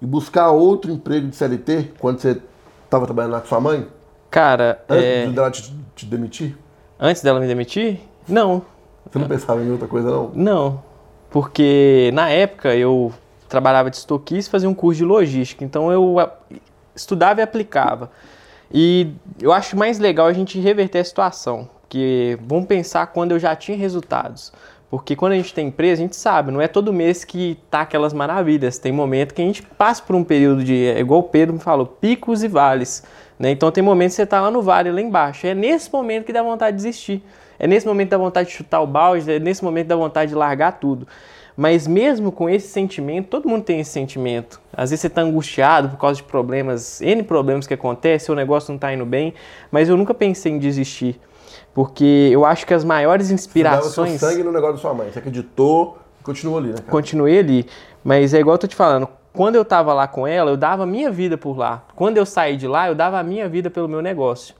e 0.00 0.06
buscar 0.06 0.50
outro 0.50 0.90
emprego 0.90 1.26
de 1.26 1.34
CLT 1.34 1.94
quando 1.98 2.20
você 2.20 2.40
estava 2.84 3.04
trabalhando 3.06 3.32
lá 3.32 3.40
com 3.40 3.46
sua 3.48 3.60
mãe? 3.60 3.86
Cara, 4.30 4.84
Antes 4.88 5.04
é, 5.04 5.26
de 5.26 5.32
dela 5.32 5.50
te, 5.50 5.74
te 5.96 6.06
demitir? 6.06 6.56
antes 7.00 7.22
dela 7.22 7.40
me 7.40 7.46
demitir? 7.46 8.00
Não, 8.28 8.62
Você 9.10 9.18
não 9.18 9.26
pensava 9.26 9.62
em 9.62 9.70
outra 9.70 9.88
coisa, 9.88 10.10
não? 10.10 10.30
Não, 10.34 10.82
porque 11.30 12.10
na 12.14 12.30
época 12.30 12.74
eu 12.74 13.12
trabalhava 13.48 13.90
de 13.90 13.96
estoquista 13.96 14.50
e 14.50 14.52
fazia 14.52 14.68
um 14.68 14.74
curso 14.74 14.98
de 14.98 15.04
logística, 15.04 15.64
então 15.64 15.90
eu 15.90 16.16
estudava 16.94 17.40
e 17.40 17.42
aplicava. 17.42 18.10
E 18.72 19.12
eu 19.40 19.52
acho 19.52 19.76
mais 19.76 19.98
legal 19.98 20.26
a 20.26 20.32
gente 20.32 20.60
reverter 20.60 20.98
a 20.98 21.04
situação, 21.04 21.68
que 21.88 22.38
vamos 22.46 22.66
pensar 22.66 23.06
quando 23.08 23.32
eu 23.32 23.38
já 23.38 23.56
tinha 23.56 23.76
resultados. 23.76 24.52
Porque 24.90 25.14
quando 25.14 25.32
a 25.32 25.36
gente 25.36 25.52
tem 25.52 25.68
empresa, 25.68 26.00
a 26.00 26.04
gente 26.04 26.16
sabe, 26.16 26.50
não 26.50 26.62
é 26.62 26.68
todo 26.68 26.92
mês 26.92 27.22
que 27.22 27.58
tá 27.70 27.82
aquelas 27.82 28.14
maravilhas. 28.14 28.78
Tem 28.78 28.90
momento 28.90 29.34
que 29.34 29.42
a 29.42 29.44
gente 29.44 29.62
passa 29.62 30.02
por 30.02 30.16
um 30.16 30.24
período 30.24 30.64
de, 30.64 30.86
é 30.86 30.98
igual 30.98 31.20
o 31.20 31.24
Pedro 31.24 31.54
me 31.54 31.60
falou, 31.60 31.86
picos 31.86 32.42
e 32.42 32.48
vales. 32.48 33.02
Né? 33.38 33.50
Então 33.50 33.70
tem 33.70 33.84
momentos 33.84 34.16
que 34.16 34.22
você 34.22 34.26
tá 34.26 34.40
lá 34.40 34.50
no 34.50 34.62
vale, 34.62 34.90
lá 34.90 35.00
embaixo. 35.00 35.46
É 35.46 35.54
nesse 35.54 35.92
momento 35.92 36.24
que 36.24 36.32
dá 36.32 36.42
vontade 36.42 36.76
de 36.76 36.82
desistir. 36.82 37.22
É 37.58 37.66
nesse 37.66 37.86
momento 37.86 38.10
dá 38.10 38.18
vontade 38.18 38.48
de 38.48 38.54
chutar 38.54 38.80
o 38.80 38.86
balde, 38.86 39.30
é 39.30 39.38
nesse 39.38 39.64
momento 39.64 39.88
dá 39.88 39.96
vontade 39.96 40.30
de 40.30 40.34
largar 40.34 40.72
tudo. 40.72 41.06
Mas 41.56 41.88
mesmo 41.88 42.30
com 42.30 42.48
esse 42.48 42.68
sentimento, 42.68 43.26
todo 43.28 43.48
mundo 43.48 43.64
tem 43.64 43.80
esse 43.80 43.90
sentimento. 43.90 44.60
Às 44.72 44.90
vezes 44.90 45.00
você 45.00 45.06
está 45.08 45.22
angustiado 45.22 45.88
por 45.88 45.98
causa 45.98 46.16
de 46.16 46.22
problemas, 46.22 47.00
N 47.00 47.22
problemas 47.24 47.66
que 47.66 47.74
acontecem, 47.74 48.26
seu 48.26 48.34
negócio 48.36 48.70
não 48.70 48.76
está 48.76 48.92
indo 48.94 49.04
bem, 49.04 49.34
mas 49.70 49.88
eu 49.88 49.96
nunca 49.96 50.14
pensei 50.14 50.52
em 50.52 50.58
desistir. 50.58 51.20
Porque 51.74 52.30
eu 52.32 52.44
acho 52.44 52.64
que 52.64 52.72
as 52.72 52.84
maiores 52.84 53.26
Você 53.26 53.32
dava 53.32 53.82
seu 53.82 54.04
inspirações. 54.04 54.20
sangue 54.20 54.44
no 54.44 54.52
negócio 54.52 54.76
da 54.76 54.80
sua 54.80 54.94
mãe. 54.94 55.10
Você 55.10 55.18
acreditou 55.18 55.98
e 56.20 56.22
continuou 56.22 56.58
ali, 56.58 56.68
né, 56.68 56.74
cara? 56.76 56.90
Continuei 56.90 57.38
ali, 57.40 57.66
mas 58.04 58.32
é 58.34 58.38
igual 58.38 58.54
eu 58.54 58.58
tô 58.58 58.68
te 58.68 58.76
falando, 58.76 59.08
quando 59.32 59.56
eu 59.56 59.64
tava 59.64 59.92
lá 59.92 60.06
com 60.06 60.26
ela, 60.26 60.50
eu 60.50 60.56
dava 60.56 60.84
a 60.84 60.86
minha 60.86 61.10
vida 61.10 61.36
por 61.36 61.56
lá. 61.56 61.84
Quando 61.94 62.16
eu 62.16 62.26
saí 62.26 62.56
de 62.56 62.66
lá, 62.66 62.88
eu 62.88 62.94
dava 62.94 63.18
a 63.18 63.22
minha 63.22 63.48
vida 63.48 63.68
pelo 63.68 63.88
meu 63.88 64.00
negócio. 64.02 64.54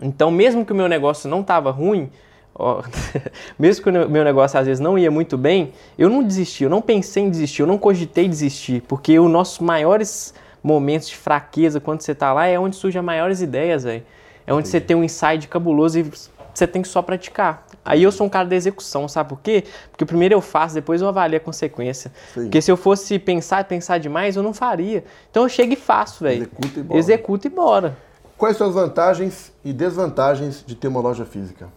Então, 0.00 0.30
mesmo 0.30 0.64
que 0.64 0.72
o 0.72 0.76
meu 0.76 0.88
negócio 0.88 1.28
não 1.28 1.42
tava 1.42 1.70
ruim, 1.70 2.10
ó, 2.54 2.82
mesmo 3.58 3.82
que 3.82 3.90
o 3.90 4.10
meu 4.10 4.24
negócio 4.24 4.58
às 4.58 4.66
vezes 4.66 4.80
não 4.80 4.98
ia 4.98 5.10
muito 5.10 5.38
bem, 5.38 5.72
eu 5.98 6.08
não 6.08 6.22
desisti, 6.22 6.64
eu 6.64 6.70
não 6.70 6.82
pensei 6.82 7.22
em 7.22 7.30
desistir, 7.30 7.62
eu 7.62 7.66
não 7.66 7.78
cogitei 7.78 8.28
desistir, 8.28 8.82
porque 8.82 9.18
os 9.18 9.30
nossos 9.30 9.58
maiores 9.58 10.34
momentos 10.62 11.08
de 11.08 11.16
fraqueza 11.16 11.80
quando 11.80 12.00
você 12.00 12.14
tá 12.14 12.32
lá 12.32 12.46
é 12.46 12.58
onde 12.58 12.76
surgem 12.76 12.98
as 12.98 13.04
maiores 13.04 13.40
ideias, 13.40 13.84
velho. 13.84 14.02
É 14.46 14.52
onde 14.52 14.68
você 14.68 14.80
tem 14.80 14.96
um 14.96 15.02
insight 15.02 15.48
cabuloso 15.48 15.98
e 15.98 16.10
você 16.54 16.66
tem 16.66 16.82
que 16.82 16.88
só 16.88 17.02
praticar. 17.02 17.66
Aí 17.84 18.02
eu 18.02 18.10
sou 18.10 18.26
um 18.26 18.30
cara 18.30 18.48
da 18.48 18.56
execução, 18.56 19.06
sabe 19.06 19.28
por 19.28 19.40
quê? 19.40 19.64
Porque 19.90 20.04
primeiro 20.04 20.34
eu 20.34 20.40
faço, 20.40 20.74
depois 20.74 21.00
eu 21.00 21.08
avalio 21.08 21.36
a 21.36 21.40
consequência. 21.40 22.10
Sim. 22.34 22.42
Porque 22.42 22.60
se 22.60 22.70
eu 22.70 22.76
fosse 22.76 23.18
pensar, 23.18 23.62
pensar 23.64 23.98
demais, 23.98 24.34
eu 24.34 24.42
não 24.42 24.52
faria. 24.52 25.04
Então 25.30 25.44
eu 25.44 25.48
chego 25.48 25.72
e 25.72 25.76
faço, 25.76 26.24
velho. 26.24 26.42
Executa 26.42 26.80
e 26.80 26.82
bora. 26.82 26.98
Executa 26.98 27.46
e 27.46 27.50
bora. 27.50 27.96
Quais 28.36 28.56
são 28.56 28.68
as 28.68 28.74
vantagens 28.74 29.52
e 29.64 29.72
desvantagens 29.72 30.62
de 30.66 30.74
ter 30.74 30.88
uma 30.88 31.00
loja 31.00 31.24
física? 31.24 31.68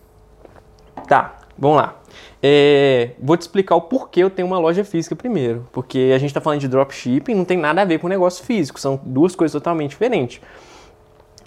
Tá, 1.08 1.40
vamos 1.58 1.78
lá. 1.78 1.96
É, 2.44 3.12
vou 3.22 3.38
te 3.38 3.42
explicar 3.42 3.76
o 3.76 3.82
porquê 3.82 4.22
eu 4.22 4.30
tenho 4.30 4.48
uma 4.48 4.60
loja 4.60 4.84
física 4.84 5.16
primeiro. 5.16 5.66
Porque 5.72 6.12
a 6.14 6.18
gente 6.18 6.34
tá 6.34 6.42
falando 6.42 6.60
de 6.60 6.68
dropshipping, 6.68 7.34
não 7.34 7.46
tem 7.46 7.58
nada 7.58 7.82
a 7.82 7.86
ver 7.86 8.00
com 8.00 8.08
negócio 8.08 8.44
físico, 8.44 8.80
são 8.80 9.00
duas 9.04 9.36
coisas 9.36 9.54
totalmente 9.54 9.92
diferentes. 9.92 10.42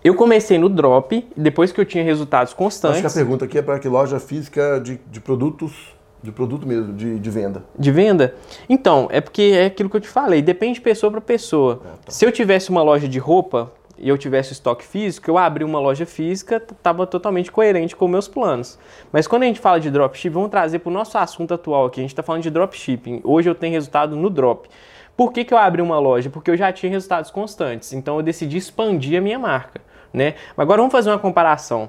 Eu 0.02 0.14
comecei 0.14 0.58
no 0.58 0.68
drop, 0.68 1.28
depois 1.36 1.70
que 1.70 1.80
eu 1.80 1.84
tinha 1.84 2.02
resultados 2.02 2.50
Acho 2.50 2.56
que 2.56 2.62
a 2.62 2.64
constantes 2.64 3.14
pergunta 3.14 3.44
aqui 3.44 3.58
é 3.58 3.62
para 3.62 3.78
que 3.78 3.88
loja 3.88 4.18
física 4.18 4.80
de, 4.80 4.98
de 5.08 5.20
produtos, 5.20 5.94
de 6.20 6.32
produto 6.32 6.66
mesmo, 6.66 6.92
de, 6.92 7.20
de 7.20 7.30
venda. 7.30 7.64
de 7.78 7.92
venda. 7.92 8.34
Então, 8.68 9.08
é 9.12 9.20
porque 9.20 9.52
é 9.54 9.66
aquilo 9.66 9.88
que 9.88 9.96
eu 9.96 10.00
te 10.00 10.08
falei, 10.08 10.42
depende 10.42 10.74
de 10.74 10.80
pessoa 10.80 11.12
para 11.12 11.20
pessoa. 11.20 11.82
Se 12.08 12.24
eu 12.24 12.32
tivesse 12.32 12.70
uma 12.70 12.82
loja 12.82 13.06
de 13.06 13.18
roupa 13.20 13.70
e 14.02 14.08
eu 14.08 14.18
tivesse 14.18 14.52
estoque 14.52 14.84
físico, 14.84 15.30
eu 15.30 15.38
abri 15.38 15.62
uma 15.62 15.78
loja 15.78 16.04
física, 16.04 16.56
estava 16.56 17.06
totalmente 17.06 17.52
coerente 17.52 17.94
com 17.94 18.08
meus 18.08 18.26
planos. 18.26 18.76
Mas 19.12 19.28
quando 19.28 19.44
a 19.44 19.46
gente 19.46 19.60
fala 19.60 19.78
de 19.78 19.92
dropshipping, 19.92 20.34
vamos 20.34 20.50
trazer 20.50 20.80
para 20.80 20.90
o 20.90 20.92
nosso 20.92 21.16
assunto 21.16 21.54
atual 21.54 21.86
aqui. 21.86 22.00
A 22.00 22.02
gente 22.02 22.10
está 22.10 22.22
falando 22.22 22.42
de 22.42 22.50
dropshipping. 22.50 23.20
Hoje 23.22 23.48
eu 23.48 23.54
tenho 23.54 23.72
resultado 23.72 24.16
no 24.16 24.28
drop. 24.28 24.68
Por 25.16 25.32
que, 25.32 25.44
que 25.44 25.54
eu 25.54 25.58
abri 25.58 25.80
uma 25.80 26.00
loja? 26.00 26.28
Porque 26.28 26.50
eu 26.50 26.56
já 26.56 26.72
tinha 26.72 26.90
resultados 26.90 27.30
constantes. 27.30 27.92
Então 27.92 28.16
eu 28.16 28.22
decidi 28.22 28.56
expandir 28.56 29.16
a 29.16 29.22
minha 29.22 29.38
marca. 29.38 29.80
Né? 30.12 30.34
Agora 30.56 30.78
vamos 30.78 30.92
fazer 30.92 31.08
uma 31.10 31.18
comparação. 31.18 31.88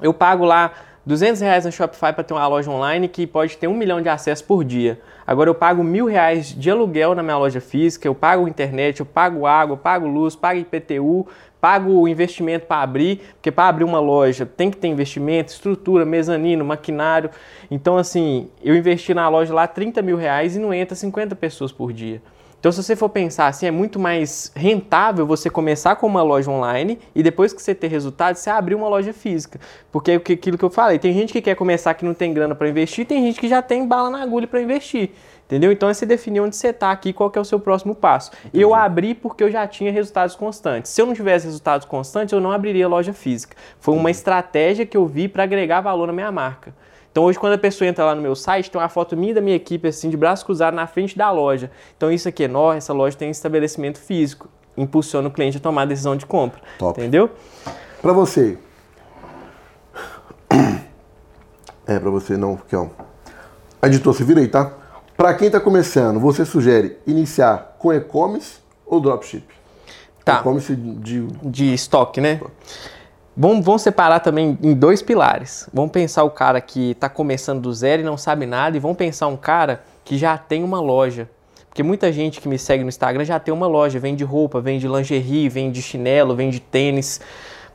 Eu 0.00 0.14
pago 0.14 0.44
lá 0.44 0.72
200 1.06 1.40
reais 1.40 1.64
na 1.64 1.70
Shopify 1.70 2.12
para 2.12 2.22
ter 2.22 2.34
uma 2.34 2.46
loja 2.46 2.70
online 2.70 3.08
que 3.08 3.26
pode 3.26 3.56
ter 3.56 3.66
um 3.66 3.74
milhão 3.74 4.02
de 4.02 4.08
acessos 4.08 4.44
por 4.44 4.62
dia. 4.62 5.00
Agora 5.26 5.48
eu 5.48 5.54
pago 5.54 5.82
mil 5.82 6.06
reais 6.06 6.48
de 6.48 6.70
aluguel 6.70 7.14
na 7.14 7.22
minha 7.22 7.38
loja 7.38 7.60
física, 7.60 8.06
eu 8.06 8.14
pago 8.14 8.46
internet, 8.46 9.00
eu 9.00 9.06
pago 9.06 9.46
água, 9.46 9.74
eu 9.74 9.78
pago 9.78 10.06
luz, 10.06 10.36
pago 10.36 10.60
IPTU, 10.60 11.26
pago 11.60 11.90
o 11.92 12.08
investimento 12.08 12.66
para 12.66 12.82
abrir, 12.82 13.20
porque 13.34 13.50
para 13.50 13.68
abrir 13.68 13.84
uma 13.84 14.00
loja 14.00 14.44
tem 14.44 14.70
que 14.70 14.76
ter 14.76 14.88
investimento, 14.88 15.52
estrutura, 15.52 16.04
mezanino, 16.04 16.64
maquinário. 16.64 17.30
Então, 17.70 17.96
assim, 17.96 18.48
eu 18.62 18.76
investi 18.76 19.14
na 19.14 19.28
loja 19.28 19.54
lá 19.54 19.66
30 19.66 20.02
mil 20.02 20.16
reais 20.16 20.56
e 20.56 20.58
não 20.58 20.72
entra 20.72 20.94
50 20.94 21.34
pessoas 21.34 21.72
por 21.72 21.92
dia. 21.92 22.20
Então, 22.60 22.70
se 22.70 22.82
você 22.82 22.94
for 22.94 23.08
pensar 23.08 23.46
assim, 23.46 23.64
é 23.64 23.70
muito 23.70 23.98
mais 23.98 24.52
rentável 24.54 25.26
você 25.26 25.48
começar 25.48 25.96
com 25.96 26.06
uma 26.06 26.22
loja 26.22 26.50
online 26.50 26.98
e 27.14 27.22
depois 27.22 27.54
que 27.54 27.62
você 27.62 27.74
ter 27.74 27.88
resultado, 27.88 28.36
você 28.36 28.50
abrir 28.50 28.74
uma 28.74 28.86
loja 28.86 29.14
física. 29.14 29.58
Porque 29.90 30.10
é 30.10 30.14
aquilo 30.16 30.58
que 30.58 30.64
eu 30.64 30.68
falei, 30.68 30.98
tem 30.98 31.14
gente 31.14 31.32
que 31.32 31.40
quer 31.40 31.56
começar 31.56 31.94
que 31.94 32.04
não 32.04 32.12
tem 32.12 32.34
grana 32.34 32.54
para 32.54 32.68
investir, 32.68 33.06
tem 33.06 33.24
gente 33.24 33.40
que 33.40 33.48
já 33.48 33.62
tem 33.62 33.88
bala 33.88 34.10
na 34.10 34.22
agulha 34.22 34.46
para 34.46 34.60
investir. 34.60 35.10
Entendeu? 35.46 35.72
Então 35.72 35.88
é 35.88 35.94
você 35.94 36.04
definir 36.04 36.40
onde 36.40 36.54
você 36.54 36.68
está 36.68 36.92
aqui, 36.92 37.14
qual 37.14 37.30
que 37.30 37.38
é 37.38 37.40
o 37.42 37.44
seu 37.46 37.58
próximo 37.58 37.94
passo. 37.94 38.30
Eu 38.52 38.74
abri 38.74 39.14
porque 39.14 39.42
eu 39.42 39.50
já 39.50 39.66
tinha 39.66 39.90
resultados 39.90 40.36
constantes. 40.36 40.92
Se 40.92 41.00
eu 41.00 41.06
não 41.06 41.14
tivesse 41.14 41.46
resultados 41.46 41.86
constantes, 41.86 42.32
eu 42.32 42.40
não 42.40 42.52
abriria 42.52 42.86
loja 42.86 43.14
física. 43.14 43.56
Foi 43.80 43.94
uma 43.94 44.10
estratégia 44.10 44.84
que 44.84 44.96
eu 44.96 45.06
vi 45.06 45.26
para 45.26 45.42
agregar 45.42 45.80
valor 45.80 46.06
na 46.06 46.12
minha 46.12 46.30
marca. 46.30 46.72
Então 47.10 47.24
hoje 47.24 47.38
quando 47.38 47.54
a 47.54 47.58
pessoa 47.58 47.88
entra 47.88 48.04
lá 48.04 48.14
no 48.14 48.22
meu 48.22 48.36
site, 48.36 48.70
tem 48.70 48.80
uma 48.80 48.88
foto 48.88 49.16
minha 49.16 49.32
e 49.32 49.34
da 49.34 49.40
minha 49.40 49.56
equipe 49.56 49.88
assim 49.88 50.08
de 50.08 50.16
braço 50.16 50.44
cruzado 50.44 50.74
na 50.74 50.86
frente 50.86 51.16
da 51.18 51.30
loja. 51.30 51.70
Então 51.96 52.10
isso 52.10 52.28
aqui 52.28 52.44
é 52.44 52.48
nó, 52.48 52.72
essa 52.72 52.92
loja 52.92 53.16
tem 53.16 53.30
estabelecimento 53.30 53.98
físico, 53.98 54.48
impulsiona 54.76 55.28
o 55.28 55.30
cliente 55.30 55.56
a 55.56 55.60
tomar 55.60 55.82
a 55.82 55.86
decisão 55.86 56.14
de 56.16 56.24
compra. 56.24 56.60
Top. 56.78 56.98
Entendeu? 56.98 57.30
Para 58.00 58.12
você. 58.12 58.58
É, 61.86 61.98
para 61.98 62.10
você 62.10 62.36
não, 62.36 62.56
porque 62.56 62.76
ó. 62.76 62.86
Editor, 63.82 64.14
se 64.14 64.22
vira 64.22 64.40
aí, 64.40 64.46
tá? 64.46 64.74
Para 65.16 65.34
quem 65.34 65.50
tá 65.50 65.58
começando, 65.58 66.20
você 66.20 66.44
sugere 66.44 66.98
iniciar 67.06 67.76
com 67.78 67.92
e-commerce 67.92 68.58
ou 68.86 69.00
dropship? 69.00 69.44
Tá. 70.24 70.38
E-commerce 70.38 70.76
de 70.76 71.26
de 71.42 71.74
estoque, 71.74 72.20
né? 72.20 72.40
Vamos, 73.36 73.64
vamos 73.64 73.82
separar 73.82 74.20
também 74.20 74.58
em 74.62 74.74
dois 74.74 75.02
pilares. 75.02 75.68
Vamos 75.72 75.92
pensar 75.92 76.24
o 76.24 76.30
cara 76.30 76.60
que 76.60 76.90
está 76.90 77.08
começando 77.08 77.60
do 77.60 77.72
zero 77.72 78.02
e 78.02 78.04
não 78.04 78.16
sabe 78.16 78.46
nada, 78.46 78.76
e 78.76 78.80
vamos 78.80 78.96
pensar 78.96 79.28
um 79.28 79.36
cara 79.36 79.82
que 80.04 80.18
já 80.18 80.36
tem 80.36 80.64
uma 80.64 80.80
loja. 80.80 81.28
Porque 81.68 81.82
muita 81.82 82.12
gente 82.12 82.40
que 82.40 82.48
me 82.48 82.58
segue 82.58 82.82
no 82.82 82.88
Instagram 82.88 83.24
já 83.24 83.38
tem 83.38 83.54
uma 83.54 83.68
loja, 83.68 83.98
vende 84.00 84.24
roupa, 84.24 84.60
vende 84.60 84.88
lingerie, 84.88 85.48
vende 85.48 85.80
chinelo, 85.80 86.34
vende 86.34 86.58
tênis. 86.58 87.20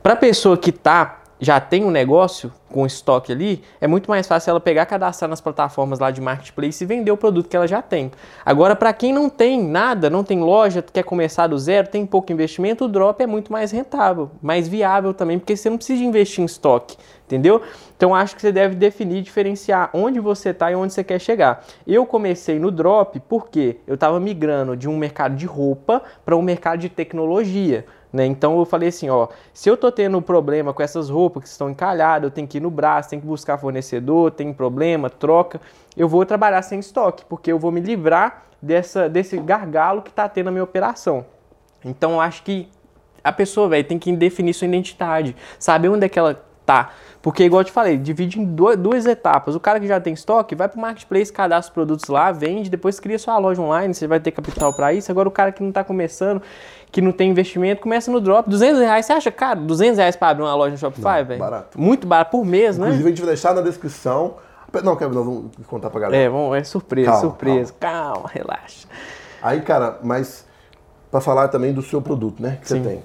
Para 0.02 0.12
a 0.12 0.16
pessoa 0.16 0.56
que 0.58 0.70
tá 0.70 1.22
já 1.40 1.60
tem 1.60 1.84
um 1.84 1.90
negócio 1.90 2.52
com 2.70 2.84
estoque 2.84 3.32
ali, 3.32 3.62
é 3.80 3.86
muito 3.86 4.10
mais 4.10 4.26
fácil 4.26 4.50
ela 4.50 4.60
pegar, 4.60 4.86
cadastrar 4.86 5.28
nas 5.28 5.40
plataformas 5.40 5.98
lá 5.98 6.10
de 6.10 6.20
marketplace 6.20 6.82
e 6.82 6.86
vender 6.86 7.10
o 7.10 7.16
produto 7.16 7.48
que 7.48 7.56
ela 7.56 7.66
já 7.66 7.80
tem. 7.80 8.10
Agora, 8.44 8.74
para 8.74 8.92
quem 8.92 9.12
não 9.12 9.28
tem 9.28 9.62
nada, 9.62 10.10
não 10.10 10.24
tem 10.24 10.40
loja, 10.40 10.82
quer 10.82 11.04
começar 11.04 11.46
do 11.46 11.58
zero, 11.58 11.88
tem 11.88 12.04
pouco 12.04 12.32
investimento, 12.32 12.84
o 12.84 12.88
drop 12.88 13.22
é 13.22 13.26
muito 13.26 13.52
mais 13.52 13.70
rentável, 13.70 14.30
mais 14.42 14.66
viável 14.68 15.14
também, 15.14 15.38
porque 15.38 15.56
você 15.56 15.70
não 15.70 15.76
precisa 15.76 16.02
investir 16.02 16.42
em 16.42 16.46
estoque, 16.46 16.96
entendeu? 17.24 17.62
Então, 17.96 18.14
acho 18.14 18.34
que 18.34 18.42
você 18.42 18.52
deve 18.52 18.74
definir, 18.74 19.22
diferenciar 19.22 19.90
onde 19.94 20.20
você 20.20 20.50
está 20.50 20.70
e 20.70 20.74
onde 20.74 20.92
você 20.92 21.02
quer 21.02 21.18
chegar. 21.18 21.64
Eu 21.86 22.04
comecei 22.04 22.58
no 22.58 22.70
drop 22.70 23.18
porque 23.28 23.78
eu 23.86 23.94
estava 23.94 24.20
migrando 24.20 24.76
de 24.76 24.88
um 24.88 24.96
mercado 24.96 25.34
de 25.34 25.46
roupa 25.46 26.02
para 26.24 26.36
um 26.36 26.42
mercado 26.42 26.80
de 26.80 26.88
tecnologia. 26.88 27.86
Né? 28.16 28.24
Então 28.24 28.58
eu 28.58 28.64
falei 28.64 28.88
assim, 28.88 29.10
ó, 29.10 29.28
se 29.52 29.68
eu 29.68 29.76
tô 29.76 29.92
tendo 29.92 30.22
problema 30.22 30.72
com 30.72 30.82
essas 30.82 31.10
roupas 31.10 31.42
que 31.42 31.48
estão 31.50 31.68
encalhadas, 31.68 32.24
eu 32.24 32.30
tenho 32.30 32.48
que 32.48 32.56
ir 32.56 32.62
no 32.62 32.70
braço, 32.70 33.10
tenho 33.10 33.20
que 33.20 33.28
buscar 33.28 33.58
fornecedor, 33.58 34.30
tem 34.30 34.54
problema, 34.54 35.10
troca, 35.10 35.60
eu 35.94 36.08
vou 36.08 36.24
trabalhar 36.24 36.62
sem 36.62 36.80
estoque, 36.80 37.26
porque 37.26 37.52
eu 37.52 37.58
vou 37.58 37.70
me 37.70 37.78
livrar 37.78 38.44
dessa, 38.60 39.06
desse 39.06 39.36
gargalo 39.36 40.00
que 40.00 40.08
está 40.08 40.26
tendo 40.30 40.46
na 40.46 40.50
minha 40.50 40.64
operação. 40.64 41.26
Então 41.84 42.12
eu 42.12 42.20
acho 42.22 42.42
que 42.42 42.70
a 43.22 43.30
pessoa, 43.30 43.68
velho, 43.68 43.84
tem 43.84 43.98
que 43.98 44.10
definir 44.16 44.54
sua 44.54 44.66
identidade, 44.66 45.36
saber 45.58 45.90
onde 45.90 46.06
é 46.06 46.08
que 46.08 46.18
ela 46.18 46.42
tá. 46.66 46.90
Porque, 47.22 47.44
igual 47.44 47.62
eu 47.62 47.64
te 47.64 47.72
falei, 47.72 47.96
divide 47.96 48.40
em 48.40 48.44
duas 48.44 49.06
etapas. 49.06 49.54
O 49.54 49.60
cara 49.60 49.80
que 49.80 49.86
já 49.86 50.00
tem 50.00 50.12
estoque 50.12 50.54
vai 50.54 50.68
para 50.68 50.78
o 50.78 50.80
marketplace, 50.80 51.32
cadastra 51.32 51.70
os 51.70 51.74
produtos 51.74 52.08
lá, 52.08 52.30
vende, 52.30 52.70
depois 52.70 53.00
cria 53.00 53.18
sua 53.18 53.38
loja 53.38 53.60
online, 53.60 53.94
você 53.94 54.06
vai 54.06 54.20
ter 54.20 54.30
capital 54.30 54.72
para 54.76 54.92
isso. 54.92 55.10
Agora, 55.10 55.28
o 55.28 55.32
cara 55.32 55.50
que 55.50 55.60
não 55.60 55.70
está 55.70 55.82
começando, 55.82 56.40
que 56.92 57.00
não 57.00 57.10
tem 57.10 57.30
investimento, 57.30 57.80
começa 57.80 58.12
no 58.12 58.20
drop. 58.20 58.48
200 58.48 58.80
reais, 58.80 59.06
você 59.06 59.12
acha, 59.12 59.32
cara, 59.32 59.58
200 59.58 59.98
reais 59.98 60.14
para 60.14 60.28
abrir 60.28 60.42
uma 60.44 60.54
loja 60.54 60.72
no 60.72 60.78
Shopify, 60.78 61.24
velho? 61.26 61.40
Barato. 61.40 61.80
Muito 61.80 62.06
barato 62.06 62.30
por 62.30 62.44
mês, 62.44 62.76
Inclusive, 62.76 62.80
né? 62.80 62.86
Inclusive, 62.86 63.06
a 63.06 63.10
gente 63.10 63.20
vai 63.20 63.28
deixar 63.28 63.54
na 63.54 63.60
descrição. 63.62 64.34
Não, 64.84 64.94
Kevin, 64.94 65.14
nós 65.14 65.24
vamos 65.24 65.50
contar 65.66 65.90
pra 65.90 66.00
galera. 66.00 66.22
É, 66.22 66.28
vamos, 66.28 66.56
é 66.56 66.62
surpresa, 66.62 67.10
calma, 67.10 67.20
surpresa. 67.22 67.74
Calma. 67.80 68.12
calma, 68.12 68.30
relaxa. 68.32 68.86
Aí, 69.42 69.60
cara, 69.62 69.98
mas 70.02 70.46
para 71.10 71.20
falar 71.20 71.48
também 71.48 71.72
do 71.72 71.82
seu 71.82 72.00
produto, 72.00 72.42
né? 72.42 72.58
Que 72.60 72.68
Sim. 72.68 72.82
você 72.82 72.88
tem. 72.88 73.02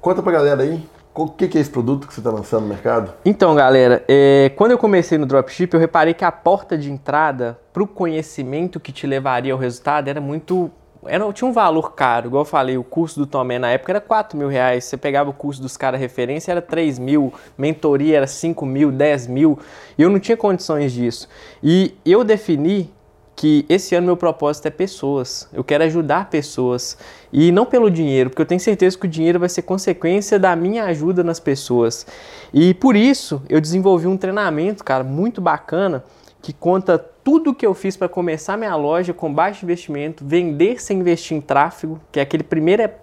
Conta 0.00 0.22
pra 0.22 0.32
galera 0.32 0.62
aí 0.62 0.86
o 1.24 1.28
que, 1.28 1.58
é 1.58 1.60
esse 1.60 1.70
produto 1.70 2.06
que 2.06 2.14
você 2.14 2.20
está 2.20 2.30
lançando 2.30 2.62
no 2.62 2.68
mercado? 2.68 3.12
Então, 3.24 3.54
galera, 3.54 4.04
é, 4.06 4.52
quando 4.56 4.70
eu 4.70 4.78
comecei 4.78 5.18
no 5.18 5.26
dropship, 5.26 5.74
eu 5.74 5.80
reparei 5.80 6.14
que 6.14 6.24
a 6.24 6.30
porta 6.30 6.78
de 6.78 6.90
entrada 6.90 7.58
para 7.72 7.82
o 7.82 7.86
conhecimento 7.86 8.78
que 8.78 8.92
te 8.92 9.06
levaria 9.06 9.52
ao 9.52 9.58
resultado 9.58 10.08
era 10.08 10.20
muito. 10.20 10.70
Era, 11.04 11.32
tinha 11.32 11.48
um 11.48 11.52
valor 11.52 11.94
caro, 11.94 12.26
igual 12.26 12.42
eu 12.42 12.44
falei, 12.44 12.76
o 12.76 12.84
curso 12.84 13.20
do 13.20 13.26
Tomé 13.26 13.58
na 13.58 13.70
época 13.70 13.92
era 13.92 14.00
4 14.00 14.36
mil 14.36 14.48
reais. 14.48 14.84
Você 14.84 14.96
pegava 14.96 15.30
o 15.30 15.32
curso 15.32 15.62
dos 15.62 15.76
caras 15.76 16.00
referência, 16.00 16.50
era 16.50 16.62
3 16.62 16.98
mil, 16.98 17.32
mentoria 17.56 18.16
era 18.16 18.26
5 18.26 18.66
mil, 18.66 18.90
10 18.90 19.26
mil, 19.28 19.58
e 19.96 20.02
eu 20.02 20.10
não 20.10 20.18
tinha 20.18 20.36
condições 20.36 20.92
disso. 20.92 21.28
E 21.62 21.96
eu 22.04 22.24
defini 22.24 22.92
que 23.38 23.64
esse 23.68 23.94
ano 23.94 24.04
meu 24.04 24.16
propósito 24.16 24.66
é 24.66 24.70
pessoas. 24.70 25.48
Eu 25.52 25.62
quero 25.62 25.84
ajudar 25.84 26.28
pessoas 26.28 26.98
e 27.32 27.52
não 27.52 27.64
pelo 27.64 27.88
dinheiro, 27.88 28.30
porque 28.30 28.42
eu 28.42 28.46
tenho 28.46 28.60
certeza 28.60 28.98
que 28.98 29.06
o 29.06 29.08
dinheiro 29.08 29.38
vai 29.38 29.48
ser 29.48 29.62
consequência 29.62 30.40
da 30.40 30.56
minha 30.56 30.86
ajuda 30.86 31.22
nas 31.22 31.38
pessoas. 31.38 32.04
E 32.52 32.74
por 32.74 32.96
isso 32.96 33.40
eu 33.48 33.60
desenvolvi 33.60 34.08
um 34.08 34.16
treinamento, 34.16 34.82
cara, 34.82 35.04
muito 35.04 35.40
bacana 35.40 36.02
que 36.42 36.52
conta 36.52 36.98
tudo 36.98 37.54
que 37.54 37.64
eu 37.64 37.74
fiz 37.74 37.96
para 37.96 38.08
começar 38.08 38.56
minha 38.56 38.74
loja 38.74 39.14
com 39.14 39.32
baixo 39.32 39.64
investimento, 39.64 40.24
vender 40.26 40.82
sem 40.82 40.98
investir 40.98 41.36
em 41.36 41.40
tráfego, 41.40 42.00
que 42.10 42.18
é 42.18 42.22
aquele 42.24 42.42
primeira 42.42 42.98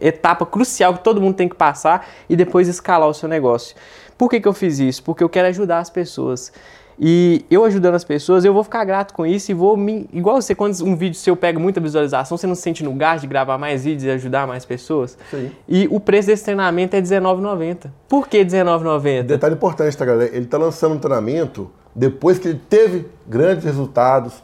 etapa 0.00 0.46
crucial 0.46 0.94
que 0.94 1.02
todo 1.02 1.20
mundo 1.20 1.34
tem 1.34 1.48
que 1.48 1.56
passar 1.56 2.06
e 2.28 2.36
depois 2.36 2.68
escalar 2.68 3.08
o 3.08 3.14
seu 3.14 3.28
negócio. 3.28 3.74
Por 4.16 4.30
que, 4.30 4.40
que 4.40 4.46
eu 4.46 4.52
fiz 4.52 4.78
isso? 4.78 5.02
Porque 5.02 5.24
eu 5.24 5.28
quero 5.28 5.48
ajudar 5.48 5.80
as 5.80 5.90
pessoas. 5.90 6.52
E 6.98 7.44
eu 7.50 7.64
ajudando 7.64 7.94
as 7.94 8.04
pessoas, 8.04 8.44
eu 8.44 8.52
vou 8.52 8.62
ficar 8.62 8.84
grato 8.84 9.14
com 9.14 9.26
isso 9.26 9.50
e 9.50 9.54
vou 9.54 9.76
me. 9.76 10.08
Igual 10.12 10.40
você, 10.40 10.54
quando 10.54 10.80
um 10.82 10.96
vídeo 10.96 11.16
seu 11.16 11.36
pega 11.36 11.58
muita 11.58 11.80
visualização, 11.80 12.36
você 12.36 12.46
não 12.46 12.54
se 12.54 12.62
sente 12.62 12.84
no 12.84 12.92
gás 12.92 13.20
de 13.20 13.26
gravar 13.26 13.58
mais 13.58 13.84
vídeos 13.84 14.04
e 14.04 14.10
ajudar 14.10 14.46
mais 14.46 14.64
pessoas? 14.64 15.18
Sim. 15.30 15.50
E 15.68 15.88
o 15.90 15.98
preço 15.98 16.28
desse 16.28 16.44
treinamento 16.44 16.94
é 16.94 17.00
R$19,90. 17.00 17.90
Por 18.08 18.28
que 18.28 18.38
R$19,90? 18.38 19.22
Detalhe 19.22 19.54
importante, 19.54 19.96
tá, 19.96 20.04
galera? 20.04 20.34
Ele 20.34 20.44
está 20.44 20.58
lançando 20.58 20.94
um 20.94 20.98
treinamento 20.98 21.70
depois 21.94 22.38
que 22.38 22.48
ele 22.48 22.60
teve 22.68 23.06
grandes 23.26 23.64
resultados, 23.64 24.42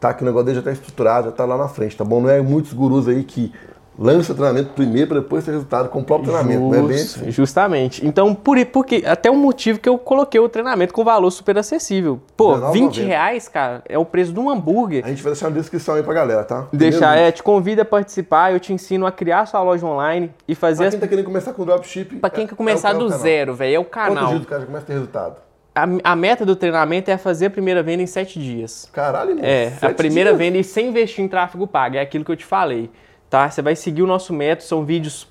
tá? 0.00 0.12
Que 0.12 0.22
o 0.22 0.26
negócio 0.26 0.46
dele 0.46 0.56
já 0.56 0.60
está 0.60 0.72
estruturado, 0.72 1.24
já 1.26 1.30
está 1.30 1.44
lá 1.44 1.56
na 1.56 1.68
frente, 1.68 1.96
tá 1.96 2.04
bom? 2.04 2.20
Não 2.20 2.30
é 2.30 2.40
muitos 2.40 2.72
gurus 2.72 3.08
aí 3.08 3.22
que 3.22 3.52
lança 3.98 4.32
o 4.32 4.34
treinamento 4.34 4.70
primeiro 4.70 5.08
para 5.08 5.20
depois 5.20 5.44
ter 5.44 5.52
resultado 5.52 5.88
com 5.88 6.00
o 6.00 6.04
próprio 6.04 6.32
treinamento, 6.32 6.62
Just, 6.62 6.72
não 6.72 6.84
é 6.84 6.88
bem 6.88 7.02
assim. 7.02 7.30
Justamente. 7.30 8.06
Então, 8.06 8.34
por 8.34 8.62
porque 8.66 9.02
até 9.06 9.30
o 9.30 9.34
motivo 9.34 9.78
que 9.78 9.88
eu 9.88 9.98
coloquei 9.98 10.40
o 10.40 10.48
treinamento 10.48 10.94
com 10.94 11.04
valor 11.04 11.30
super 11.30 11.58
acessível. 11.58 12.20
Pô, 12.36 12.54
19, 12.54 12.78
20 12.78 12.84
90. 12.84 13.06
reais, 13.06 13.48
cara, 13.48 13.82
é 13.88 13.98
o 13.98 14.04
preço 14.04 14.32
de 14.32 14.40
um 14.40 14.50
hambúrguer. 14.50 15.04
A 15.04 15.08
gente 15.08 15.22
vai 15.22 15.32
deixar 15.32 15.50
na 15.50 15.56
descrição 15.56 15.94
aí 15.94 16.02
pra 16.02 16.14
galera, 16.14 16.44
tá? 16.44 16.68
Deixar, 16.72 17.16
é, 17.16 17.30
te 17.30 17.42
convido 17.42 17.82
a 17.82 17.84
participar, 17.84 18.52
eu 18.52 18.60
te 18.60 18.72
ensino 18.72 19.06
a 19.06 19.12
criar 19.12 19.46
sua 19.46 19.62
loja 19.62 19.86
online 19.86 20.32
e 20.46 20.54
fazer... 20.54 20.84
Pra 20.84 20.90
quem 20.90 20.96
as... 20.96 21.00
tá 21.00 21.08
querendo 21.08 21.24
começar 21.24 21.52
com 21.52 21.64
dropship... 21.64 22.16
Pra 22.16 22.30
quem 22.30 22.44
é, 22.44 22.46
quer 22.46 22.54
começar 22.54 22.90
é 22.90 22.98
do 22.98 23.08
zero, 23.08 23.54
velho, 23.54 23.76
é 23.76 23.78
o 23.78 23.84
canal. 23.84 24.24
Quanto 24.24 24.30
dia 24.30 24.42
o 24.42 24.46
cara 24.46 24.66
começa 24.66 24.84
a 24.84 24.86
ter 24.86 24.92
resultado? 24.94 25.36
A, 25.74 26.12
a, 26.12 26.16
meta 26.16 26.44
do 26.44 26.54
treinamento 26.54 27.10
é 27.10 27.16
fazer 27.16 27.46
a 27.46 27.50
primeira 27.50 27.82
venda 27.82 28.02
em 28.02 28.06
sete 28.06 28.38
dias. 28.38 28.88
Caralho, 28.92 29.30
mano. 29.30 29.40
É, 29.42 29.72
a 29.80 29.88
primeira 29.88 30.30
dias? 30.30 30.38
venda 30.38 30.58
e 30.58 30.64
sem 30.64 30.88
investir 30.88 31.24
em 31.24 31.28
tráfego 31.28 31.66
pago. 31.66 31.96
É 31.96 32.00
aquilo 32.00 32.24
que 32.24 32.30
eu 32.30 32.36
te 32.36 32.44
falei 32.44 32.90
tá? 33.32 33.48
Você 33.48 33.62
vai 33.62 33.74
seguir 33.74 34.02
o 34.02 34.06
nosso 34.06 34.30
método, 34.30 34.68
são 34.68 34.84
vídeos 34.84 35.26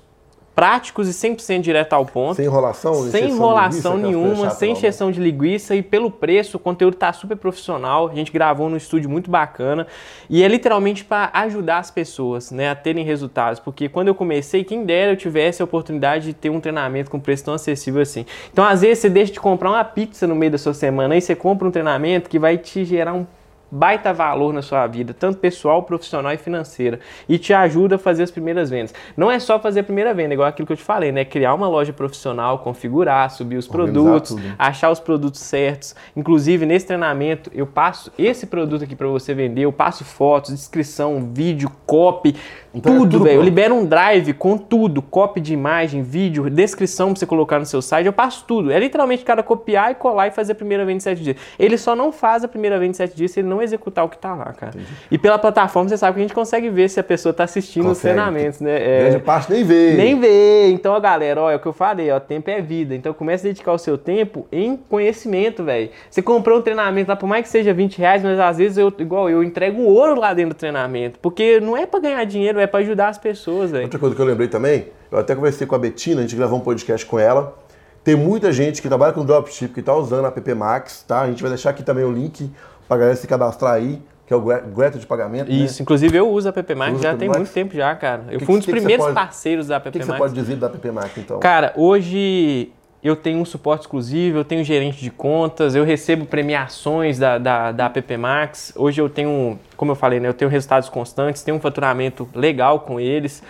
práticos 0.56 1.08
e 1.08 1.12
100% 1.12 1.60
direto 1.60 1.92
ao 1.92 2.04
ponto. 2.04 2.34
Sem 2.34 2.46
enrolação? 2.46 2.94
Sem 3.08 3.30
enrolação 3.30 3.96
linguiça, 3.96 4.18
nenhuma, 4.18 4.50
sem 4.50 4.72
injeção 4.72 5.12
de 5.12 5.20
linguiça 5.20 5.76
e 5.76 5.82
pelo 5.82 6.10
preço, 6.10 6.56
o 6.56 6.60
conteúdo 6.60 6.94
está 6.94 7.12
super 7.12 7.36
profissional. 7.36 8.08
A 8.08 8.14
gente 8.14 8.32
gravou 8.32 8.68
num 8.68 8.76
estúdio 8.76 9.08
muito 9.08 9.30
bacana 9.30 9.86
e 10.28 10.42
é 10.42 10.48
literalmente 10.48 11.04
para 11.04 11.30
ajudar 11.32 11.78
as 11.78 11.92
pessoas 11.92 12.50
né, 12.50 12.70
a 12.70 12.74
terem 12.74 13.04
resultados. 13.04 13.60
Porque 13.60 13.88
quando 13.88 14.08
eu 14.08 14.16
comecei, 14.16 14.64
quem 14.64 14.84
dera 14.84 15.12
eu 15.12 15.16
tivesse 15.16 15.62
a 15.62 15.64
oportunidade 15.64 16.26
de 16.26 16.34
ter 16.34 16.50
um 16.50 16.58
treinamento 16.58 17.08
com 17.08 17.20
preço 17.20 17.44
tão 17.44 17.54
acessível 17.54 18.02
assim. 18.02 18.26
Então, 18.52 18.64
às 18.64 18.80
vezes, 18.80 18.98
você 18.98 19.08
deixa 19.08 19.32
de 19.32 19.38
comprar 19.38 19.70
uma 19.70 19.84
pizza 19.84 20.26
no 20.26 20.34
meio 20.34 20.50
da 20.50 20.58
sua 20.58 20.74
semana 20.74 21.16
e 21.16 21.20
você 21.20 21.36
compra 21.36 21.68
um 21.68 21.70
treinamento 21.70 22.28
que 22.28 22.38
vai 22.38 22.58
te 22.58 22.84
gerar 22.84 23.14
um 23.14 23.24
baita 23.72 24.12
valor 24.12 24.52
na 24.52 24.60
sua 24.60 24.86
vida, 24.86 25.14
tanto 25.14 25.38
pessoal, 25.38 25.82
profissional 25.82 26.30
e 26.30 26.36
financeira, 26.36 27.00
e 27.26 27.38
te 27.38 27.54
ajuda 27.54 27.96
a 27.96 27.98
fazer 27.98 28.22
as 28.22 28.30
primeiras 28.30 28.68
vendas. 28.68 28.94
Não 29.16 29.30
é 29.30 29.38
só 29.38 29.58
fazer 29.58 29.80
a 29.80 29.84
primeira 29.84 30.12
venda, 30.12 30.34
igual 30.34 30.46
aquilo 30.46 30.66
que 30.66 30.74
eu 30.74 30.76
te 30.76 30.82
falei, 30.82 31.10
né? 31.10 31.24
Criar 31.24 31.54
uma 31.54 31.66
loja 31.66 31.90
profissional, 31.90 32.58
configurar, 32.58 33.30
subir 33.30 33.56
os 33.56 33.66
Organizar 33.68 33.92
produtos, 33.92 34.30
tudo. 34.30 34.54
achar 34.58 34.90
os 34.90 35.00
produtos 35.00 35.40
certos. 35.40 35.96
Inclusive, 36.14 36.66
nesse 36.66 36.86
treinamento, 36.86 37.50
eu 37.54 37.66
passo 37.66 38.12
esse 38.18 38.46
produto 38.46 38.84
aqui 38.84 38.94
para 38.94 39.08
você 39.08 39.32
vender, 39.32 39.62
eu 39.62 39.72
passo 39.72 40.04
fotos, 40.04 40.50
descrição, 40.50 41.30
vídeo, 41.32 41.70
copy, 41.86 42.36
então, 42.74 42.98
tudo, 42.98 43.16
é 43.16 43.20
velho. 43.20 43.40
Eu 43.40 43.42
libero 43.42 43.74
um 43.74 43.84
drive 43.84 44.32
com 44.32 44.56
tudo, 44.56 45.02
copy 45.02 45.40
de 45.40 45.52
imagem, 45.52 46.02
vídeo, 46.02 46.48
descrição 46.48 47.08
para 47.08 47.20
você 47.20 47.26
colocar 47.26 47.58
no 47.58 47.66
seu 47.66 47.82
site, 47.82 48.06
eu 48.06 48.12
passo 48.12 48.44
tudo. 48.46 48.70
É 48.70 48.78
literalmente 48.78 49.22
o 49.22 49.26
cara 49.26 49.42
copiar 49.42 49.92
e 49.92 49.94
colar 49.94 50.28
e 50.28 50.30
fazer 50.30 50.52
a 50.52 50.54
primeira 50.54 50.84
venda 50.84 50.96
em 50.96 51.00
7 51.00 51.22
dias. 51.22 51.36
Ele 51.58 51.76
só 51.76 51.94
não 51.94 52.10
faz 52.12 52.44
a 52.44 52.48
primeira 52.48 52.78
venda 52.78 52.90
em 52.90 52.94
7 52.94 53.16
dias 53.16 53.30
se 53.30 53.40
ele 53.40 53.48
não 53.48 53.61
executar 53.64 54.04
o 54.04 54.08
que 54.08 54.16
está 54.16 54.34
lá, 54.34 54.52
cara. 54.52 54.72
Entendi. 54.74 54.92
E 55.10 55.18
pela 55.18 55.38
plataforma 55.38 55.88
você 55.88 55.96
sabe 55.96 56.14
que 56.14 56.20
a 56.20 56.22
gente 56.22 56.34
consegue 56.34 56.68
ver 56.68 56.88
se 56.88 56.98
a 56.98 57.04
pessoa 57.04 57.30
está 57.30 57.44
assistindo 57.44 57.84
consegue. 57.84 57.96
os 57.96 58.00
treinamentos, 58.00 58.60
né? 58.60 58.76
É, 58.76 59.00
Grande 59.10 59.24
parte 59.24 59.52
nem 59.52 59.64
vê. 59.64 59.94
Nem 59.94 60.20
vê. 60.20 60.68
Então, 60.70 60.98
galera, 61.00 61.42
ó, 61.42 61.50
é 61.50 61.56
o 61.56 61.60
que 61.60 61.66
eu 61.66 61.72
falei, 61.72 62.10
ó, 62.10 62.20
tempo 62.20 62.50
é 62.50 62.60
vida. 62.60 62.94
Então 62.94 63.12
comece 63.12 63.46
a 63.46 63.50
dedicar 63.50 63.72
o 63.72 63.78
seu 63.78 63.96
tempo 63.98 64.46
em 64.50 64.76
conhecimento, 64.76 65.64
velho. 65.64 65.90
Você 66.10 66.22
comprou 66.22 66.58
um 66.58 66.62
treinamento 66.62 67.08
lá, 67.08 67.16
por 67.16 67.26
mais 67.26 67.42
que 67.42 67.48
seja 67.48 67.72
20 67.72 67.98
reais, 67.98 68.22
mas 68.22 68.38
às 68.38 68.58
vezes 68.58 68.78
eu, 68.78 68.92
igual 68.98 69.28
eu, 69.28 69.42
entrego 69.42 69.82
ouro 69.82 70.18
lá 70.18 70.32
dentro 70.34 70.54
do 70.54 70.58
treinamento. 70.58 71.18
Porque 71.20 71.60
não 71.60 71.76
é 71.76 71.86
para 71.86 72.00
ganhar 72.00 72.24
dinheiro, 72.24 72.58
é 72.58 72.66
para 72.66 72.80
ajudar 72.80 73.08
as 73.08 73.18
pessoas, 73.18 73.70
velho. 73.70 73.84
Outra 73.84 73.98
coisa 73.98 74.14
que 74.14 74.20
eu 74.20 74.26
lembrei 74.26 74.48
também, 74.48 74.88
eu 75.10 75.18
até 75.18 75.34
conversei 75.34 75.66
com 75.66 75.74
a 75.74 75.78
Betina, 75.78 76.20
a 76.20 76.22
gente 76.22 76.36
gravou 76.36 76.58
um 76.58 76.62
podcast 76.62 77.04
com 77.06 77.18
ela. 77.18 77.56
Tem 78.04 78.16
muita 78.16 78.50
gente 78.50 78.82
que 78.82 78.88
trabalha 78.88 79.12
com 79.12 79.24
dropship 79.24 79.72
que 79.72 79.80
está 79.80 79.94
usando 79.94 80.24
a 80.24 80.28
app 80.28 80.54
Max, 80.54 81.04
tá? 81.06 81.20
A 81.20 81.28
gente 81.28 81.40
vai 81.40 81.50
deixar 81.50 81.70
aqui 81.70 81.84
também 81.84 82.04
o 82.04 82.10
link 82.10 82.50
para 82.92 82.98
galera 82.98 83.16
se 83.16 83.26
cadastrar 83.26 83.72
aí, 83.72 84.02
que 84.26 84.34
é 84.34 84.36
o 84.36 84.40
Greto 84.40 84.98
de 84.98 85.06
pagamento. 85.06 85.48
Né? 85.48 85.56
Isso, 85.56 85.80
né? 85.80 85.82
inclusive 85.82 86.16
eu 86.16 86.28
uso 86.28 86.48
a 86.48 86.50
app 86.50 86.74
Max 86.74 87.00
já 87.00 87.14
tem 87.16 87.28
Max? 87.28 87.38
muito 87.38 87.52
tempo 87.52 87.74
já, 87.74 87.94
cara. 87.94 88.24
Eu 88.30 88.38
que, 88.38 88.44
fui 88.44 88.54
um 88.54 88.58
dos 88.58 88.66
primeiros 88.66 89.04
pode, 89.04 89.14
parceiros 89.14 89.68
da 89.68 89.76
app 89.76 89.86
Max. 89.86 89.96
O 89.96 89.98
que, 89.98 90.04
você 90.04 90.18
pode 90.18 90.34
dizer 90.34 90.56
da 90.56 90.66
app 90.66 90.90
Max, 90.90 91.16
então? 91.16 91.40
Cara, 91.40 91.72
hoje 91.74 92.70
eu 93.02 93.16
tenho 93.16 93.40
um 93.40 93.44
suporte 93.44 93.82
exclusivo, 93.82 94.38
eu 94.38 94.44
tenho 94.44 94.62
gerente 94.62 95.00
de 95.00 95.10
contas, 95.10 95.74
eu 95.74 95.84
recebo 95.84 96.24
premiações 96.26 97.18
da, 97.18 97.38
da, 97.38 97.72
da 97.72 97.86
App 97.86 98.16
Max. 98.16 98.72
Hoje 98.76 99.00
eu 99.00 99.08
tenho, 99.08 99.58
como 99.76 99.90
eu 99.90 99.96
falei, 99.96 100.20
né, 100.20 100.28
eu 100.28 100.34
tenho 100.34 100.50
resultados 100.50 100.88
constantes, 100.88 101.42
tenho 101.42 101.56
um 101.56 101.60
faturamento 101.60 102.28
legal 102.34 102.80
com 102.80 103.00
eles 103.00 103.42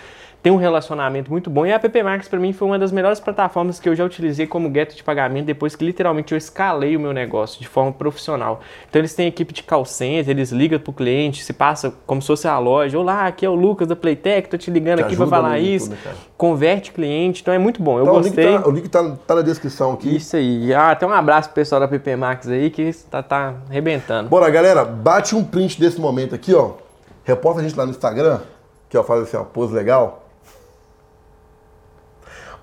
tem 0.43 0.51
um 0.51 0.57
relacionamento 0.57 1.31
muito 1.31 1.49
bom. 1.49 1.65
E 1.65 1.71
a 1.71 1.77
App 1.77 2.03
Marks 2.03 2.27
para 2.27 2.37
mim 2.37 2.51
foi 2.51 2.67
uma 2.67 2.77
das 2.77 2.91
melhores 2.91 3.17
plataformas 3.17 3.79
que 3.79 3.87
eu 3.87 3.95
já 3.95 4.03
utilizei 4.03 4.45
como 4.45 4.69
gueto 4.69 4.93
de 4.93 5.01
pagamento 5.01 5.45
depois 5.45 5.73
que 5.73 5.85
literalmente 5.85 6.33
eu 6.33 6.37
escalei 6.37 6.97
o 6.97 6.99
meu 6.99 7.13
negócio 7.13 7.61
de 7.61 7.67
forma 7.67 7.93
profissional. 7.93 8.59
Então 8.89 8.99
eles 8.99 9.15
têm 9.15 9.25
equipe 9.25 9.53
de 9.53 9.63
call 9.63 9.85
center, 9.85 10.29
eles 10.29 10.51
ligam 10.51 10.77
pro 10.77 10.91
cliente, 10.91 11.41
se 11.45 11.53
passa 11.53 11.93
como 12.05 12.21
se 12.21 12.27
fosse 12.27 12.45
a 12.45 12.59
loja. 12.59 12.99
Olá, 12.99 13.25
aqui 13.25 13.45
é 13.45 13.49
o 13.49 13.55
Lucas 13.55 13.87
da 13.87 13.95
Playtech, 13.95 14.49
tô 14.49 14.57
te 14.57 14.69
ligando 14.69 14.97
te 14.97 15.05
aqui 15.05 15.15
para 15.15 15.27
falar 15.27 15.59
isso. 15.59 15.91
Né, 15.91 15.97
Converte 16.35 16.91
cliente, 16.91 17.41
então 17.41 17.53
é 17.53 17.57
muito 17.57 17.81
bom. 17.81 17.99
Eu 17.99 18.03
então, 18.03 18.15
gostei. 18.15 18.57
O 18.57 18.69
link, 18.71 18.89
tá, 18.89 19.01
link 19.01 19.15
tá, 19.15 19.17
tá, 19.25 19.35
na 19.35 19.41
descrição 19.41 19.93
aqui. 19.93 20.17
Isso 20.17 20.35
aí. 20.35 20.73
Ah, 20.73 20.91
até 20.91 21.07
um 21.07 21.13
abraço 21.13 21.47
pro 21.47 21.55
pessoal 21.55 21.79
da 21.79 21.85
App 21.85 22.15
Max 22.17 22.49
aí 22.49 22.69
que 22.69 22.91
tá, 23.09 23.23
tá 23.23 23.53
arrebentando. 23.69 24.27
Bora, 24.27 24.49
galera, 24.49 24.83
bate 24.83 25.35
um 25.35 25.43
print 25.45 25.79
desse 25.79 26.01
momento 26.01 26.35
aqui, 26.35 26.53
ó. 26.53 26.71
Reporta 27.23 27.61
a 27.61 27.63
gente 27.63 27.77
lá 27.77 27.85
no 27.85 27.91
Instagram, 27.91 28.41
que 28.89 28.97
ó, 28.97 29.03
faz 29.03 29.21
assim, 29.21 29.37
uma 29.37 29.45
pose 29.45 29.73
legal. 29.73 30.22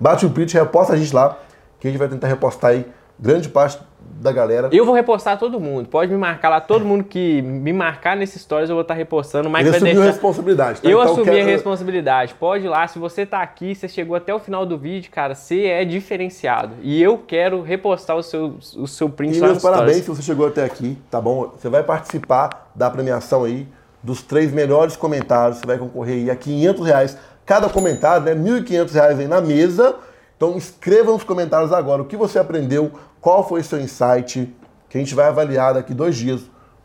Bate 0.01 0.25
o 0.25 0.29
print, 0.31 0.53
reposta 0.55 0.93
a 0.93 0.97
gente 0.97 1.13
lá, 1.13 1.37
que 1.79 1.87
a 1.87 1.91
gente 1.91 1.99
vai 1.99 2.07
tentar 2.09 2.27
repostar 2.27 2.71
aí 2.71 2.85
grande 3.19 3.47
parte 3.49 3.77
da 4.19 4.31
galera. 4.31 4.67
Eu 4.71 4.83
vou 4.83 4.95
repostar 4.95 5.37
todo 5.37 5.59
mundo. 5.59 5.87
Pode 5.87 6.11
me 6.11 6.17
marcar 6.17 6.49
lá. 6.49 6.59
Todo 6.59 6.83
mundo 6.83 7.03
que 7.03 7.39
me 7.41 7.71
marcar 7.71 8.17
nesse 8.17 8.37
stories 8.39 8.67
eu 8.69 8.75
vou 8.75 8.81
estar 8.81 8.95
repostando. 8.95 9.47
O 9.47 9.51
Mike 9.51 9.63
Ele 9.63 9.69
vai 9.69 9.77
assumiu 9.77 9.91
a 9.93 9.95
deixar. 9.95 10.11
responsabilidade. 10.11 10.81
tá? 10.81 10.87
Eu 10.89 10.99
Então, 10.99 11.11
assumi 11.13 11.25
quero- 11.25 11.41
a 11.41 11.51
responsabilidade. 11.51 12.33
Pode 12.33 12.65
ir 12.65 12.67
lá. 12.67 12.87
Se 12.87 12.97
você 12.97 13.25
tá 13.27 13.41
aqui, 13.41 13.75
você 13.75 13.87
chegou 13.87 14.15
até 14.15 14.33
o 14.33 14.39
final 14.39 14.65
do 14.65 14.75
vídeo, 14.77 15.11
cara, 15.11 15.35
você 15.35 15.65
é 15.65 15.85
diferenciado. 15.85 16.73
E 16.81 17.01
eu 17.01 17.17
quero 17.19 17.61
repostar 17.61 18.15
o 18.17 18.23
seu, 18.23 18.55
o 18.75 18.87
seu 18.87 19.07
print 19.09 19.37
E 19.37 19.39
lá 19.39 19.47
no 19.47 19.51
meus 19.53 19.63
parabéns 19.63 19.97
stories. 19.97 20.05
se 20.05 20.09
você 20.15 20.21
chegou 20.23 20.47
até 20.47 20.63
aqui, 20.63 20.97
tá 21.09 21.21
bom? 21.21 21.51
Você 21.55 21.69
vai 21.69 21.83
participar 21.83 22.71
da 22.75 22.89
premiação 22.89 23.43
aí 23.43 23.67
dos 24.03 24.21
três 24.23 24.51
melhores 24.51 24.95
comentários. 24.95 25.59
Você 25.59 25.65
vai 25.67 25.77
concorrer 25.77 26.15
aí 26.23 26.31
a 26.31 26.35
500 26.35 26.85
reais 26.87 27.17
cada 27.45 27.69
comentário, 27.69 28.25
né? 28.25 28.35
1.500 28.35 28.91
reais 28.91 29.19
aí 29.19 29.27
na 29.27 29.41
mesa. 29.41 29.95
Então 30.37 30.57
escreva 30.57 31.11
nos 31.11 31.23
comentários 31.23 31.71
agora 31.71 32.01
o 32.01 32.05
que 32.05 32.17
você 32.17 32.39
aprendeu, 32.39 32.91
qual 33.19 33.47
foi 33.47 33.61
seu 33.61 33.79
insight, 33.79 34.53
que 34.89 34.97
a 34.97 34.99
gente 34.99 35.13
vai 35.13 35.27
avaliar 35.27 35.75
daqui 35.75 35.93
dois 35.93 36.15
dias 36.15 36.41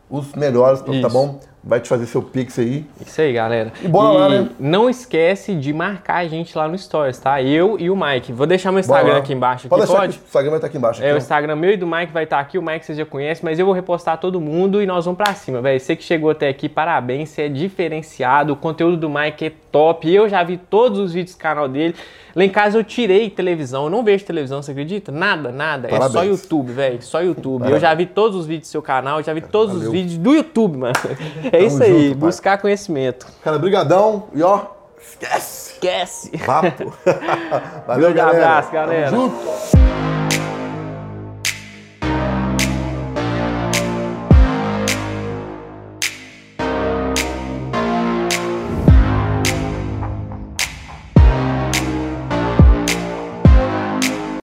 os 0.09 0.33
melhores, 0.33 0.81
tá 0.81 0.91
Isso. 0.91 1.09
bom? 1.09 1.39
Vai 1.63 1.81
te 1.81 1.89
fazer 1.89 2.05
seu 2.05 2.21
pix 2.21 2.57
aí. 2.59 2.85
Isso 3.05 3.19
aí, 3.19 3.33
galera. 3.33 3.73
E 3.83 3.87
bora 3.89 4.17
lá, 4.17 4.29
né? 4.29 4.49
não 4.57 4.89
esquece 4.89 5.53
de 5.53 5.73
marcar 5.73 6.17
a 6.17 6.27
gente 6.27 6.57
lá 6.57 6.65
no 6.65 6.77
Stories, 6.77 7.17
tá? 7.19 7.41
Eu 7.41 7.77
e 7.77 7.89
o 7.89 7.95
Mike. 7.95 8.31
Vou 8.31 8.47
deixar 8.47 8.71
meu 8.71 8.79
Instagram 8.79 9.17
aqui 9.17 9.33
embaixo. 9.33 9.67
Pode 9.67 9.83
Aqui, 9.83 9.91
pode? 9.91 10.17
o 10.17 10.21
Instagram 10.23 10.51
vai 10.51 10.57
estar 10.59 10.67
aqui 10.67 10.77
embaixo. 10.77 11.03
É, 11.03 11.13
o. 11.13 11.17
Instagram 11.17 11.55
meu 11.57 11.71
e 11.71 11.77
do 11.77 11.85
Mike 11.85 12.13
vai 12.13 12.23
estar 12.23 12.39
aqui, 12.39 12.57
o 12.57 12.61
Mike 12.61 12.85
você 12.85 12.93
já 12.93 13.05
conhece, 13.05 13.43
mas 13.43 13.59
eu 13.59 13.65
vou 13.65 13.75
repostar 13.75 14.17
todo 14.17 14.39
mundo 14.39 14.81
e 14.81 14.85
nós 14.85 15.03
vamos 15.03 15.17
pra 15.17 15.33
cima, 15.33 15.61
velho. 15.61 15.77
Você 15.77 15.93
que 15.95 16.03
chegou 16.03 16.29
até 16.29 16.47
aqui, 16.47 16.69
parabéns, 16.69 17.29
você 17.29 17.41
é 17.43 17.49
diferenciado, 17.49 18.53
o 18.53 18.55
conteúdo 18.55 18.95
do 18.95 19.09
Mike 19.09 19.45
é 19.47 19.51
top. 19.69 20.09
Eu 20.09 20.29
já 20.29 20.43
vi 20.43 20.55
todos 20.57 20.99
os 20.99 21.11
vídeos 21.11 21.35
do 21.35 21.39
canal 21.39 21.67
dele. 21.67 21.95
Lá 22.35 22.43
em 22.43 22.49
casa 22.49 22.77
eu 22.77 22.83
tirei 22.83 23.31
televisão, 23.31 23.85
eu 23.85 23.89
não 23.89 24.03
vejo 24.03 24.23
televisão, 24.23 24.61
você 24.61 24.69
acredita? 24.71 25.11
Nada, 25.11 25.51
nada. 25.51 25.87
É 25.87 25.91
só 25.91 25.97
Parabéns. 26.07 26.27
YouTube, 26.43 26.71
velho, 26.71 27.01
só 27.01 27.19
YouTube. 27.21 27.53
Eu 27.53 27.59
Parabéns. 27.59 27.81
já 27.81 27.93
vi 27.95 28.05
todos 28.05 28.37
os 28.37 28.45
vídeos 28.45 28.69
do 28.69 28.71
seu 28.71 28.81
canal, 28.81 29.23
já 29.23 29.33
vi 29.33 29.41
todos 29.41 29.73
Valeu. 29.73 29.87
os 29.87 29.91
vídeos 29.91 30.17
do 30.19 30.33
YouTube, 30.35 30.77
mano. 30.77 30.93
É 31.51 31.63
isso 31.63 31.79
Tamo 31.79 31.91
aí, 31.95 32.07
junto, 32.09 32.17
buscar 32.19 32.57
conhecimento. 32.57 33.27
Cara, 33.43 33.57
brigadão 33.57 34.25
e 34.33 34.41
ó, 34.43 34.61
esquece! 34.99 35.73
Esquece. 35.73 36.37
Vapo! 36.37 36.93
Valeu, 37.85 38.01
Grande 38.11 38.13
galera! 38.17 38.45
abraço, 38.45 38.71
galera. 38.71 39.09
Tamo 39.11 39.29
junto! 39.29 40.16